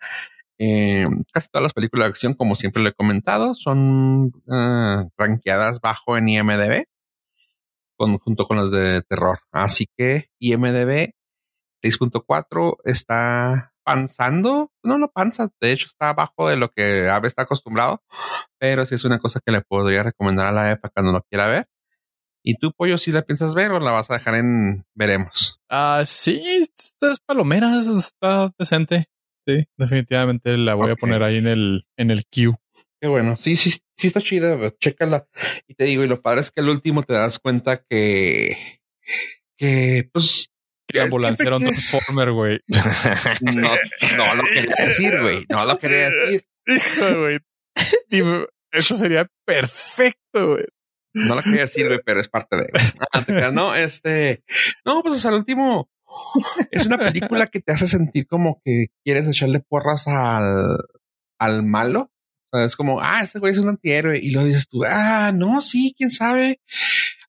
Eh, 0.59 1.07
casi 1.33 1.49
todas 1.49 1.65
las 1.65 1.73
películas 1.73 2.07
de 2.07 2.11
acción, 2.11 2.35
como 2.35 2.55
siempre 2.55 2.83
lo 2.83 2.89
he 2.89 2.95
comentado, 2.95 3.55
son 3.55 4.33
ah, 4.49 5.07
rankeadas 5.17 5.81
bajo 5.81 6.17
en 6.17 6.29
IMDb 6.29 6.87
junto 7.97 8.47
con 8.47 8.57
las 8.57 8.71
de 8.71 9.03
terror. 9.03 9.39
Así 9.53 9.87
que 9.97 10.29
IMDb 10.39 11.15
6.4 11.83 12.77
está 12.85 13.72
panzando, 13.85 14.73
no, 14.83 14.99
no 14.99 15.09
panza, 15.09 15.51
de 15.61 15.73
hecho 15.73 15.87
está 15.87 16.11
abajo 16.11 16.49
de 16.49 16.57
lo 16.57 16.71
que 16.71 17.09
Ave 17.09 17.29
está 17.29 17.43
acostumbrado, 17.43 18.03
pero 18.59 18.87
sí 18.87 18.95
es 18.95 19.05
una 19.05 19.19
cosa 19.19 19.41
que 19.45 19.53
le 19.53 19.63
podría 19.63 20.03
recomendar 20.03 20.47
a 20.47 20.53
la 20.53 20.71
EPA 20.71 20.91
cuando 20.91 21.13
lo 21.13 21.23
quiera 21.23 21.47
ver. 21.47 21.69
¿Y 22.45 22.57
tú, 22.57 22.73
Pollo, 22.73 22.99
si 22.99 23.13
la 23.13 23.23
piensas 23.23 23.55
ver 23.55 23.71
o 23.71 23.79
la 23.79 23.93
vas 23.93 24.11
a 24.11 24.15
dejar 24.15 24.35
en 24.35 24.85
veremos? 24.95 25.61
Ah, 25.69 26.03
sí, 26.05 26.43
esta 26.45 27.13
es 27.13 27.21
palomera, 27.21 27.79
eso 27.79 27.97
está 27.97 28.53
decente. 28.59 29.07
Sí, 29.47 29.65
definitivamente 29.77 30.57
la 30.57 30.75
voy 30.75 30.91
a 30.91 30.97
poner 30.97 31.23
ahí 31.23 31.39
en 31.39 31.47
el, 31.47 31.87
en 31.97 32.11
el 32.11 32.25
queue. 32.27 32.57
Qué 33.01 33.09
bueno, 33.09 33.37
sí, 33.37 33.57
sí, 33.57 33.71
sí 33.97 34.07
está 34.07 34.21
chida, 34.21 34.57
chécala. 34.79 35.27
Y 35.67 35.75
te 35.75 35.85
digo, 35.85 36.05
y 36.05 36.09
lo 36.09 36.23
padre 36.23 36.41
es 36.41 36.51
que 36.53 36.61
al 36.61 36.69
último 36.69 37.03
te 37.03 37.15
das 37.15 37.41
cuenta 37.41 37.83
que, 37.83 38.81
que, 39.57 40.09
pues, 40.13 40.52
Ambulancia 41.01 41.47
era 41.47 41.57
un 41.57 41.63
Transformer, 41.63 42.33
güey. 42.33 42.61
No, 43.41 43.71
no 44.17 44.35
lo 44.35 44.45
quería 44.45 44.75
decir, 44.87 45.21
güey, 45.21 45.47
no 45.49 45.65
lo 45.65 45.79
quería 45.79 46.11
decir. 46.11 46.47
Hijo, 46.67 47.21
güey. 47.21 47.39
Eso 48.73 48.97
sería 48.97 49.29
perfecto, 49.45 50.53
güey. 50.53 50.65
No 51.15 51.35
lo 51.35 51.43
quería 51.43 51.63
decir, 51.63 51.87
güey, 51.87 52.01
pero 52.05 52.21
es 52.21 52.29
parte 52.29 52.57
de. 52.57 53.53
No, 53.53 53.75
este. 53.75 54.45
No, 54.85 55.03
pues 55.03 55.15
o 55.17 55.19
sea, 55.19 55.31
al 55.31 55.39
último 55.39 55.91
es 56.71 56.87
una 56.87 56.99
película 56.99 57.47
que 57.47 57.61
te 57.61 57.73
hace 57.73 57.87
sentir 57.87 58.27
como 58.27 58.61
que 58.65 58.89
quieres 59.05 59.29
echarle 59.29 59.61
porras 59.61 60.07
al, 60.09 60.79
al 61.39 61.63
malo. 61.63 62.11
O 62.51 62.59
sea, 62.59 62.67
es 62.67 62.77
como, 62.77 63.01
ah, 63.01 63.23
este 63.23 63.39
güey 63.39 63.53
es 63.53 63.59
un 63.59 63.71
antihéroe. 63.71 64.19
Y 64.19 64.31
lo 64.31 64.45
dices 64.45 64.69
tú, 64.69 64.85
ah, 64.85 65.33
no, 65.35 65.61
sí, 65.61 65.95
quién 65.97 66.11
sabe. 66.11 66.61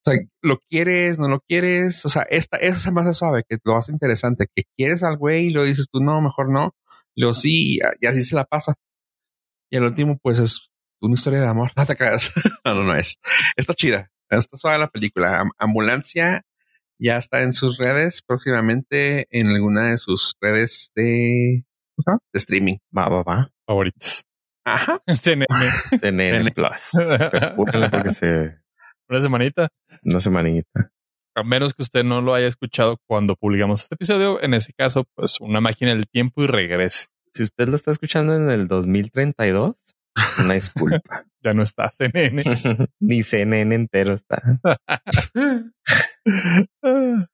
O 0.05 0.11
sea, 0.11 0.19
lo 0.41 0.59
quieres, 0.69 1.17
no 1.17 1.27
lo 1.29 1.39
quieres. 1.47 2.05
O 2.05 2.09
sea, 2.09 2.23
esta, 2.23 2.57
eso 2.57 2.79
se 2.79 2.91
me 2.91 3.01
hace 3.01 3.13
suave, 3.13 3.43
que 3.47 3.57
lo 3.63 3.75
hace 3.77 3.91
interesante, 3.91 4.47
que 4.53 4.63
quieres 4.77 5.01
al 5.03 5.17
güey 5.17 5.47
y 5.47 5.49
lo 5.51 5.63
dices 5.63 5.87
tú, 5.91 6.01
no, 6.01 6.21
mejor 6.21 6.49
no. 6.51 6.75
Lo 7.15 7.33
sí, 7.33 7.75
y, 7.75 7.79
y 8.01 8.07
así 8.07 8.23
se 8.23 8.35
la 8.35 8.43
pasa. 8.45 8.73
Y 9.71 9.77
el 9.77 9.83
último, 9.83 10.17
pues 10.21 10.39
es 10.39 10.69
una 11.01 11.13
historia 11.15 11.41
de 11.41 11.47
amor. 11.47 11.71
No 11.77 11.85
te 11.85 11.95
creas. 11.95 12.31
no, 12.65 12.75
no, 12.75 12.83
no 12.83 12.95
es. 12.95 13.15
Está 13.55 13.73
chida. 13.73 14.09
Está 14.29 14.57
suave 14.57 14.77
la 14.79 14.87
película. 14.89 15.39
Am- 15.39 15.51
Ambulancia 15.57 16.43
ya 16.99 17.17
está 17.17 17.41
en 17.43 17.53
sus 17.53 17.77
redes 17.77 18.21
próximamente 18.25 19.27
en 19.31 19.47
alguna 19.47 19.89
de 19.91 19.97
sus 19.97 20.35
redes 20.41 20.91
de, 20.95 21.65
de 21.97 22.37
streaming. 22.39 22.77
Va, 22.97 23.09
va, 23.09 23.23
va. 23.23 23.51
Favoritas. 23.67 24.23
Ajá. 24.65 25.01
CNN. 25.21 25.47
CNN 25.99 26.51
Plus. 26.51 26.95
Apúrenle 27.41 27.89
porque 27.89 28.09
se 28.11 28.57
Una 29.13 29.21
semanita. 29.21 29.69
una 30.03 30.19
semanita. 30.19 30.91
A 31.35 31.43
menos 31.43 31.73
que 31.73 31.81
usted 31.83 32.03
no 32.03 32.21
lo 32.21 32.33
haya 32.33 32.47
escuchado 32.47 32.97
cuando 33.07 33.35
publicamos 33.35 33.81
este 33.81 33.95
episodio, 33.95 34.41
en 34.41 34.53
ese 34.53 34.73
caso, 34.73 35.05
pues 35.15 35.39
una 35.39 35.61
máquina 35.61 35.91
del 35.91 36.07
tiempo 36.07 36.43
y 36.43 36.47
regrese. 36.47 37.07
Si 37.33 37.43
usted 37.43 37.67
lo 37.67 37.75
está 37.75 37.91
escuchando 37.91 38.35
en 38.35 38.49
el 38.49 38.67
2032, 38.67 39.95
una 40.39 40.53
disculpa. 40.53 41.25
Ya 41.43 41.53
no 41.53 41.63
está 41.63 41.89
CNN. 41.91 42.43
Ni 42.99 43.21
CNN 43.23 43.73
entero 43.75 44.13
está. 44.13 44.41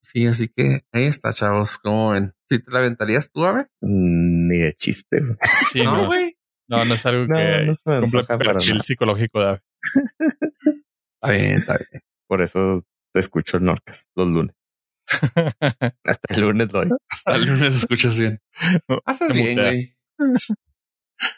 Sí, 0.00 0.24
así 0.26 0.48
que 0.48 0.82
ahí 0.92 1.04
está, 1.06 1.32
chavos. 1.32 1.78
¿Cómo 1.78 2.12
ven? 2.12 2.32
¿Si 2.48 2.60
te 2.60 2.70
la 2.70 2.78
aventarías 2.78 3.30
tú, 3.32 3.44
Ave? 3.44 3.66
Ni 3.80 4.58
de 4.58 4.72
chiste. 4.74 5.20
güey. 5.20 5.36
Sí, 5.72 5.82
no, 5.82 5.96
no, 5.96 6.06
güey. 6.06 6.36
no, 6.68 6.84
no 6.84 6.94
es 6.94 7.04
algo 7.06 7.26
No, 7.26 7.34
que 7.34 7.64
no 7.66 7.74
se 7.74 7.90
me 7.90 8.00
cumple 8.00 8.20
antoja 8.20 8.38
para 8.38 8.52
perfil 8.52 8.74
nada. 8.74 8.84
psicológico 8.84 9.40
de 9.40 9.46
Ave. 9.48 9.60
Está 11.22 11.32
bien, 11.32 11.58
está 11.58 11.78
bien. 11.78 12.02
Por 12.28 12.42
eso 12.42 12.84
te 13.12 13.20
escucho 13.20 13.56
en 13.56 13.64
Norcas 13.64 14.06
los 14.14 14.28
lunes. 14.28 14.54
Hasta 16.04 16.34
el 16.34 16.40
lunes 16.40 16.68
doy. 16.68 16.90
Hasta 17.08 17.36
el 17.36 17.46
lunes 17.46 17.74
escuchas 17.74 18.18
bien. 18.18 18.40
Haces 19.04 19.32
bien, 19.32 19.56
güey. 19.56 19.96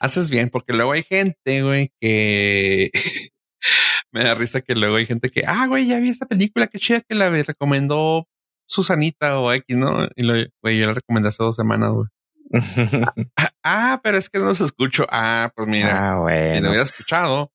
Haces 0.00 0.30
bien, 0.30 0.50
porque 0.50 0.72
luego 0.72 0.92
hay 0.92 1.04
gente, 1.04 1.62
güey, 1.62 1.92
que 2.00 2.90
me 4.12 4.24
da 4.24 4.34
risa 4.34 4.60
que 4.60 4.74
luego 4.74 4.96
hay 4.96 5.06
gente 5.06 5.30
que, 5.30 5.44
ah, 5.46 5.66
güey, 5.68 5.86
ya 5.86 6.00
vi 6.00 6.08
esta 6.08 6.26
película, 6.26 6.66
qué 6.66 6.78
chida 6.78 7.00
que 7.00 7.14
la 7.14 7.30
recomendó 7.30 8.26
Susanita 8.66 9.38
o 9.38 9.52
X, 9.52 9.76
¿no? 9.76 10.08
Y 10.16 10.24
lo, 10.24 10.34
güey, 10.62 10.78
yo 10.78 10.86
la 10.86 10.94
recomendé 10.94 11.28
hace 11.28 11.42
dos 11.42 11.56
semanas, 11.56 11.92
güey. 11.92 12.08
Ah, 13.36 13.50
ah, 13.62 14.00
pero 14.02 14.18
es 14.18 14.28
que 14.28 14.38
no 14.38 14.46
los 14.46 14.60
escucho. 14.60 15.06
Ah, 15.10 15.52
pues 15.54 15.68
mira, 15.68 15.90
ah, 15.92 16.14
si 16.14 16.20
bueno. 16.20 16.60
lo 16.62 16.68
hubieras 16.70 16.88
pues, 16.88 17.00
escuchado, 17.00 17.52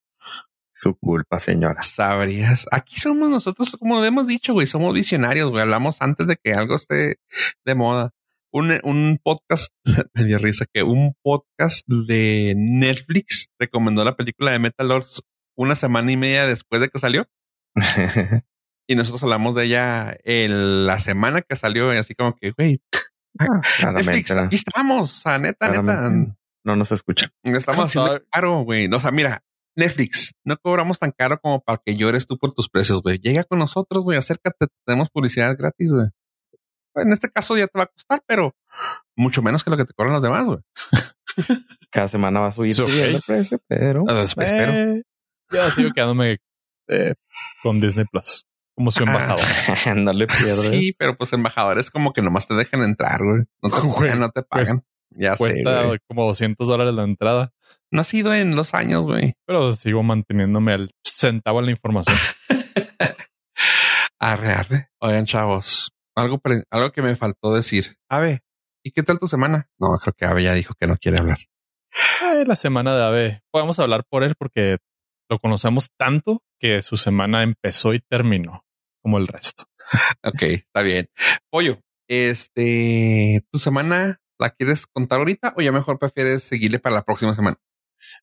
Su 0.74 0.96
culpa, 0.98 1.38
señora. 1.40 1.82
sabrías. 1.82 2.66
Aquí 2.72 3.00
somos 3.00 3.30
nosotros, 3.30 3.76
como 3.80 4.04
hemos 4.04 4.28
dicho, 4.28 4.54
güey, 4.54 4.66
somos 4.68 4.94
visionarios, 4.94 5.50
güey. 5.52 5.62
Hablamos 5.62 6.02
antes 6.02 6.26
de 6.28 6.36
que 6.42 6.54
algo 6.54 6.76
esté 6.76 7.18
de 7.66 7.76
moda. 7.76 8.12
Un, 8.52 8.72
un 8.84 9.20
podcast, 9.24 9.72
me 10.16 10.24
dio 10.26 10.38
risa 10.40 10.66
que 10.72 10.84
un 10.84 11.14
podcast 11.24 11.88
de 11.88 12.54
Netflix 12.58 13.50
recomendó 13.60 14.04
la 14.04 14.16
película 14.16 14.52
de 14.52 14.60
Metal 14.60 14.88
Lords 14.88 15.22
una 15.58 15.76
semana 15.76 16.12
y 16.12 16.18
media 16.18 16.46
después 16.48 16.82
de 16.82 16.90
que 16.90 17.00
salió. 17.00 17.26
Y 18.86 18.96
nosotros 18.96 19.24
hablamos 19.24 19.56
de 19.56 19.64
ella 19.64 20.18
el- 20.26 20.86
la 20.86 21.00
semana 21.00 21.42
que 21.42 21.56
salió, 21.56 21.94
y 21.94 21.98
así 21.98 22.16
como 22.16 22.36
que, 22.36 22.52
güey, 22.52 22.82
Netflix, 23.40 23.78
Claramente, 23.78 24.34
aquí 24.44 24.56
estamos, 24.58 25.14
o 25.14 25.22
sea, 25.22 25.40
neta, 25.40 25.70
neta. 25.70 26.12
no 26.66 26.76
nos 26.76 26.92
escucha. 26.92 27.30
Estamos 27.44 27.86
haciendo 27.86 28.22
caro, 28.30 28.64
güey. 28.64 28.90
No, 28.90 28.98
o 28.98 29.00
sea, 29.00 29.12
mira, 29.12 29.42
Netflix, 29.76 30.34
no 30.44 30.56
cobramos 30.58 31.00
tan 31.00 31.12
caro 31.12 31.40
como 31.42 31.62
para 31.62 31.82
que 31.84 31.96
llores 31.96 32.28
tú 32.28 32.38
por 32.38 32.54
tus 32.54 32.70
precios, 32.70 33.02
güey. 33.02 33.18
Llega 33.20 33.44
con 33.44 33.60
nosotros, 33.60 34.04
güey, 34.04 34.18
acércate, 34.18 34.68
tenemos 34.86 35.10
publicidad 35.10 35.56
gratis, 35.58 35.92
güey. 35.94 36.08
En 36.96 37.12
este 37.12 37.30
caso 37.30 37.58
ya 37.58 37.66
te 37.66 37.78
va 37.80 37.86
a 37.86 37.88
costar, 37.88 38.22
pero 38.28 38.56
mucho 39.16 39.42
menos 39.42 39.64
que 39.64 39.72
lo 39.72 39.78
que 39.78 39.86
te 39.86 39.94
cobran 39.94 40.14
los 40.14 40.22
demás, 40.22 40.48
güey. 40.48 40.60
Cada 41.92 42.08
semana 42.08 42.40
va 42.40 42.48
a 42.48 42.52
subir 42.52 42.74
el 42.80 43.22
precio, 43.26 43.60
pero 43.68 44.04
Ah, 44.08 44.22
Espero. 44.22 44.74
Eh, 44.74 45.04
yo 45.52 45.72
sigo 45.72 45.92
quedándome 45.92 46.38
eh, 46.88 47.16
con 47.64 47.80
Disney 47.82 48.06
Plus 48.12 48.46
como 48.76 48.92
su 48.92 49.04
Ah. 49.04 49.08
embajador. 49.08 49.40
no 49.98 50.14
le 50.14 50.28
pierdes. 50.28 50.68
Sí, 50.68 50.94
pero 50.98 51.16
pues 51.18 51.34
embajadores 51.34 51.90
como 51.90 52.14
que 52.14 52.22
nomás 52.22 52.48
te 52.48 52.54
dejan 52.56 52.82
entrar, 52.84 53.24
güey. 53.24 53.44
No 53.64 53.70
te, 53.70 54.16
no 54.16 54.30
te 54.30 54.44
pagan. 54.44 54.84
ya 55.12 55.32
sé, 55.34 55.38
Cuesta 55.38 55.84
güey. 55.86 56.00
como 56.08 56.26
200 56.28 56.68
dólares 56.68 56.94
la 56.94 57.04
entrada, 57.04 57.52
No 57.92 58.02
ha 58.02 58.04
sido 58.04 58.34
en 58.34 58.56
los 58.56 58.74
años, 58.74 59.04
güey. 59.04 59.34
pero 59.46 59.72
sigo 59.74 60.04
manteniéndome 60.04 60.74
al 60.74 60.92
centavo 61.06 61.60
en 61.60 61.66
la 61.66 61.72
información. 61.72 62.18
Arre, 64.20 64.54
arre. 64.54 64.90
Oigan, 65.02 65.26
chavos, 65.26 65.92
algo, 66.16 66.42
algo 66.72 66.92
que 66.92 67.02
me 67.02 67.16
faltó 67.18 67.54
decir. 67.54 67.98
Ave, 68.10 68.40
¿y 68.82 68.92
qué 68.92 69.04
tal 69.04 69.20
tu 69.20 69.28
semana? 69.28 69.70
No, 69.78 69.98
creo 70.02 70.14
que 70.14 70.26
Ave 70.26 70.44
ya 70.44 70.54
dijo 70.54 70.74
que 70.80 70.88
no 70.88 70.96
quiere 70.96 71.18
hablar. 71.20 71.40
Ay, 72.22 72.46
la 72.46 72.56
semana 72.56 72.96
de 72.96 73.04
Ave. 73.04 73.42
Podemos 73.52 73.80
hablar 73.80 74.06
por 74.10 74.24
él 74.24 74.36
porque 74.40 74.78
lo 75.30 75.40
conocemos 75.40 75.90
tanto 75.98 76.42
que 76.58 76.82
su 76.82 76.96
semana 76.96 77.44
empezó 77.44 77.94
y 77.94 78.00
terminó 78.00 78.64
como 79.02 79.18
el 79.18 79.28
resto. 79.28 79.66
Ok, 80.24 80.42
está 80.44 80.82
bien. 80.84 81.08
Pollo, 81.52 81.82
este, 82.08 83.44
¿tu 83.52 83.60
semana 83.60 84.22
la 84.40 84.50
quieres 84.50 84.88
contar 84.88 85.20
ahorita 85.20 85.54
o 85.58 85.62
ya 85.62 85.72
mejor 85.72 86.00
prefieres 86.00 86.44
seguirle 86.44 86.80
para 86.80 86.96
la 86.96 87.04
próxima 87.04 87.34
semana? 87.34 87.58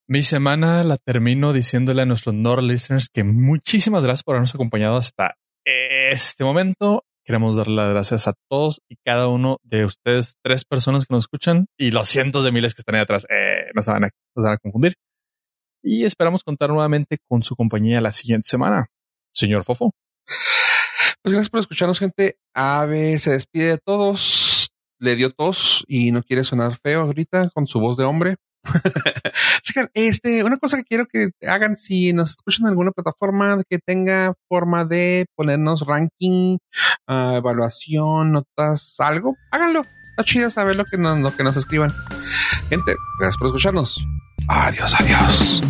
Mi 0.06 0.22
semana 0.22 0.84
la 0.84 0.96
termino 0.96 1.52
diciéndole 1.52 2.02
a 2.02 2.06
nuestros 2.06 2.34
Nord 2.34 2.62
listeners 2.62 3.08
que 3.08 3.24
muchísimas 3.24 4.04
gracias 4.04 4.22
por 4.22 4.34
habernos 4.34 4.54
acompañado 4.54 4.96
hasta 4.96 5.36
este 5.64 6.44
momento. 6.44 7.04
Queremos 7.24 7.54
darle 7.56 7.76
las 7.76 7.90
gracias 7.90 8.28
a 8.28 8.34
todos 8.48 8.80
y 8.88 8.96
cada 9.04 9.28
uno 9.28 9.58
de 9.62 9.84
ustedes, 9.84 10.34
tres 10.42 10.64
personas 10.64 11.06
que 11.06 11.14
nos 11.14 11.24
escuchan 11.24 11.66
y 11.78 11.92
los 11.92 12.08
cientos 12.08 12.44
de 12.44 12.52
miles 12.52 12.74
que 12.74 12.80
están 12.80 12.96
ahí 12.96 13.02
atrás. 13.02 13.26
Eh, 13.30 13.70
no 13.74 13.82
se 13.82 13.90
van 13.90 14.04
a, 14.04 14.10
no 14.34 14.42
se 14.42 14.46
van 14.46 14.54
a 14.54 14.58
confundir. 14.58 14.94
y 15.82 16.04
esperamos 16.04 16.42
contar 16.44 16.70
nuevamente 16.70 17.18
con 17.28 17.42
su 17.42 17.56
compañía 17.56 18.00
la 18.00 18.12
siguiente 18.12 18.48
semana. 18.48 18.88
Señor 19.32 19.64
Fofo. 19.64 19.92
Pues 21.22 21.34
gracias 21.34 21.50
por 21.50 21.60
escucharnos, 21.60 21.98
gente. 21.98 22.36
Ave 22.54 23.18
se 23.18 23.32
despide 23.32 23.68
de 23.68 23.78
todos. 23.78 24.49
Le 25.00 25.16
dio 25.16 25.30
tos 25.30 25.84
y 25.88 26.12
no 26.12 26.22
quiere 26.22 26.44
sonar 26.44 26.78
feo 26.82 27.00
ahorita 27.02 27.50
con 27.50 27.66
su 27.66 27.80
voz 27.80 27.96
de 27.96 28.04
hombre. 28.04 28.36
este, 29.94 30.44
una 30.44 30.58
cosa 30.58 30.76
que 30.76 30.84
quiero 30.84 31.06
que 31.06 31.30
hagan 31.46 31.76
si 31.76 32.12
nos 32.12 32.30
escuchan 32.30 32.66
en 32.66 32.70
alguna 32.70 32.90
plataforma 32.92 33.62
que 33.68 33.78
tenga 33.78 34.34
forma 34.48 34.84
de 34.84 35.26
ponernos 35.34 35.86
ranking, 35.86 36.58
uh, 37.08 37.36
evaluación, 37.36 38.32
notas, 38.32 38.96
algo, 38.98 39.36
háganlo. 39.50 39.84
Está 40.10 40.24
chido 40.24 40.50
saber 40.50 40.76
lo 40.76 40.84
que 40.84 40.98
nos, 40.98 41.18
lo 41.18 41.34
que 41.34 41.42
nos 41.42 41.56
escriban. 41.56 41.90
Gente, 42.68 42.94
gracias 43.18 43.38
por 43.38 43.48
escucharnos. 43.48 44.04
Adiós, 44.48 44.94
adiós. 44.98 45.62